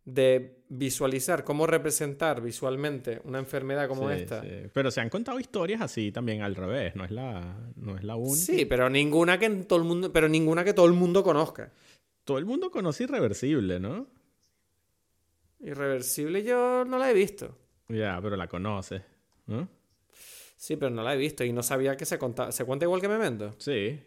de 0.05 0.63
visualizar 0.67 1.43
cómo 1.43 1.65
representar 1.67 2.41
visualmente 2.41 3.21
una 3.23 3.39
enfermedad 3.39 3.87
como 3.87 4.09
Sí, 4.09 4.15
esta. 4.15 4.41
sí. 4.41 4.49
Pero 4.73 4.91
se 4.91 4.99
han 5.01 5.09
contado 5.09 5.39
historias 5.39 5.81
así 5.81 6.11
también 6.11 6.41
al 6.41 6.55
revés, 6.55 6.95
no 6.95 7.05
es 7.05 7.11
la, 7.11 7.57
no 7.75 7.95
es 7.95 8.03
la 8.03 8.15
única. 8.15 8.35
Sí, 8.35 8.65
pero 8.65 8.89
ninguna 8.89 9.37
que 9.39 9.49
todo 9.49 9.79
el 9.79 9.85
mundo, 9.85 10.11
pero 10.11 10.27
ninguna 10.27 10.63
que 10.63 10.73
todo 10.73 10.87
el 10.87 10.93
mundo 10.93 11.23
conozca. 11.23 11.71
Todo 12.25 12.37
el 12.37 12.45
mundo 12.45 12.69
conoce 12.71 13.03
Irreversible, 13.03 13.79
¿no? 13.79 14.07
Irreversible 15.59 16.43
yo 16.43 16.83
no 16.85 16.97
la 16.97 17.09
he 17.09 17.13
visto. 17.13 17.57
Ya, 17.87 18.19
pero 18.21 18.35
la 18.35 18.47
conoce, 18.47 19.01
¿no? 19.47 19.67
Sí, 20.57 20.75
pero 20.77 20.89
no 20.89 21.03
la 21.03 21.13
he 21.13 21.17
visto 21.17 21.43
y 21.43 21.51
no 21.53 21.63
sabía 21.63 21.95
que 21.97 22.05
se 22.05 22.17
contaba. 22.17 22.51
¿Se 22.51 22.65
cuenta 22.65 22.85
igual 22.85 23.01
que 23.01 23.07
Memento? 23.09 23.53
Sí. 23.57 23.99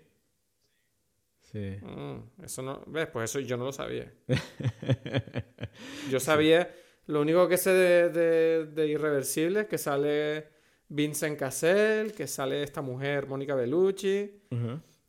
Sí. 1.57 1.87
Mm, 1.87 2.45
eso 2.45 2.63
no. 2.63 2.83
¿Ves? 2.87 3.09
Pues 3.09 3.31
eso 3.31 3.41
yo 3.41 3.57
no 3.57 3.65
lo 3.65 3.73
sabía. 3.73 4.13
Yo 6.11 6.21
sabía. 6.21 6.71
Lo 7.07 7.21
único 7.21 7.49
que 7.49 7.57
sé 7.57 7.71
de, 7.71 8.09
de, 8.11 8.67
de 8.67 8.87
Irreversible 8.89 9.61
es 9.61 9.67
que 9.67 9.79
sale 9.79 10.49
Vincent 10.89 11.39
Cassel, 11.39 12.13
que 12.13 12.27
sale 12.27 12.63
esta 12.63 12.83
mujer, 12.83 13.27
Mónica 13.27 13.55
Bellucci. 13.55 14.43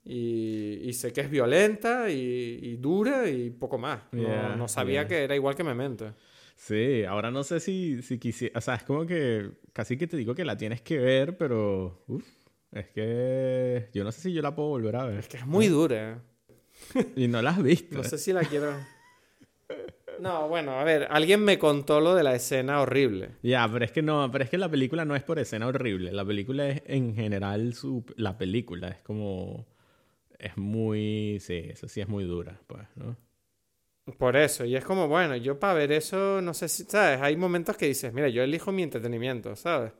Y, 0.03 0.79
y 0.83 0.93
sé 0.93 1.11
que 1.11 1.21
es 1.21 1.29
violenta 1.29 2.09
y, 2.09 2.59
y 2.61 2.77
dura 2.77 3.27
y 3.29 3.49
poco 3.49 3.77
más. 3.77 4.01
No, 4.11 4.67
sabía 4.67 5.01
yeah. 5.01 5.07
que 5.07 5.23
era 5.23 5.35
igual 5.35 5.55
que 5.55 5.63
Memento. 5.63 6.13
Sí, 6.55 7.03
ahora 7.03 7.29
no 7.29 7.43
sé 7.43 7.59
si, 7.59 8.01
si 8.01 8.17
quisiera, 8.17 8.57
o 8.57 8.61
sea, 8.61 8.75
es 8.75 8.83
como 8.83 9.05
que 9.05 9.51
casi 9.73 9.97
que 9.97 10.07
te 10.07 10.17
digo 10.17 10.33
que 10.33 10.45
la 10.45 10.57
tienes 10.57 10.81
que 10.81 10.97
ver, 10.97 11.37
pero 11.37 12.03
uf, 12.07 12.25
es 12.71 12.87
que 12.89 13.89
yo 13.93 14.03
no 14.03 14.11
sé 14.11 14.21
si 14.21 14.33
yo 14.33 14.41
la 14.41 14.55
puedo 14.55 14.69
volver 14.69 14.95
a 14.95 15.05
ver. 15.05 15.19
Es 15.19 15.27
que 15.27 15.37
es 15.37 15.45
muy 15.45 15.67
dura. 15.67 16.23
Y 17.15 17.27
no 17.27 17.41
la 17.41 17.51
has 17.51 17.61
visto. 17.61 17.97
No 17.97 18.03
sé 18.03 18.17
si 18.17 18.33
la 18.33 18.41
quiero. 18.43 18.73
No, 20.19 20.47
bueno, 20.47 20.79
a 20.79 20.83
ver, 20.83 21.07
alguien 21.11 21.43
me 21.43 21.59
contó 21.59 22.01
lo 22.01 22.15
de 22.15 22.23
la 22.23 22.33
escena 22.35 22.81
horrible. 22.81 23.31
Ya, 23.43 23.69
pero 23.71 23.85
es 23.85 23.91
que 23.91 24.01
no, 24.01 24.29
pero 24.31 24.43
es 24.43 24.49
que 24.49 24.57
la 24.57 24.69
película 24.69 25.05
no 25.05 25.15
es 25.15 25.23
por 25.23 25.37
escena 25.39 25.67
horrible. 25.67 26.11
La 26.11 26.25
película 26.25 26.67
es 26.67 26.81
en 26.85 27.15
general 27.15 27.73
su, 27.73 28.03
la 28.15 28.37
película 28.37 28.87
es 28.89 29.01
como 29.01 29.67
es 30.39 30.57
muy, 30.57 31.39
sí, 31.39 31.65
eso 31.69 31.87
sí 31.87 32.01
es 32.01 32.07
muy 32.07 32.23
dura, 32.23 32.59
pues, 32.67 32.87
¿no? 32.95 33.17
Por 34.17 34.37
eso, 34.37 34.63
y 34.63 34.75
es 34.75 34.85
como, 34.85 35.07
bueno, 35.07 35.35
yo 35.35 35.59
para 35.59 35.73
ver 35.73 35.91
eso, 35.91 36.41
no 36.41 36.53
sé 36.53 36.69
si, 36.69 36.83
¿sabes? 36.85 37.19
Hay 37.21 37.35
momentos 37.35 37.75
que 37.75 37.87
dices, 37.87 38.13
mira, 38.13 38.29
yo 38.29 38.41
elijo 38.41 38.71
mi 38.71 38.83
entretenimiento, 38.83 39.55
¿sabes? 39.55 39.91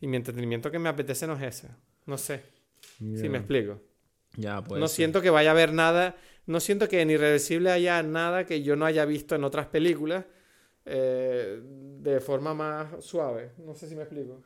Y 0.00 0.06
mi 0.06 0.18
entretenimiento 0.18 0.70
que 0.70 0.78
me 0.78 0.88
apetece 0.88 1.26
no 1.26 1.34
es 1.34 1.42
ese. 1.42 1.68
No 2.04 2.18
sé, 2.18 2.42
si 2.98 3.28
me 3.28 3.38
explico. 3.38 3.80
Ya, 4.36 4.62
pues. 4.62 4.80
no 4.80 4.88
siento 4.88 5.20
que 5.22 5.30
vaya 5.30 5.50
a 5.50 5.52
haber 5.52 5.72
nada, 5.72 6.16
no 6.46 6.60
siento 6.60 6.88
que 6.88 7.00
en 7.02 7.10
Irreversible 7.10 7.70
haya 7.70 8.02
nada 8.02 8.46
que 8.46 8.62
yo 8.62 8.76
no 8.76 8.86
haya 8.86 9.04
visto 9.04 9.34
en 9.34 9.44
otras 9.44 9.66
películas 9.66 10.24
eh, 10.84 11.60
de 11.62 12.20
forma 12.20 12.54
más 12.54 13.04
suave. 13.04 13.52
No 13.58 13.74
sé 13.74 13.88
si 13.88 13.94
me 13.94 14.02
explico. 14.02 14.42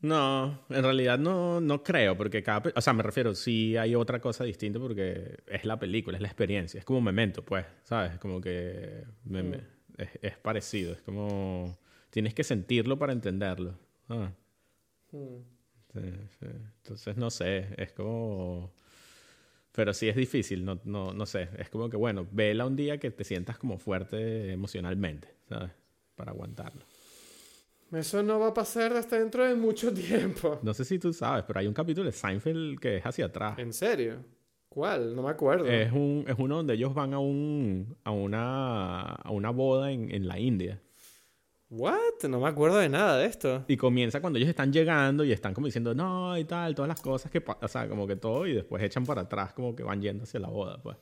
No, 0.00 0.64
en 0.68 0.82
realidad 0.82 1.16
no, 1.18 1.60
no 1.60 1.82
creo, 1.84 2.16
porque 2.16 2.42
cada... 2.42 2.72
O 2.74 2.80
sea, 2.80 2.92
me 2.92 3.04
refiero, 3.04 3.34
sí 3.36 3.76
hay 3.76 3.94
otra 3.94 4.20
cosa 4.20 4.42
distinta 4.42 4.80
porque 4.80 5.38
es 5.46 5.64
la 5.64 5.78
película, 5.78 6.16
es 6.18 6.22
la 6.22 6.26
experiencia. 6.28 6.78
Es 6.80 6.84
como 6.84 7.00
Memento, 7.00 7.44
pues, 7.44 7.64
¿sabes? 7.84 8.18
Como 8.18 8.40
que 8.40 9.04
me- 9.24 9.44
me- 9.44 9.60
es, 9.96 10.08
es 10.20 10.36
parecido. 10.38 10.92
Es 10.92 11.02
como... 11.02 11.78
Tienes 12.10 12.34
que 12.34 12.42
sentirlo 12.44 12.98
para 12.98 13.12
entenderlo. 13.12 13.78
Ah, 14.08 14.32
sí, 15.92 16.10
sí. 16.40 16.46
Entonces, 16.82 17.16
no 17.16 17.30
sé, 17.30 17.68
es 17.76 17.92
como... 17.92 18.72
Pero 19.72 19.94
sí 19.94 20.08
es 20.08 20.16
difícil, 20.16 20.64
no, 20.64 20.80
no, 20.84 21.14
no 21.14 21.26
sé. 21.26 21.48
Es 21.58 21.70
como 21.70 21.88
que, 21.88 21.96
bueno, 21.96 22.26
vela 22.30 22.66
un 22.66 22.76
día 22.76 22.98
que 22.98 23.10
te 23.10 23.24
sientas 23.24 23.58
como 23.58 23.78
fuerte 23.78 24.52
emocionalmente, 24.52 25.28
¿sabes? 25.48 25.70
Para 26.14 26.32
aguantarlo. 26.32 26.84
Eso 27.90 28.22
no 28.22 28.38
va 28.38 28.48
a 28.48 28.54
pasar 28.54 28.94
hasta 28.94 29.18
dentro 29.18 29.46
de 29.46 29.54
mucho 29.54 29.92
tiempo. 29.92 30.60
No 30.62 30.72
sé 30.72 30.84
si 30.84 30.98
tú 30.98 31.12
sabes, 31.12 31.44
pero 31.46 31.60
hay 31.60 31.66
un 31.66 31.74
capítulo 31.74 32.06
de 32.06 32.12
Seinfeld 32.12 32.78
que 32.78 32.98
es 32.98 33.06
hacia 33.06 33.26
atrás. 33.26 33.58
¿En 33.58 33.72
serio? 33.72 34.24
¿Cuál? 34.68 35.14
No 35.14 35.22
me 35.22 35.30
acuerdo. 35.30 35.66
Es, 35.66 35.92
un, 35.92 36.24
es 36.26 36.34
uno 36.38 36.56
donde 36.56 36.74
ellos 36.74 36.94
van 36.94 37.12
a, 37.12 37.18
un, 37.18 37.94
a, 38.04 38.10
una, 38.10 39.02
a 39.02 39.30
una 39.30 39.50
boda 39.50 39.90
en, 39.90 40.10
en 40.10 40.26
la 40.26 40.38
India. 40.38 40.80
¿What? 41.74 42.28
No 42.28 42.38
me 42.38 42.48
acuerdo 42.48 42.76
de 42.76 42.90
nada 42.90 43.16
de 43.16 43.24
esto. 43.24 43.64
Y 43.66 43.78
comienza 43.78 44.20
cuando 44.20 44.38
ellos 44.38 44.50
están 44.50 44.70
llegando 44.70 45.24
y 45.24 45.32
están 45.32 45.54
como 45.54 45.66
diciendo, 45.66 45.94
no, 45.94 46.36
y 46.36 46.44
tal, 46.44 46.74
todas 46.74 46.88
las 46.88 47.00
cosas 47.00 47.30
que 47.30 47.40
pasan, 47.40 47.64
o 47.64 47.68
sea, 47.68 47.88
como 47.88 48.06
que 48.06 48.16
todo, 48.16 48.46
y 48.46 48.52
después 48.52 48.82
echan 48.82 49.06
para 49.06 49.22
atrás 49.22 49.54
como 49.54 49.74
que 49.74 49.82
van 49.82 50.02
yendo 50.02 50.24
hacia 50.24 50.38
la 50.38 50.48
boda, 50.48 50.82
pues. 50.82 50.98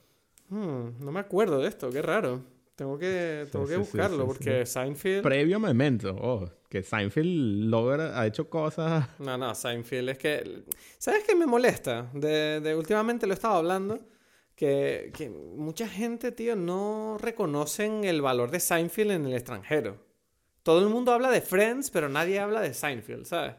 Hmm, 0.48 0.90
no 1.04 1.10
me 1.10 1.18
acuerdo 1.18 1.58
de 1.58 1.66
esto, 1.66 1.90
qué 1.90 2.00
raro. 2.00 2.44
Tengo 2.76 2.96
que, 2.96 3.46
tengo 3.50 3.66
Sí, 3.66 3.72
que 3.72 3.74
sí, 3.74 3.80
buscarlo 3.80 4.22
sí, 4.22 4.26
porque 4.28 4.64
Seinfeld... 4.64 5.22
Previo 5.24 5.56
a 5.56 5.58
Memento, 5.58 6.16
oh, 6.16 6.48
que 6.68 6.84
Seinfeld 6.84 7.68
logra, 7.68 8.18
ha 8.18 8.24
hecho 8.28 8.48
cosas... 8.48 9.08
No, 9.18 9.36
no, 9.36 9.52
Seinfeld 9.52 10.10
es 10.10 10.18
que... 10.18 10.64
¿Sabes 10.98 11.24
qué 11.26 11.34
me 11.34 11.46
molesta? 11.46 12.08
De, 12.14 12.60
de 12.60 12.76
últimamente 12.76 13.26
lo 13.26 13.32
he 13.32 13.34
estado 13.34 13.56
hablando. 13.56 13.98
Que, 14.54 15.10
que 15.16 15.30
mucha 15.30 15.88
gente, 15.88 16.30
tío, 16.30 16.54
no 16.54 17.18
reconocen 17.18 18.04
el 18.04 18.22
valor 18.22 18.52
de 18.52 18.60
Seinfeld 18.60 19.10
en 19.10 19.26
el 19.26 19.34
extranjero. 19.34 20.09
Todo 20.62 20.80
el 20.80 20.88
mundo 20.88 21.12
habla 21.12 21.30
de 21.30 21.40
Friends, 21.40 21.90
pero 21.90 22.08
nadie 22.08 22.38
habla 22.38 22.60
de 22.60 22.74
Seinfeld, 22.74 23.24
¿sabes? 23.26 23.54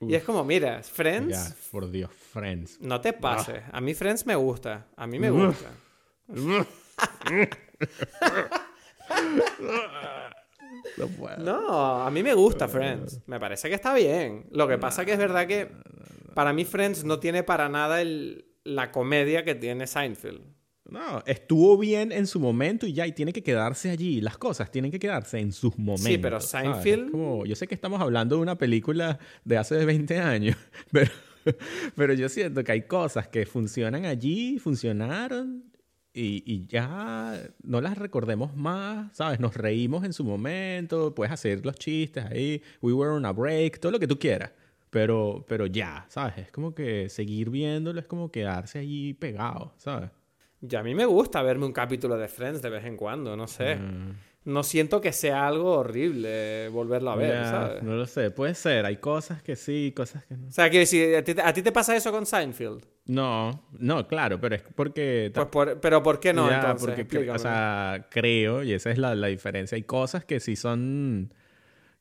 Y 0.00 0.14
es 0.14 0.22
como, 0.24 0.44
mira, 0.44 0.82
Friends, 0.82 1.28
Ya, 1.50 1.56
por 1.70 1.90
Dios, 1.90 2.10
Friends. 2.32 2.80
no 2.80 3.00
te 3.00 3.12
pases. 3.12 3.62
A 3.70 3.80
mí 3.82 3.92
Friends 3.94 4.24
me 4.26 4.34
gusta. 4.34 4.86
A 4.96 5.06
mí 5.06 5.18
me 5.18 5.30
gusta. 5.30 5.68
No 10.96 11.06
puedo. 11.08 11.36
No, 11.38 12.02
a 12.02 12.10
mí 12.10 12.22
me 12.22 12.34
gusta 12.34 12.68
Friends. 12.68 13.20
Me 13.26 13.38
parece 13.40 13.68
que 13.68 13.74
está 13.74 13.92
bien. 13.94 14.46
Lo 14.50 14.68
que 14.68 14.78
pasa 14.78 15.04
que 15.04 15.12
es 15.12 15.18
verdad 15.18 15.46
que 15.46 15.70
para 16.34 16.52
mí 16.52 16.64
Friends 16.64 17.04
no 17.04 17.18
tiene 17.20 17.42
para 17.42 17.68
nada 17.68 18.00
el- 18.00 18.46
la 18.64 18.90
comedia 18.92 19.44
que 19.44 19.54
tiene 19.54 19.86
Seinfeld. 19.86 20.42
No, 20.90 21.22
estuvo 21.26 21.78
bien 21.78 22.12
en 22.12 22.26
su 22.26 22.40
momento 22.40 22.86
y 22.86 22.92
ya, 22.92 23.06
y 23.06 23.12
tiene 23.12 23.32
que 23.32 23.42
quedarse 23.42 23.90
allí. 23.90 24.20
Las 24.20 24.36
cosas 24.38 24.70
tienen 24.70 24.90
que 24.90 24.98
quedarse 24.98 25.38
en 25.38 25.52
sus 25.52 25.78
momentos. 25.78 26.18
pero 26.22 26.40
¿sabes? 26.40 26.84
Seinfeld- 26.84 27.10
Como, 27.10 27.46
yo 27.46 27.54
sé 27.56 27.66
que 27.66 27.74
estamos 27.74 28.00
hablando 28.00 28.36
de 28.36 28.42
una 28.42 28.58
película 28.58 29.18
de 29.44 29.56
hace 29.58 29.84
20 29.84 30.18
años, 30.18 30.56
pero, 30.92 31.10
pero 31.94 32.12
yo 32.14 32.28
siento 32.28 32.62
que 32.64 32.72
hay 32.72 32.82
cosas 32.82 33.28
que 33.28 33.46
funcionan 33.46 34.04
allí, 34.04 34.58
funcionaron 34.58 35.64
y, 36.12 36.42
y 36.44 36.66
ya 36.66 37.40
no 37.62 37.80
las 37.80 37.96
recordemos 37.96 38.56
más, 38.56 39.16
¿sabes? 39.16 39.38
Nos 39.40 39.56
reímos 39.56 40.04
en 40.04 40.12
su 40.12 40.24
momento, 40.24 41.14
puedes 41.14 41.32
hacer 41.32 41.64
los 41.64 41.76
chistes 41.76 42.24
ahí, 42.24 42.60
we 42.82 42.92
were 42.92 43.12
on 43.12 43.24
a 43.24 43.32
break, 43.32 43.78
todo 43.78 43.92
lo 43.92 44.00
que 44.00 44.06
tú 44.08 44.18
quieras. 44.18 44.50
Pero, 44.90 45.44
pero 45.46 45.66
ya, 45.66 46.04
¿sabes? 46.08 46.36
Es 46.38 46.50
como 46.50 46.74
que 46.74 47.08
seguir 47.08 47.48
viéndolo 47.48 48.00
es 48.00 48.06
como 48.08 48.32
quedarse 48.32 48.80
ahí 48.80 49.14
pegado, 49.14 49.72
¿sabes? 49.76 50.10
Y 50.62 50.74
a 50.76 50.82
mí 50.82 50.94
me 50.94 51.06
gusta 51.06 51.42
verme 51.42 51.66
un 51.66 51.72
capítulo 51.72 52.16
de 52.16 52.28
Friends 52.28 52.60
de 52.62 52.70
vez 52.70 52.84
en 52.84 52.96
cuando, 52.96 53.36
no 53.36 53.46
sé. 53.46 53.76
Mm. 53.76 54.14
No 54.42 54.62
siento 54.62 55.02
que 55.02 55.12
sea 55.12 55.46
algo 55.46 55.72
horrible 55.78 56.68
volverlo 56.70 57.10
a 57.10 57.16
ver, 57.16 57.44
¿sabes? 57.44 57.82
No 57.82 57.94
lo 57.94 58.06
sé, 58.06 58.30
puede 58.30 58.54
ser, 58.54 58.86
hay 58.86 58.96
cosas 58.96 59.42
que 59.42 59.54
sí, 59.54 59.92
cosas 59.94 60.24
que 60.24 60.34
no. 60.34 60.48
O 60.48 60.50
sea, 60.50 60.70
quiero 60.70 60.80
decir, 60.80 61.14
¿a 61.14 61.22
ti, 61.22 61.34
a 61.42 61.52
ti 61.52 61.60
te 61.62 61.72
pasa 61.72 61.94
eso 61.94 62.10
con 62.10 62.24
Seinfeld? 62.24 62.84
No, 63.06 63.68
no, 63.78 64.08
claro, 64.08 64.40
pero 64.40 64.54
es 64.56 64.62
porque... 64.74 65.30
Pues 65.34 65.46
por- 65.48 65.78
pero 65.80 66.02
¿por 66.02 66.18
qué 66.20 66.32
no 66.32 66.50
entonces? 66.50 66.80
porque 66.80 67.02
cre- 67.02 67.20
Explícame. 67.20 67.36
o 67.36 67.38
sea, 67.38 68.06
creo, 68.10 68.62
y 68.62 68.72
esa 68.72 68.90
es 68.90 68.96
la, 68.98 69.14
la 69.14 69.26
diferencia. 69.26 69.76
Hay 69.76 69.82
cosas 69.82 70.24
que 70.24 70.40
sí 70.40 70.56
son. 70.56 71.34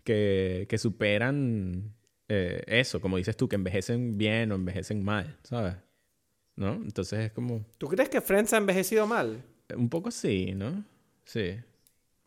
que, 0.06 0.66
que 0.70 0.78
superan 0.78 1.94
eh, 2.30 2.64
eso, 2.68 3.02
como 3.02 3.18
dices 3.18 3.36
tú, 3.36 3.50
que 3.50 3.56
envejecen 3.58 4.18
bien 4.18 4.52
o 4.54 4.56
envejecen 4.56 5.04
mal, 5.04 5.38
¿sabes? 5.44 5.76
¿No? 6.60 6.74
Entonces 6.74 7.20
es 7.28 7.32
como. 7.32 7.66
¿Tú 7.78 7.88
crees 7.88 8.10
que 8.10 8.20
Friends 8.22 8.52
ha 8.54 8.58
envejecido 8.58 9.08
mal? 9.08 9.42
Un 9.76 9.88
poco 9.90 10.12
sí, 10.12 10.52
¿no? 10.54 10.84
Sí. 11.24 11.56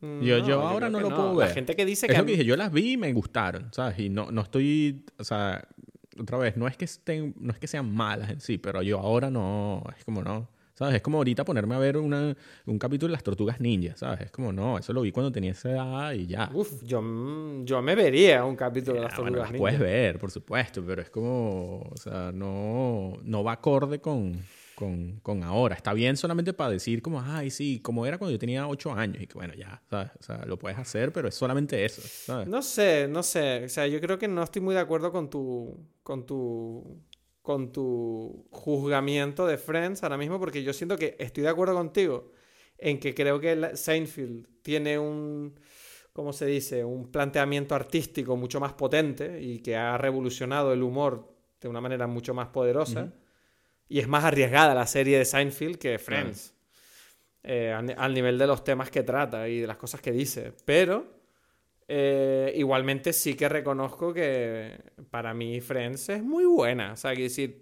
Mm, 0.01 0.21
Yo- 0.23 0.39
yo 0.39 0.63
ahora 0.63 0.89
creo 0.89 1.01
no 1.01 1.09
lo 1.11 1.15
puedo 1.15 1.33
La 1.39 1.47
ver. 1.47 1.55
gente 1.55 1.77
que 1.77 1.85
dice 1.85 2.07
Es 2.07 2.13
que... 2.13 2.17
lo 2.17 2.23
a- 2.23 2.27
que 2.27 2.33
dije, 2.33 2.45
yo 2.47 2.57
las 2.57 2.73
vi 2.73 2.93
y 2.93 2.97
me 2.97 3.13
gustaron, 3.13 3.69
¿sabes? 3.73 3.99
Y 3.99 4.09
no, 4.09 4.31
no 4.33 4.41
estoy. 4.41 5.05
O 5.19 5.25
sea, 5.25 5.69
otra 6.19 6.39
vez, 6.39 6.57
no 6.57 6.67
es 6.67 6.77
que 6.79 6.87
estén, 6.87 7.35
no 7.39 7.53
es 7.53 7.59
que 7.59 7.67
sean 7.67 7.93
malas 7.95 8.31
en 8.31 8.41
sí, 8.41 8.57
pero 8.59 8.83
yo 8.83 8.99
ahora 8.99 9.31
no. 9.31 9.85
Es 9.97 10.05
como 10.05 10.23
no. 10.23 10.49
¿Sabes? 10.75 10.95
Es 10.97 11.03
como 11.03 11.19
ahorita 11.19 11.45
ponerme 11.45 11.75
a 11.75 11.79
ver 11.79 11.99
una, 11.99 12.35
un 12.67 12.79
capítulo 12.79 13.09
de 13.11 13.13
las 13.13 13.23
tortugas 13.23 13.61
ninja, 13.61 13.95
¿sabes? 13.97 14.23
Es 14.23 14.31
como 14.31 14.53
no, 14.53 14.79
eso 14.79 14.93
lo 14.93 15.03
vi 15.03 15.13
cuando 15.13 15.31
tenía 15.31 15.51
esa 15.53 15.71
edad 15.71 16.13
y 16.13 16.27
ya. 16.27 16.51
Uf, 16.55 16.83
yo, 16.83 17.01
yo 17.65 17.83
me 17.83 17.95
vería 17.95 18.45
un 18.45 18.57
capítulo 18.57 18.97
de 18.97 19.03
las 19.03 19.13
Ah, 19.13 19.21
bueno, 19.21 19.37
tortugas 19.37 19.53
las 19.53 19.59
puedes 19.61 19.79
ninja. 19.79 19.93
ver, 19.93 20.19
por 20.19 20.31
supuesto, 20.31 20.83
pero 20.87 21.03
es 21.03 21.11
como, 21.11 21.81
o 21.83 21.97
sea, 21.97 22.33
no, 22.33 23.19
no 23.23 23.45
va 23.45 23.53
acorde 23.53 24.01
con, 24.01 24.41
con, 24.75 25.21
con 25.23 25.43
ahora. 25.45 25.75
Está 25.75 25.93
bien 25.93 26.17
solamente 26.17 26.55
para 26.55 26.71
decir 26.71 27.03
como, 27.03 27.21
ay, 27.21 27.51
sí, 27.51 27.81
como 27.81 28.07
era 28.07 28.17
cuando 28.17 28.33
yo 28.33 28.39
tenía 28.39 28.67
ocho 28.67 28.93
años 28.95 29.23
y 29.23 29.27
que 29.27 29.35
bueno, 29.35 29.53
ya, 29.55 29.83
¿sabes? 29.91 30.11
O 30.19 30.23
sea, 30.23 30.45
lo 30.47 30.59
puedes 30.59 30.79
hacer, 30.79 31.13
pero 31.13 31.29
es 31.29 31.35
solamente 31.35 31.85
eso, 31.85 32.01
¿sabes? 32.03 32.49
No 32.49 32.63
sé, 32.63 33.07
no 33.09 33.23
sé. 33.23 33.65
O 33.67 33.69
sea, 33.69 33.87
yo 33.87 34.01
creo 34.01 34.19
que 34.19 34.27
no 34.27 34.43
estoy 34.43 34.63
muy 34.63 34.75
de 34.75 34.81
acuerdo 34.81 35.13
con 35.13 35.29
tu, 35.29 35.77
con 36.03 36.25
tu, 36.25 36.99
con 37.43 37.73
tu 37.73 38.47
juzgamiento 38.51 39.47
de 39.47 39.59
Friends 39.59 40.03
ahora 40.03 40.17
mismo, 40.17 40.39
porque 40.39 40.63
yo 40.63 40.73
siento 40.73 40.97
que 40.97 41.17
estoy 41.19 41.43
de 41.43 41.49
acuerdo 41.49 41.75
contigo 41.75 42.33
en 42.79 42.99
que 42.99 43.15
creo 43.15 43.41
que 43.41 43.77
Seinfeld 43.77 44.47
tiene 44.63 44.99
un, 44.99 45.59
¿cómo 46.13 46.33
se 46.33 46.47
dice? 46.47 46.85
Un 46.85 47.11
planteamiento 47.11 47.75
artístico 47.75 48.37
mucho 48.37 48.61
más 48.61 48.73
potente 48.73 49.41
y 49.41 49.59
que 49.59 49.77
ha 49.77 49.99
revolucionado 49.99 50.73
el 50.73 50.83
humor 50.83 51.33
de 51.61 51.69
una 51.69 51.81
manera 51.81 52.07
mucho 52.07 52.35
más 52.35 52.49
poderosa. 52.49 53.13
Y 53.89 53.99
es 53.99 54.09
más 54.09 54.25
arriesgada 54.25 54.75
la 54.75 54.87
serie 54.87 55.19
de 55.19 55.25
Seinfeld 55.25 55.77
que 55.77 55.99
Friends. 55.99 56.55
Eh, 57.45 57.73
al 57.73 58.15
nivel 58.15 58.39
de 58.39 58.47
los 58.47 58.63
temas 58.63 58.91
que 58.91 59.03
trata 59.03 59.49
y 59.49 59.61
de 59.61 59.67
las 59.67 59.77
cosas 59.77 60.01
que 60.01 60.13
dice. 60.13 60.53
Pero 60.65 61.22
eh, 61.95 62.55
igualmente 62.57 63.13
sí 63.13 63.35
que 63.35 63.51
reconozco 63.51 64.15
que 64.15 64.81
para 65.11 65.35
mí 65.35 65.61
Friends 65.61 66.09
es 66.09 66.23
muy 66.23 66.47
buena. 66.47 66.95
O 66.95 66.97
sea, 66.97 67.11
quiero 67.11 67.25
decir, 67.25 67.61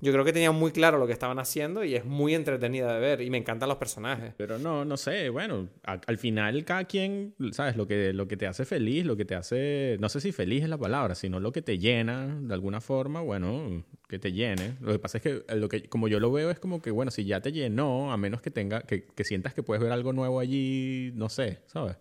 yo 0.00 0.12
creo 0.12 0.24
que 0.24 0.32
tenían 0.32 0.54
muy 0.54 0.70
claro 0.70 0.96
lo 0.96 1.08
que 1.08 1.12
estaban 1.12 1.40
haciendo 1.40 1.82
y 1.82 1.96
es 1.96 2.04
muy 2.04 2.36
entretenida 2.36 2.94
de 2.94 3.00
ver 3.00 3.20
y 3.20 3.30
me 3.30 3.38
encantan 3.38 3.68
los 3.68 3.78
personajes. 3.78 4.32
Pero 4.36 4.60
no, 4.60 4.84
no 4.84 4.96
sé, 4.96 5.28
bueno, 5.30 5.68
al 5.82 6.18
final 6.18 6.64
cada 6.64 6.84
quien, 6.84 7.34
¿sabes? 7.50 7.76
Lo 7.76 7.88
que, 7.88 8.12
lo 8.12 8.28
que 8.28 8.36
te 8.36 8.46
hace 8.46 8.64
feliz, 8.64 9.04
lo 9.04 9.16
que 9.16 9.24
te 9.24 9.34
hace, 9.34 9.96
no 9.98 10.08
sé 10.08 10.20
si 10.20 10.30
feliz 10.30 10.62
es 10.62 10.68
la 10.68 10.78
palabra, 10.78 11.16
sino 11.16 11.40
lo 11.40 11.50
que 11.50 11.60
te 11.60 11.78
llena 11.78 12.38
de 12.40 12.54
alguna 12.54 12.80
forma, 12.80 13.22
bueno, 13.22 13.84
que 14.08 14.20
te 14.20 14.30
llene. 14.30 14.76
Lo 14.80 14.92
que 14.92 15.00
pasa 15.00 15.18
es 15.18 15.22
que, 15.24 15.44
eh, 15.48 15.56
lo 15.56 15.68
que 15.68 15.88
como 15.88 16.06
yo 16.06 16.20
lo 16.20 16.30
veo 16.30 16.52
es 16.52 16.60
como 16.60 16.80
que, 16.80 16.92
bueno, 16.92 17.10
si 17.10 17.24
ya 17.24 17.40
te 17.40 17.50
llenó, 17.50 18.12
a 18.12 18.16
menos 18.16 18.40
que 18.40 18.52
tenga, 18.52 18.82
que, 18.82 19.04
que 19.04 19.24
sientas 19.24 19.52
que 19.52 19.64
puedes 19.64 19.82
ver 19.82 19.90
algo 19.90 20.12
nuevo 20.12 20.38
allí, 20.38 21.10
no 21.16 21.28
sé, 21.28 21.62
¿sabes? 21.66 21.96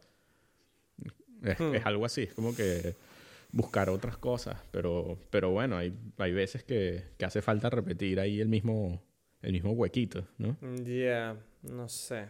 Es, 1.51 1.59
Hmm. 1.59 1.75
es 1.75 1.85
algo 1.85 2.05
así, 2.05 2.23
es 2.23 2.33
como 2.33 2.55
que 2.55 2.95
buscar 3.51 3.89
otras 3.89 4.17
cosas, 4.17 4.61
pero, 4.71 5.17
pero 5.29 5.51
bueno, 5.51 5.77
hay, 5.77 5.93
hay 6.17 6.33
veces 6.33 6.63
que, 6.63 7.03
que 7.17 7.25
hace 7.25 7.41
falta 7.41 7.69
repetir 7.69 8.19
ahí 8.19 8.41
el 8.41 8.49
mismo, 8.49 9.01
el 9.41 9.53
mismo 9.53 9.71
huequito, 9.71 10.27
¿no? 10.37 10.57
Ya, 10.83 11.35
no 11.63 11.87
sé. 11.89 12.25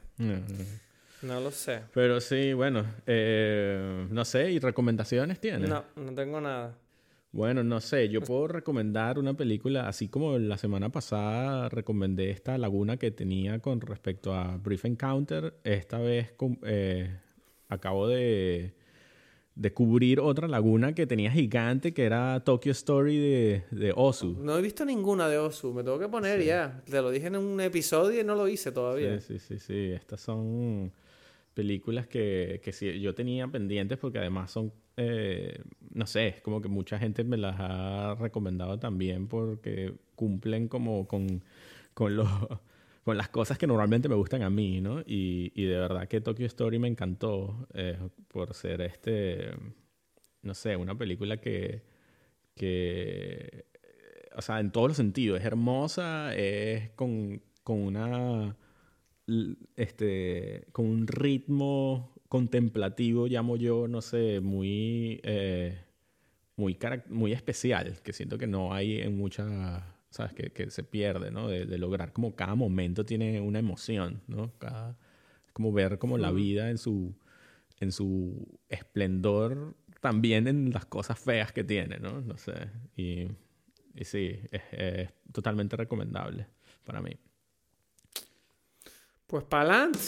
No 1.21 1.39
lo 1.39 1.51
sé. 1.51 1.81
Pero 1.93 2.21
sí, 2.21 2.53
bueno, 2.53 2.85
eh, 3.07 4.07
no 4.09 4.23
sé, 4.23 4.51
¿y 4.51 4.59
recomendaciones 4.59 5.39
tienes? 5.39 5.67
No, 5.67 5.83
no 5.95 6.13
tengo 6.13 6.39
nada. 6.39 6.77
Bueno, 7.31 7.63
no 7.63 7.81
sé, 7.81 8.09
yo 8.09 8.21
puedo 8.21 8.47
recomendar 8.47 9.19
una 9.19 9.33
película, 9.33 9.87
así 9.87 10.07
como 10.07 10.37
la 10.37 10.57
semana 10.57 10.89
pasada 10.89 11.69
recomendé 11.69 12.29
esta 12.31 12.57
laguna 12.57 12.97
que 12.97 13.11
tenía 13.11 13.59
con 13.59 13.81
respecto 13.81 14.33
a 14.33 14.57
Brief 14.57 14.85
Encounter, 14.85 15.53
esta 15.63 15.99
vez 15.99 16.33
eh, 16.63 17.17
acabo 17.67 18.07
de, 18.07 18.73
de 19.57 19.73
cubrir 19.73 20.19
otra 20.19 20.47
laguna 20.47 20.93
que 20.93 21.07
tenía 21.07 21.31
gigante, 21.31 21.91
que 21.93 22.03
era 22.03 22.39
Tokyo 22.43 22.71
Story 22.71 23.17
de, 23.17 23.63
de 23.71 23.91
Ozu. 23.95 24.37
No 24.39 24.57
he 24.57 24.61
visto 24.61 24.85
ninguna 24.85 25.27
de 25.27 25.39
Osu, 25.39 25.73
me 25.73 25.83
tengo 25.83 25.97
que 25.97 26.07
poner 26.07 26.43
ya. 26.43 26.83
Te 26.85 27.01
lo 27.01 27.09
dije 27.09 27.27
en 27.27 27.37
un 27.37 27.59
episodio 27.59 28.21
y 28.21 28.23
no 28.23 28.35
lo 28.35 28.47
hice 28.47 28.71
todavía. 28.71 29.19
Sí, 29.19 29.39
sí, 29.39 29.57
sí, 29.57 29.59
sí. 29.59 29.91
Estas 29.93 30.21
son 30.21 30.91
películas 31.55 32.05
que, 32.05 32.61
que 32.63 32.71
sí, 32.71 32.99
yo 32.99 33.15
tenía 33.15 33.47
pendientes 33.47 33.97
porque 33.97 34.19
además 34.19 34.51
son, 34.51 34.71
eh, 34.95 35.59
no 35.91 36.05
sé, 36.05 36.27
es 36.27 36.41
como 36.41 36.61
que 36.61 36.69
mucha 36.69 36.99
gente 36.99 37.23
me 37.23 37.37
las 37.37 37.55
ha 37.57 38.15
recomendado 38.19 38.77
también 38.77 39.27
porque 39.27 39.91
cumplen 40.13 40.67
como 40.67 41.07
con, 41.07 41.43
con, 41.95 42.15
los, 42.15 42.29
con 43.07 43.15
las 43.15 43.29
cosas 43.29 43.57
que 43.57 43.67
normalmente 43.67 44.09
me 44.09 44.15
gustan 44.15 44.43
a 44.43 44.49
mí, 44.49 44.81
¿no? 44.81 44.99
Y, 44.99 45.53
y 45.55 45.63
de 45.63 45.77
verdad 45.77 46.09
que 46.09 46.19
Tokyo 46.19 46.45
Story 46.45 46.77
me 46.77 46.89
encantó 46.89 47.65
eh, 47.73 47.97
por 48.27 48.53
ser 48.53 48.81
este, 48.81 49.51
no 50.41 50.53
sé, 50.53 50.75
una 50.75 50.93
película 50.97 51.37
que, 51.37 51.83
que 52.53 53.65
o 54.35 54.41
sea, 54.41 54.59
en 54.59 54.71
todos 54.73 54.89
los 54.89 54.97
sentidos. 54.97 55.39
Es 55.39 55.45
hermosa, 55.45 56.35
es 56.35 56.89
con, 56.97 57.41
con 57.63 57.79
una. 57.81 58.57
Este. 59.77 60.67
con 60.73 60.85
un 60.87 61.07
ritmo 61.07 62.13
contemplativo, 62.27 63.27
llamo 63.27 63.55
yo, 63.55 63.87
no 63.87 64.01
sé, 64.01 64.41
muy. 64.41 65.21
eh, 65.23 65.79
muy, 66.57 66.77
muy 67.07 67.31
especial, 67.31 68.01
que 68.03 68.11
siento 68.11 68.37
que 68.37 68.47
no 68.47 68.73
hay 68.73 68.99
en 68.99 69.17
muchas. 69.17 69.81
¿Sabes? 70.17 70.33
Que, 70.33 70.49
que 70.49 70.71
se 70.71 70.83
pierde, 70.83 71.29
¿no? 71.29 71.47
De, 71.47 71.67
de 71.67 71.77
lograr 71.77 72.11
como 72.11 72.35
cada 72.35 72.55
momento 72.55 73.05
tiene 73.05 73.39
una 73.39 73.59
emoción, 73.59 74.23
¿no? 74.25 74.51
Cada, 74.57 74.97
es 75.45 75.51
como 75.53 75.71
ver 75.71 75.99
como 75.99 76.17
la 76.17 76.31
vida 76.31 76.71
en 76.71 76.79
su, 76.79 77.13
en 77.79 77.91
su 77.91 78.59
esplendor, 78.67 79.75
también 80.01 80.47
en 80.47 80.71
las 80.71 80.87
cosas 80.87 81.19
feas 81.19 81.51
que 81.51 81.63
tiene, 81.63 81.99
¿no? 81.99 82.21
No 82.21 82.35
sé. 82.35 82.67
Y, 82.95 83.27
y 83.93 84.05
sí, 84.05 84.39
es, 84.49 84.61
es 84.71 85.09
totalmente 85.31 85.75
recomendable 85.75 86.47
para 86.83 86.99
mí. 86.99 87.15
Pues 89.27 89.43
pa'lante. 89.43 89.99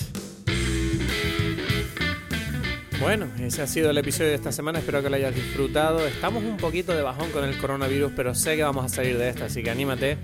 Bueno, 3.01 3.27
ese 3.39 3.61
ha 3.61 3.67
sido 3.67 3.91
el 3.91 3.97
episodio 3.97 4.29
de 4.29 4.35
esta 4.35 4.51
semana, 4.51 4.79
espero 4.79 5.01
que 5.01 5.09
lo 5.09 5.15
hayas 5.15 5.33
disfrutado. 5.33 6.05
Estamos 6.05 6.43
un 6.43 6.57
poquito 6.57 6.93
de 6.93 7.01
bajón 7.01 7.31
con 7.31 7.45
el 7.45 7.57
coronavirus, 7.57 8.11
pero 8.13 8.35
sé 8.35 8.57
que 8.57 8.63
vamos 8.63 8.83
a 8.83 8.89
salir 8.89 9.17
de 9.17 9.29
esta, 9.29 9.45
así 9.45 9.63
que 9.63 9.69
anímate. 9.69 10.17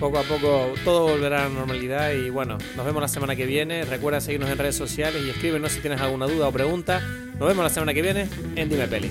Poco 0.00 0.18
a 0.18 0.22
poco 0.24 0.74
todo 0.84 1.08
volverá 1.08 1.46
a 1.46 1.48
la 1.48 1.54
normalidad 1.54 2.12
y 2.12 2.28
bueno, 2.28 2.58
nos 2.76 2.84
vemos 2.84 3.00
la 3.00 3.08
semana 3.08 3.36
que 3.36 3.46
viene. 3.46 3.84
Recuerda 3.84 4.20
seguirnos 4.20 4.50
en 4.50 4.58
redes 4.58 4.74
sociales 4.74 5.22
y 5.24 5.30
escríbenos 5.30 5.70
si 5.70 5.80
tienes 5.80 6.00
alguna 6.00 6.26
duda 6.26 6.48
o 6.48 6.52
pregunta. 6.52 7.00
Nos 7.38 7.48
vemos 7.48 7.62
la 7.62 7.70
semana 7.70 7.94
que 7.94 8.02
viene 8.02 8.28
en 8.56 8.68
Dime 8.68 8.88
Peli. 8.88 9.10